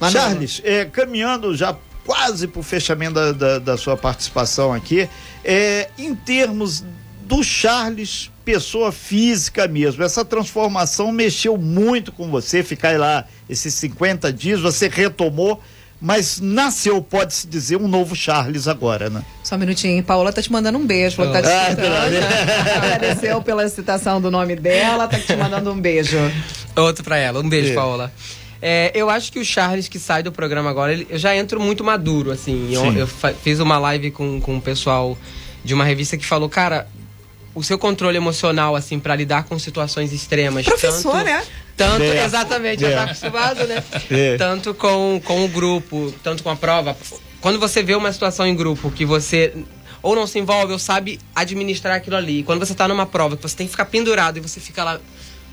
Mas 0.00 0.12
Charles, 0.12 0.62
é, 0.64 0.86
caminhando 0.86 1.54
já 1.54 1.76
quase 2.04 2.48
para 2.48 2.60
o 2.60 2.62
fechamento 2.62 3.14
da, 3.14 3.32
da, 3.32 3.58
da, 3.58 3.76
sua 3.76 3.96
participação 3.96 4.72
aqui, 4.72 5.08
é, 5.44 5.90
em 5.98 6.14
termos 6.14 6.82
do 7.22 7.44
Charles, 7.44 8.30
pessoa 8.44 8.90
física 8.90 9.68
mesmo, 9.68 10.02
essa 10.02 10.24
transformação 10.24 11.12
mexeu 11.12 11.56
muito 11.56 12.10
com 12.10 12.28
você, 12.30 12.62
ficar 12.62 12.98
lá 12.98 13.26
esses 13.48 13.74
50 13.74 14.32
dias, 14.32 14.60
você 14.60 14.88
retomou 14.88 15.62
mas 16.00 16.40
nasceu, 16.40 17.02
pode-se 17.02 17.46
dizer, 17.46 17.76
um 17.76 17.86
novo 17.86 18.16
Charles 18.16 18.66
agora, 18.66 19.10
né? 19.10 19.22
Só 19.44 19.56
um 19.56 19.58
minutinho, 19.58 20.02
Paola 20.02 20.32
tá 20.32 20.40
te 20.40 20.50
mandando 20.50 20.78
um 20.78 20.86
beijo, 20.86 21.16
falou 21.16 21.32
que 21.32 21.42
tá 21.42 21.46
te 21.46 21.80
ah, 21.82 22.76
Agradeceu 22.76 23.42
pela 23.42 23.68
citação 23.68 24.20
do 24.20 24.30
nome 24.30 24.56
dela, 24.56 25.06
tá 25.06 25.18
te 25.18 25.36
mandando 25.36 25.70
um 25.70 25.80
beijo. 25.80 26.16
Outro 26.74 27.04
pra 27.04 27.18
ela, 27.18 27.40
um 27.40 27.48
beijo, 27.48 27.72
é. 27.72 27.74
Paola. 27.74 28.12
É, 28.62 28.92
eu 28.94 29.08
acho 29.10 29.32
que 29.32 29.38
o 29.38 29.44
Charles 29.44 29.88
que 29.88 29.98
sai 29.98 30.22
do 30.22 30.32
programa 30.32 30.70
agora, 30.70 30.92
ele, 30.92 31.06
eu 31.10 31.18
já 31.18 31.36
entro 31.36 31.60
muito 31.60 31.82
maduro, 31.84 32.30
assim. 32.30 32.72
Eu, 32.72 32.92
eu, 32.92 33.06
fiz 33.06 33.58
uma 33.58 33.78
live 33.78 34.10
com, 34.10 34.40
com 34.40 34.56
o 34.56 34.60
pessoal 34.60 35.16
de 35.64 35.74
uma 35.74 35.84
revista 35.84 36.16
que 36.16 36.24
falou, 36.24 36.48
cara, 36.48 36.86
o 37.54 37.62
seu 37.62 37.78
controle 37.78 38.16
emocional, 38.16 38.76
assim, 38.76 38.98
para 38.98 39.14
lidar 39.16 39.44
com 39.44 39.58
situações 39.58 40.12
extremas. 40.12 40.64
Professor, 40.64 41.12
tanto, 41.12 41.24
né? 41.24 41.44
Tanto, 41.76 42.02
é. 42.02 42.24
exatamente, 42.24 42.84
é. 42.84 42.90
já 42.90 42.96
tá 42.96 43.02
acostumado, 43.04 43.66
né? 43.66 43.82
É. 44.10 44.36
Tanto 44.36 44.74
com, 44.74 45.20
com 45.24 45.44
o 45.44 45.48
grupo, 45.48 46.14
tanto 46.22 46.42
com 46.42 46.50
a 46.50 46.56
prova. 46.56 46.96
Quando 47.40 47.58
você 47.58 47.82
vê 47.82 47.94
uma 47.94 48.12
situação 48.12 48.46
em 48.46 48.54
grupo 48.54 48.90
que 48.90 49.04
você 49.04 49.54
ou 50.02 50.14
não 50.14 50.26
se 50.26 50.38
envolve 50.38 50.72
ou 50.72 50.78
sabe 50.78 51.18
administrar 51.34 51.96
aquilo 51.96 52.16
ali. 52.16 52.42
Quando 52.42 52.58
você 52.58 52.74
tá 52.74 52.88
numa 52.88 53.06
prova 53.06 53.36
que 53.36 53.42
você 53.42 53.56
tem 53.56 53.66
que 53.66 53.70
ficar 53.70 53.84
pendurado 53.84 54.38
e 54.38 54.40
você 54.40 54.60
fica 54.60 54.82
lá 54.82 55.00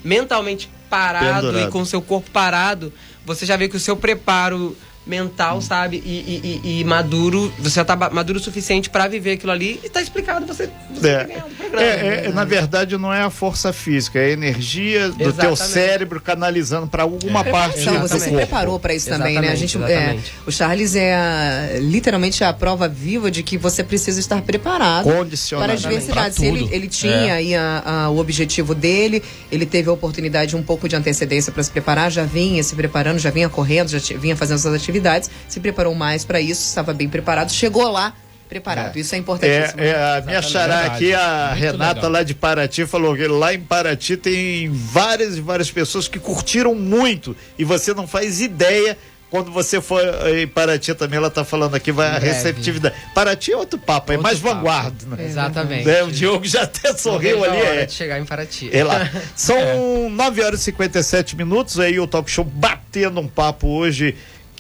mentalmente 0.04 0.70
parado 0.90 1.48
pendurado. 1.48 1.70
e 1.70 1.72
com 1.72 1.82
o 1.82 1.86
seu 1.86 2.02
corpo 2.02 2.30
parado, 2.32 2.94
você 3.26 3.46
já 3.46 3.58
vê 3.58 3.68
que 3.68 3.76
o 3.76 3.80
seu 3.80 3.98
preparo 3.98 4.76
mental, 5.08 5.62
sabe? 5.62 6.02
E, 6.06 6.62
e, 6.64 6.80
e, 6.80 6.84
maduro, 6.84 7.52
você 7.58 7.76
já 7.76 7.86
tá 7.86 7.96
maduro 7.96 8.40
o 8.40 8.42
suficiente 8.42 8.90
para 8.90 9.08
viver 9.08 9.34
aquilo 9.34 9.52
ali 9.52 9.80
e 9.84 9.90
tá 9.90 10.02
explicado 10.02 10.46
você, 10.46 10.70
você 10.94 11.10
é. 11.10 11.24
programa, 11.58 11.82
é, 11.82 12.26
é, 12.26 12.32
na 12.32 12.44
verdade 12.44 12.98
não 12.98 13.14
é 13.14 13.22
a 13.22 13.30
força 13.30 13.72
física, 13.72 14.20
é 14.20 14.26
a 14.26 14.30
energia 14.30 15.10
do 15.10 15.24
Exatamente. 15.24 15.40
teu 15.40 15.56
cérebro 15.56 16.22
canalizando 16.22 16.88
para 16.88 17.04
alguma 17.04 17.40
é. 17.42 17.52
parte 17.52 17.86
Não, 17.86 18.02
você 18.02 18.20
se 18.20 18.32
preparou 18.32 18.80
para 18.80 18.94
isso 18.94 19.10
também, 19.10 19.40
né? 19.40 19.50
A 19.50 19.56
gente, 19.56 19.78
é, 19.84 20.18
o 20.46 20.52
Charles 20.52 20.96
é 20.96 21.16
a, 21.16 21.80
literalmente 21.80 22.44
a 22.44 22.52
prova 22.52 22.88
viva 22.88 23.32
de 23.32 23.44
que 23.44 23.58
você 23.58 23.84
precisa 23.84 24.20
estar 24.20 24.42
preparado 24.42 25.10
para 25.58 25.74
as 25.74 25.82
diversidades. 25.82 26.42
Ele, 26.42 26.68
ele 26.72 26.88
tinha 26.88 27.12
é. 27.12 27.32
aí 27.32 27.56
a, 27.56 27.84
a, 27.86 28.10
o 28.10 28.18
objetivo 28.18 28.76
dele, 28.76 29.24
ele 29.52 29.66
teve 29.66 29.90
a 29.90 29.94
oportunidade 29.94 30.56
um 30.56 30.64
pouco 30.64 30.88
de 30.88 30.96
antecedência 30.96 31.52
para 31.52 31.64
se 31.64 31.72
preparar, 31.72 32.12
já 32.12 32.24
vinha 32.24 32.62
se 32.64 32.76
preparando, 32.76 33.20
já 33.20 33.30
vinha 33.30 33.50
correndo, 33.50 33.90
já 33.90 34.18
vinha 34.18 34.36
fazendo 34.36 34.60
suas 34.60 34.74
atividades 34.74 34.97
atividades, 34.98 35.30
se 35.48 35.60
preparou 35.60 35.94
mais 35.96 36.26
para 36.26 36.42
isso, 36.42 36.62
estava 36.68 36.94
bem 36.94 37.08
preparado, 37.08 37.52
chegou 37.52 37.90
lá 37.90 38.14
preparado. 38.50 38.96
É. 38.96 39.00
Isso 39.00 39.14
é 39.14 39.18
importantíssimo. 39.18 39.82
É, 39.82 39.90
é 39.90 40.18
a 40.18 40.22
minha 40.22 40.42
xará 40.42 40.86
aqui, 40.86 41.14
a 41.14 41.50
Muito 41.50 41.64
Renata 41.64 41.96
legal. 41.96 42.12
lá 42.12 42.24
de 42.24 42.34
Paraty, 42.34 42.86
falou 42.86 43.16
que 43.16 43.28
lá 43.28 43.54
em 43.54 43.60
Paraty 43.60 44.18
tem 44.18 44.70
várias 44.70 45.38
e 45.38 45.42
várias 45.42 45.70
pessoas 45.70 46.08
que 46.08 46.18
curtiram 46.18 46.74
muito 46.74 47.36
e 47.58 47.64
você 47.64 47.94
não 47.94 48.08
faz 48.08 48.42
ideia 48.42 48.98
quando 49.30 49.52
você 49.52 49.82
for 49.82 50.02
em 50.30 50.48
Paraty 50.48 50.94
também, 50.94 51.18
ela 51.18 51.28
está 51.28 51.44
falando 51.44 51.76
aqui, 51.76 51.92
vai 51.92 52.08
a 52.08 52.18
receptividade. 52.18 52.96
Paraty 53.14 53.52
é 53.52 53.58
outro 53.58 53.78
papo, 53.78 54.14
é 54.14 54.16
outro 54.16 54.30
é 54.30 54.32
mais 54.32 54.40
papo. 54.40 54.56
vanguarda. 54.56 55.06
Né? 55.06 55.26
Exatamente. 55.26 55.90
É, 55.90 56.02
o 56.02 56.08
Diogo 56.10 56.46
já 56.46 56.64
até 56.64 56.94
sorriu 56.94 57.44
ali. 57.44 57.58
É 57.58 57.86
de 57.86 57.92
chegar 57.92 58.20
em 58.20 58.26
Paraty. 58.26 58.70
É 58.72 58.86
lá. 58.86 59.10
São 59.36 59.58
é. 59.58 60.10
9 60.10 60.44
horas 60.44 60.62
e 60.62 60.64
57 60.64 61.36
minutos, 61.36 61.78
aí 61.78 62.00
o 62.00 62.08
Talk 62.08 62.32
Show 62.32 62.46
batendo 62.46 63.20
um 63.20 63.28
papo 63.28 63.68
hoje 63.68 64.16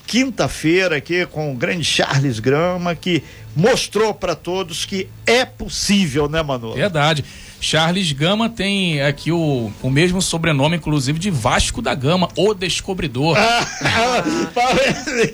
quinta-feira 0.07 0.95
aqui 0.95 1.25
com 1.25 1.51
o 1.51 1.55
grande 1.55 1.83
Charles 1.83 2.39
Grama, 2.39 2.95
que 2.95 3.21
mostrou 3.57 4.13
para 4.13 4.35
todos 4.35 4.85
que 4.85 5.09
é 5.25 5.43
possível, 5.43 6.29
né, 6.29 6.43
Manu? 6.43 6.73
Verdade. 6.73 7.25
Charles 7.59 8.11
Gama 8.11 8.49
tem 8.49 9.01
aqui 9.01 9.31
o, 9.31 9.71
o 9.81 9.89
mesmo 9.89 10.21
sobrenome, 10.21 10.77
inclusive, 10.77 11.17
de 11.17 11.31
Vasco 11.31 11.81
da 11.81 11.95
Gama, 11.95 12.29
o 12.37 12.53
descobridor. 12.53 13.35
Ah, 13.35 13.65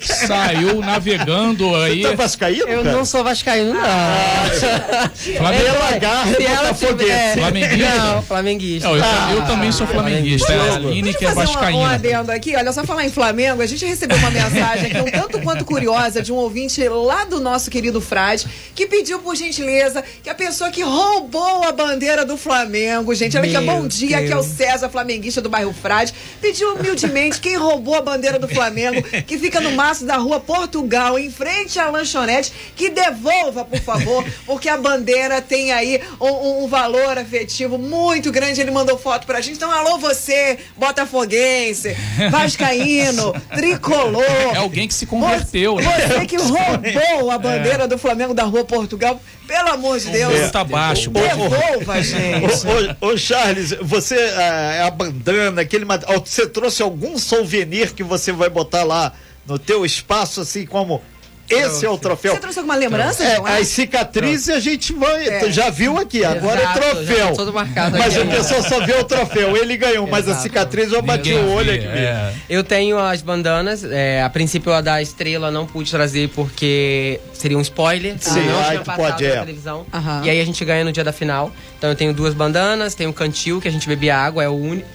Saiu 0.00 0.80
navegando 0.80 1.76
aí. 1.76 2.02
Você 2.02 2.08
tá 2.08 2.14
vascaíno, 2.16 2.66
Eu 2.66 2.82
cara? 2.82 2.96
não 2.96 3.04
sou 3.04 3.22
vascaíno, 3.22 3.74
não. 3.74 3.80
Ah, 3.84 5.10
Flamenguista. 5.36 5.98
garra 5.98 6.30
é 6.30 7.34
Flamenguista? 7.34 7.98
Não, 7.98 8.22
flamenguista. 8.22 8.88
Não, 8.88 8.96
eu, 8.96 9.04
ah, 9.04 9.32
eu, 9.34 9.42
também 9.42 9.70
sou 9.70 9.86
flamenguista. 9.86 10.52
É 10.52 10.70
a 10.70 10.74
Aline 10.76 11.14
que 11.14 11.26
é 11.26 11.34
vascaína. 11.34 11.78
Um 11.78 11.84
adendo 11.84 12.32
aqui, 12.32 12.56
olha, 12.56 12.72
só 12.72 12.84
falar 12.84 13.04
em 13.04 13.10
Flamengo, 13.10 13.60
a 13.60 13.66
gente 13.66 13.84
recebeu 13.84 14.16
uma 14.16 14.30
mensagem 14.30 14.90
aqui 14.90 14.98
um 14.98 15.10
tanto 15.10 15.40
quanto 15.40 15.64
curiosa 15.64 16.22
de 16.22 16.32
um 16.32 16.36
ouvinte 16.36 16.86
lá 16.88 17.24
do 17.24 17.38
nosso 17.38 17.70
querido 17.70 18.00
Frade, 18.14 18.46
que 18.76 18.86
pediu 18.86 19.18
por 19.18 19.34
gentileza 19.34 20.04
que 20.22 20.30
a 20.30 20.34
pessoa 20.36 20.70
que 20.70 20.82
roubou 20.82 21.64
a 21.64 21.72
bandeira 21.72 22.24
do 22.24 22.36
Flamengo, 22.36 23.12
gente. 23.12 23.36
Olha 23.36 23.48
que 23.48 23.66
bom 23.66 23.88
dia, 23.88 24.18
Deus. 24.18 24.28
que 24.28 24.32
é 24.32 24.36
o 24.36 24.42
César, 24.44 24.88
flamenguista 24.88 25.40
do 25.40 25.48
bairro 25.48 25.72
Frade. 25.72 26.14
Pediu 26.40 26.74
humildemente 26.74 27.40
quem 27.40 27.56
roubou 27.56 27.96
a 27.96 28.00
bandeira 28.00 28.38
do 28.38 28.46
Flamengo, 28.46 29.02
que 29.26 29.36
fica 29.36 29.60
no 29.60 29.72
maço 29.72 30.04
da 30.04 30.16
rua 30.16 30.38
Portugal, 30.38 31.18
em 31.18 31.28
frente 31.28 31.80
à 31.80 31.90
lanchonete, 31.90 32.52
que 32.76 32.88
devolva, 32.88 33.64
por 33.64 33.80
favor, 33.80 34.24
porque 34.46 34.68
a 34.68 34.76
bandeira 34.76 35.42
tem 35.42 35.72
aí 35.72 36.00
um, 36.20 36.62
um 36.62 36.68
valor 36.68 37.18
afetivo 37.18 37.78
muito 37.78 38.30
grande. 38.30 38.60
Ele 38.60 38.70
mandou 38.70 38.96
foto 38.96 39.26
pra 39.26 39.40
gente. 39.40 39.56
Então, 39.56 39.72
alô, 39.72 39.98
você, 39.98 40.56
botafoguense, 40.76 41.96
vascaíno, 42.30 43.34
tricolor. 43.52 44.22
É 44.54 44.58
alguém 44.58 44.86
que 44.86 44.94
se 44.94 45.04
converteu, 45.04 45.74
você, 45.74 45.82
né? 45.82 46.06
Você 46.06 46.26
que 46.26 46.36
roubou 46.36 47.32
a 47.32 47.38
bandeira 47.38 47.84
é. 47.84 47.88
do 47.88 48.03
Flamengo 48.04 48.34
da 48.34 48.44
rua 48.44 48.62
Portugal. 48.66 49.18
Pelo 49.46 49.70
amor 49.70 49.98
de 49.98 50.10
Deus. 50.10 50.50
Tá 50.50 50.62
baixo. 50.62 51.10
Devolva, 51.10 52.02
gente. 52.02 52.66
Ô, 53.00 53.08
ô, 53.08 53.16
Charles, 53.16 53.74
você 53.80 54.14
é 54.16 54.82
a 54.82 54.90
bandana, 54.90 55.62
aquele 55.62 55.86
você 56.22 56.46
trouxe 56.46 56.82
algum 56.82 57.16
souvenir 57.16 57.94
que 57.94 58.02
você 58.02 58.30
vai 58.30 58.50
botar 58.50 58.84
lá 58.84 59.14
no 59.46 59.58
teu 59.58 59.86
espaço, 59.86 60.42
assim 60.42 60.66
como 60.66 61.02
esse 61.48 61.84
é 61.84 61.90
o 61.90 61.98
troféu. 61.98 62.34
Você 62.34 62.40
trouxe 62.40 62.58
alguma 62.58 62.76
lembrança, 62.76 63.22
é, 63.22 63.36
João? 63.36 63.46
As 63.46 63.68
cicatrizes 63.68 64.48
a 64.48 64.60
gente 64.60 64.92
vai, 64.92 65.28
é. 65.28 65.52
já 65.52 65.70
viu 65.70 65.98
aqui, 65.98 66.24
agora 66.24 66.60
é 66.60 66.72
troféu. 66.72 67.34
Todo 67.34 67.52
marcado 67.52 67.98
mas 67.98 68.16
aqui, 68.16 68.28
a 68.28 68.36
pessoa 68.36 68.62
só 68.62 68.84
vê 68.84 68.94
o 68.94 69.04
troféu, 69.04 69.56
ele 69.56 69.76
ganhou, 69.76 70.06
mas 70.06 70.28
a 70.28 70.34
cicatriz 70.36 70.92
eu 70.92 71.02
bati 71.02 71.30
Ninguém 71.30 71.44
o 71.44 71.52
olho 71.52 71.74
aqui. 71.74 71.86
É. 71.86 72.34
Eu 72.48 72.64
tenho 72.64 72.98
as 72.98 73.20
bandanas, 73.22 73.84
é, 73.84 74.22
a 74.22 74.30
princípio 74.30 74.72
a 74.72 74.80
da 74.80 75.02
estrela 75.02 75.50
não 75.50 75.66
pude 75.66 75.90
trazer 75.90 76.28
porque 76.30 77.20
seria 77.32 77.58
um 77.58 77.62
spoiler. 77.62 78.16
Sim, 78.18 78.46
não 78.46 78.60
aí 78.60 78.78
pode, 78.78 79.24
é. 79.24 79.40
televisão. 79.40 79.86
E 80.22 80.30
aí 80.30 80.40
a 80.40 80.44
gente 80.44 80.64
ganha 80.64 80.84
no 80.84 80.92
dia 80.92 81.04
da 81.04 81.12
final. 81.12 81.52
Então 81.78 81.90
eu 81.90 81.96
tenho 81.96 82.12
duas 82.12 82.34
bandanas, 82.34 82.94
tenho 82.94 83.10
um 83.10 83.12
cantil 83.12 83.60
que 83.60 83.68
a 83.68 83.70
gente 83.70 83.86
bebe 83.86 84.10
água, 84.10 84.42
é 84.42 84.48
o 84.48 84.54
único 84.54 84.88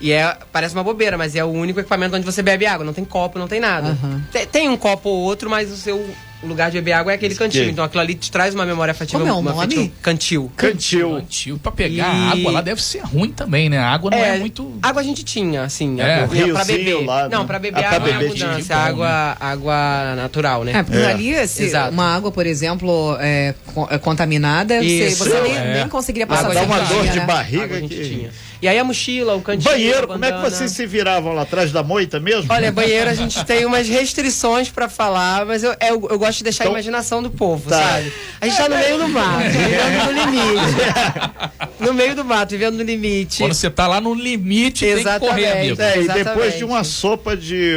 e 0.00 0.12
é, 0.12 0.36
parece 0.52 0.74
uma 0.74 0.84
bobeira, 0.84 1.16
mas 1.16 1.34
é 1.34 1.44
o 1.44 1.48
único 1.48 1.80
equipamento 1.80 2.16
onde 2.16 2.24
você 2.24 2.42
bebe 2.42 2.66
água. 2.66 2.84
Não 2.84 2.92
tem 2.92 3.04
copo, 3.04 3.38
não 3.38 3.48
tem 3.48 3.60
nada. 3.60 3.96
Uhum. 4.02 4.22
Tem, 4.30 4.46
tem, 4.46 4.68
um 4.68 4.76
copo 4.76 5.08
ou 5.08 5.22
outro, 5.22 5.48
mas 5.48 5.70
o 5.70 5.76
seu 5.76 6.04
lugar 6.42 6.70
de 6.70 6.78
beber 6.78 6.92
água 6.92 7.12
é 7.12 7.14
aquele 7.14 7.34
cantil. 7.34 7.68
Então 7.68 7.84
aquilo 7.84 8.00
ali 8.00 8.14
te 8.14 8.30
traz 8.30 8.54
uma 8.54 8.66
memória 8.66 8.92
afetiva. 8.92 9.18
Como 9.18 9.30
é 9.30 9.32
o 9.32 9.42
nome? 9.42 9.58
Afetiva, 9.58 9.92
cantil. 10.02 10.52
Cantil. 10.56 11.10
Cantil. 11.16 11.58
Pra 11.58 11.72
pegar 11.72 12.14
e... 12.14 12.40
água 12.40 12.52
lá 12.52 12.60
deve 12.60 12.82
ser 12.82 13.00
ruim 13.00 13.30
também, 13.30 13.68
né? 13.68 13.78
A 13.78 13.90
água 13.90 14.10
não 14.10 14.18
é, 14.18 14.36
é 14.36 14.38
muito. 14.38 14.78
Água 14.82 15.00
a 15.00 15.04
gente 15.04 15.24
tinha, 15.24 15.62
assim. 15.62 16.00
É. 16.00 16.24
Água, 16.24 16.54
pra 16.54 16.64
beber. 16.64 17.06
Lá, 17.06 17.22
né? 17.24 17.28
Não, 17.36 17.46
pra 17.46 17.58
beber 17.58 17.84
ah, 17.84 17.90
água 17.90 18.08
é 18.08 18.14
abundância. 18.14 18.76
Água, 18.76 19.08
né? 19.08 19.36
água 19.40 20.14
natural, 20.16 20.64
né? 20.64 20.72
É, 20.76 20.82
porque 20.82 20.98
é. 20.98 21.06
ali, 21.06 21.48
se 21.48 21.72
uma 21.90 22.14
água, 22.14 22.30
por 22.30 22.46
exemplo, 22.46 23.16
é, 23.20 23.54
é 23.90 23.98
contaminada, 23.98 24.82
Isso. 24.82 25.24
você, 25.24 25.40
nem, 25.40 25.56
é. 25.56 25.74
nem 25.78 25.88
conseguiria 25.88 26.26
passar 26.26 26.52
Dá 26.52 26.62
uma 26.62 26.78
dor 26.80 27.06
de 27.06 27.18
né? 27.18 27.26
barriga 27.26 27.80
que... 27.80 27.88
tinha. 27.88 28.30
E 28.60 28.66
aí 28.66 28.78
a 28.78 28.84
mochila, 28.84 29.34
o 29.34 29.42
cantinho. 29.42 29.70
Banheiro, 29.70 30.08
como 30.08 30.24
é 30.24 30.32
que 30.32 30.40
vocês 30.40 30.70
se 30.70 30.86
viravam 30.86 31.34
lá 31.34 31.42
atrás 31.42 31.72
da 31.72 31.82
moita 31.82 32.18
mesmo? 32.18 32.46
Olha, 32.52 32.72
banheiro 32.72 33.10
a 33.10 33.14
gente 33.14 33.44
tem 33.44 33.64
umas 33.66 33.88
restrições 33.88 34.70
pra 34.70 34.88
falar, 34.88 35.44
mas 35.44 35.62
eu, 35.62 35.76
eu, 35.80 36.08
eu 36.10 36.18
gosto 36.26 36.38
de 36.38 36.44
deixar 36.44 36.64
então, 36.64 36.74
a 36.74 36.78
imaginação 36.78 37.22
do 37.22 37.30
povo, 37.30 37.70
tá. 37.70 37.80
sabe? 37.80 38.12
A 38.40 38.46
gente 38.46 38.56
tá 38.56 38.68
no 38.68 38.76
meio 38.76 38.98
do 38.98 39.08
mato, 39.08 39.42
vivendo 39.50 40.04
no 40.04 40.12
limite. 40.12 41.80
no 41.80 41.94
meio 41.94 42.14
do 42.14 42.24
mato, 42.24 42.50
vivendo 42.50 42.74
no 42.76 42.82
limite. 42.82 43.38
Quando 43.38 43.54
você 43.54 43.70
tá 43.70 43.86
lá 43.86 44.00
no 44.00 44.14
limite, 44.14 44.84
Exatamente. 44.84 45.20
tem 45.20 45.28
que 45.28 45.34
correr, 45.34 45.58
amigo. 45.58 45.82
É, 45.82 46.02
e 46.02 46.24
depois 46.24 46.56
de 46.56 46.64
uma 46.64 46.84
sopa 46.84 47.36
de, 47.36 47.72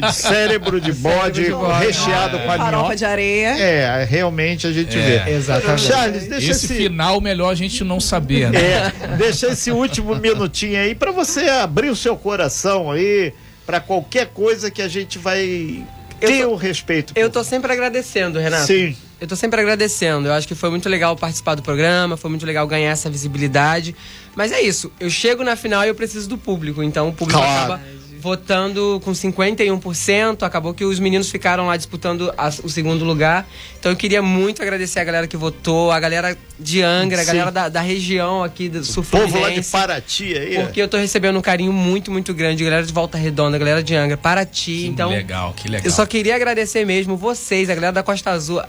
de 0.00 0.14
cérebro 0.14 0.80
de 0.80 0.92
bode, 0.92 1.44
cérebro 1.44 1.44
de 1.44 1.50
bode 1.50 1.86
recheado 1.86 2.36
é. 2.36 2.40
com 2.40 2.50
a 2.50 2.56
Farofa 2.56 2.96
de 2.96 3.04
areia. 3.04 3.58
É, 3.58 4.04
realmente 4.04 4.66
a 4.66 4.72
gente 4.72 4.96
é. 4.96 5.24
vê. 5.24 5.30
Exatamente. 5.32 5.82
Charles, 5.82 6.28
deixa 6.28 6.50
esse, 6.50 6.66
esse 6.66 6.74
final 6.74 7.20
melhor 7.20 7.50
a 7.50 7.54
gente 7.54 7.82
não 7.84 8.00
saber, 8.00 8.50
né? 8.50 8.60
É, 8.60 9.16
deixa 9.16 9.48
esse 9.48 9.70
último 9.70 10.14
minutinho 10.16 10.80
aí 10.80 10.94
para 10.94 11.12
você 11.12 11.48
abrir 11.48 11.88
o 11.88 11.96
seu 11.96 12.16
coração 12.16 12.90
aí 12.90 13.32
para 13.66 13.80
qualquer 13.80 14.26
coisa 14.26 14.70
que 14.70 14.82
a 14.82 14.88
gente 14.88 15.18
vai 15.18 15.84
ter 16.20 16.46
o 16.46 16.54
respeito. 16.54 17.12
Eu 17.16 17.30
tô 17.30 17.42
sempre 17.42 17.72
agradecendo, 17.72 18.38
Renato. 18.38 18.66
Sim. 18.66 18.96
Eu 19.20 19.26
tô 19.26 19.36
sempre 19.36 19.60
agradecendo. 19.60 20.28
Eu 20.28 20.32
acho 20.32 20.48
que 20.48 20.54
foi 20.54 20.70
muito 20.70 20.88
legal 20.88 21.16
participar 21.16 21.54
do 21.54 21.62
programa, 21.62 22.16
foi 22.16 22.30
muito 22.30 22.46
legal 22.46 22.66
ganhar 22.66 22.90
essa 22.90 23.10
visibilidade. 23.10 23.94
Mas 24.34 24.52
é 24.52 24.60
isso, 24.60 24.90
eu 24.98 25.10
chego 25.10 25.42
na 25.42 25.56
final 25.56 25.84
e 25.84 25.88
eu 25.88 25.94
preciso 25.94 26.28
do 26.28 26.38
público. 26.38 26.82
Então 26.82 27.08
o 27.08 27.12
público 27.12 27.40
claro. 27.40 27.74
acaba 27.74 27.99
votando 28.20 29.00
com 29.04 29.12
51%. 29.12 30.42
Acabou 30.42 30.74
que 30.74 30.84
os 30.84 31.00
meninos 31.00 31.30
ficaram 31.30 31.66
lá 31.66 31.76
disputando 31.76 32.32
a, 32.36 32.48
o 32.62 32.68
segundo 32.68 33.04
lugar. 33.04 33.48
Então 33.78 33.90
eu 33.90 33.96
queria 33.96 34.22
muito 34.22 34.62
agradecer 34.62 35.00
a 35.00 35.04
galera 35.04 35.26
que 35.26 35.36
votou, 35.36 35.90
a 35.90 35.98
galera 35.98 36.36
de 36.58 36.82
Angra, 36.82 37.18
Sim. 37.18 37.22
a 37.22 37.26
galera 37.26 37.50
da, 37.50 37.68
da, 37.68 37.80
região 37.80 38.44
aqui 38.44 38.68
do 38.68 38.84
Sul 38.84 39.02
Povo 39.02 39.40
lá 39.40 39.50
de 39.50 39.62
Paraty 39.62 40.36
aí. 40.36 40.56
É. 40.56 40.62
Porque 40.62 40.80
eu 40.80 40.88
tô 40.88 40.98
recebendo 40.98 41.38
um 41.38 41.42
carinho 41.42 41.72
muito, 41.72 42.10
muito 42.10 42.34
grande. 42.34 42.62
Galera 42.62 42.84
de 42.84 42.92
Volta 42.92 43.16
Redonda, 43.16 43.58
galera 43.58 43.82
de 43.82 43.94
Angra, 43.94 44.16
Paraty. 44.16 44.64
Que 44.64 44.86
então, 44.86 45.10
legal, 45.10 45.54
que 45.54 45.68
legal. 45.68 45.84
Eu 45.84 45.90
só 45.90 46.04
queria 46.04 46.36
agradecer 46.36 46.84
mesmo 46.84 47.16
vocês, 47.16 47.70
a 47.70 47.74
galera 47.74 47.92
da 47.92 48.02
Costa 48.02 48.30
Azul, 48.30 48.62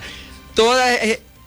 toda 0.55 0.81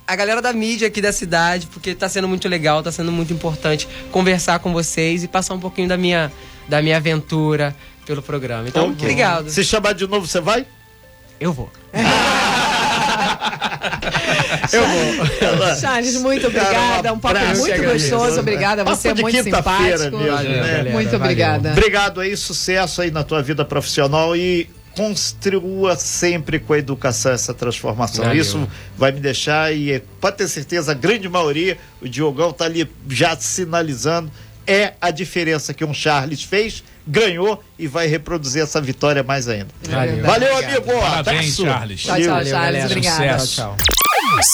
a 0.07 0.17
galera 0.17 0.43
da 0.43 0.53
mídia 0.53 0.89
aqui 0.89 1.01
da 1.01 1.13
cidade, 1.13 1.67
porque 1.67 1.95
tá 1.95 2.09
sendo 2.09 2.29
muito 2.29 2.49
legal, 2.49 2.83
tá 2.83 2.93
sendo 2.93 3.11
muito 3.11 3.33
importante 3.33 3.89
conversar 4.11 4.59
com 4.59 4.73
vocês 4.73 5.25
e 5.25 5.29
passar 5.29 5.55
um 5.55 5.61
pouquinho 5.61 5.89
da 5.89 5.97
minha, 5.97 6.31
da 6.69 6.83
minha 6.83 6.97
aventura, 6.97 7.75
pelo 8.05 8.23
programa. 8.23 8.69
Então, 8.69 8.91
okay. 8.91 9.05
obrigado. 9.05 9.51
Se 9.51 9.65
chamar 9.65 9.95
de 9.95 10.07
novo, 10.07 10.27
você 10.27 10.41
vai? 10.41 10.67
Eu 11.41 11.53
vou. 11.53 11.71
Eu 14.73 14.87
vou. 14.87 15.77
Charles, 15.77 16.17
muito 16.17 16.47
obrigada. 16.47 17.13
Um 17.13 17.19
papo 17.19 17.39
muito 17.59 17.83
gostoso. 17.83 18.41
Obrigada. 18.41 18.85
Você 18.85 19.09
é 19.09 19.15
muito 19.15 19.43
simpático. 19.43 20.19
Mesmo, 20.19 20.19
né? 20.19 20.91
Muito 20.91 21.17
obrigada. 21.17 21.73
Obrigado 21.73 22.21
aí, 22.21 22.37
sucesso 22.37 23.03
aí 23.03 23.11
na 23.11 23.23
tua 23.23 23.43
vida 23.43 23.65
profissional 23.65 24.37
e 24.37 24.69
construa 24.97 25.97
sempre 25.97 26.59
com 26.59 26.73
a 26.73 26.79
educação 26.79 27.33
essa 27.33 27.53
transformação. 27.53 28.25
Valeu. 28.25 28.41
Isso 28.41 28.69
vai 28.97 29.13
me 29.13 29.21
deixar 29.21 29.75
e 29.75 30.01
pode 30.21 30.37
ter 30.37 30.49
certeza, 30.49 30.93
a 30.93 30.95
grande 30.95 31.29
maioria, 31.29 31.77
o 32.01 32.09
Diogão 32.09 32.51
está 32.51 32.65
ali 32.65 32.89
já 33.09 33.37
sinalizando, 33.37 34.31
é 34.67 34.95
a 35.01 35.11
diferença 35.11 35.73
que 35.75 35.85
um 35.85 35.95
Charles 35.95 36.43
fez 36.43 36.83
ganhou 37.07 37.63
e 37.79 37.87
vai 37.87 38.07
reproduzir 38.07 38.63
essa 38.63 38.81
vitória 38.81 39.23
mais 39.23 39.49
ainda. 39.49 39.69
Valeu, 39.83 40.23
Valeu 40.25 40.57
amigo. 40.57 40.93
Parabéns, 41.01 41.57
Charles. 41.57 42.03
Tchau, 42.03 42.17
tchau, 42.17 42.45
Charles. 42.45 42.85
Obrigado. 42.85 43.47
Tchau, 43.47 43.47
tchau. 43.47 43.77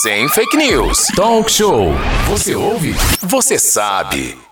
Sem 0.03 0.29
fake 0.29 0.57
news. 0.57 1.07
Talk 1.15 1.51
show. 1.51 1.93
Você 2.29 2.55
ouve? 2.55 2.95
Você 3.23 3.59
sabe. 3.59 4.50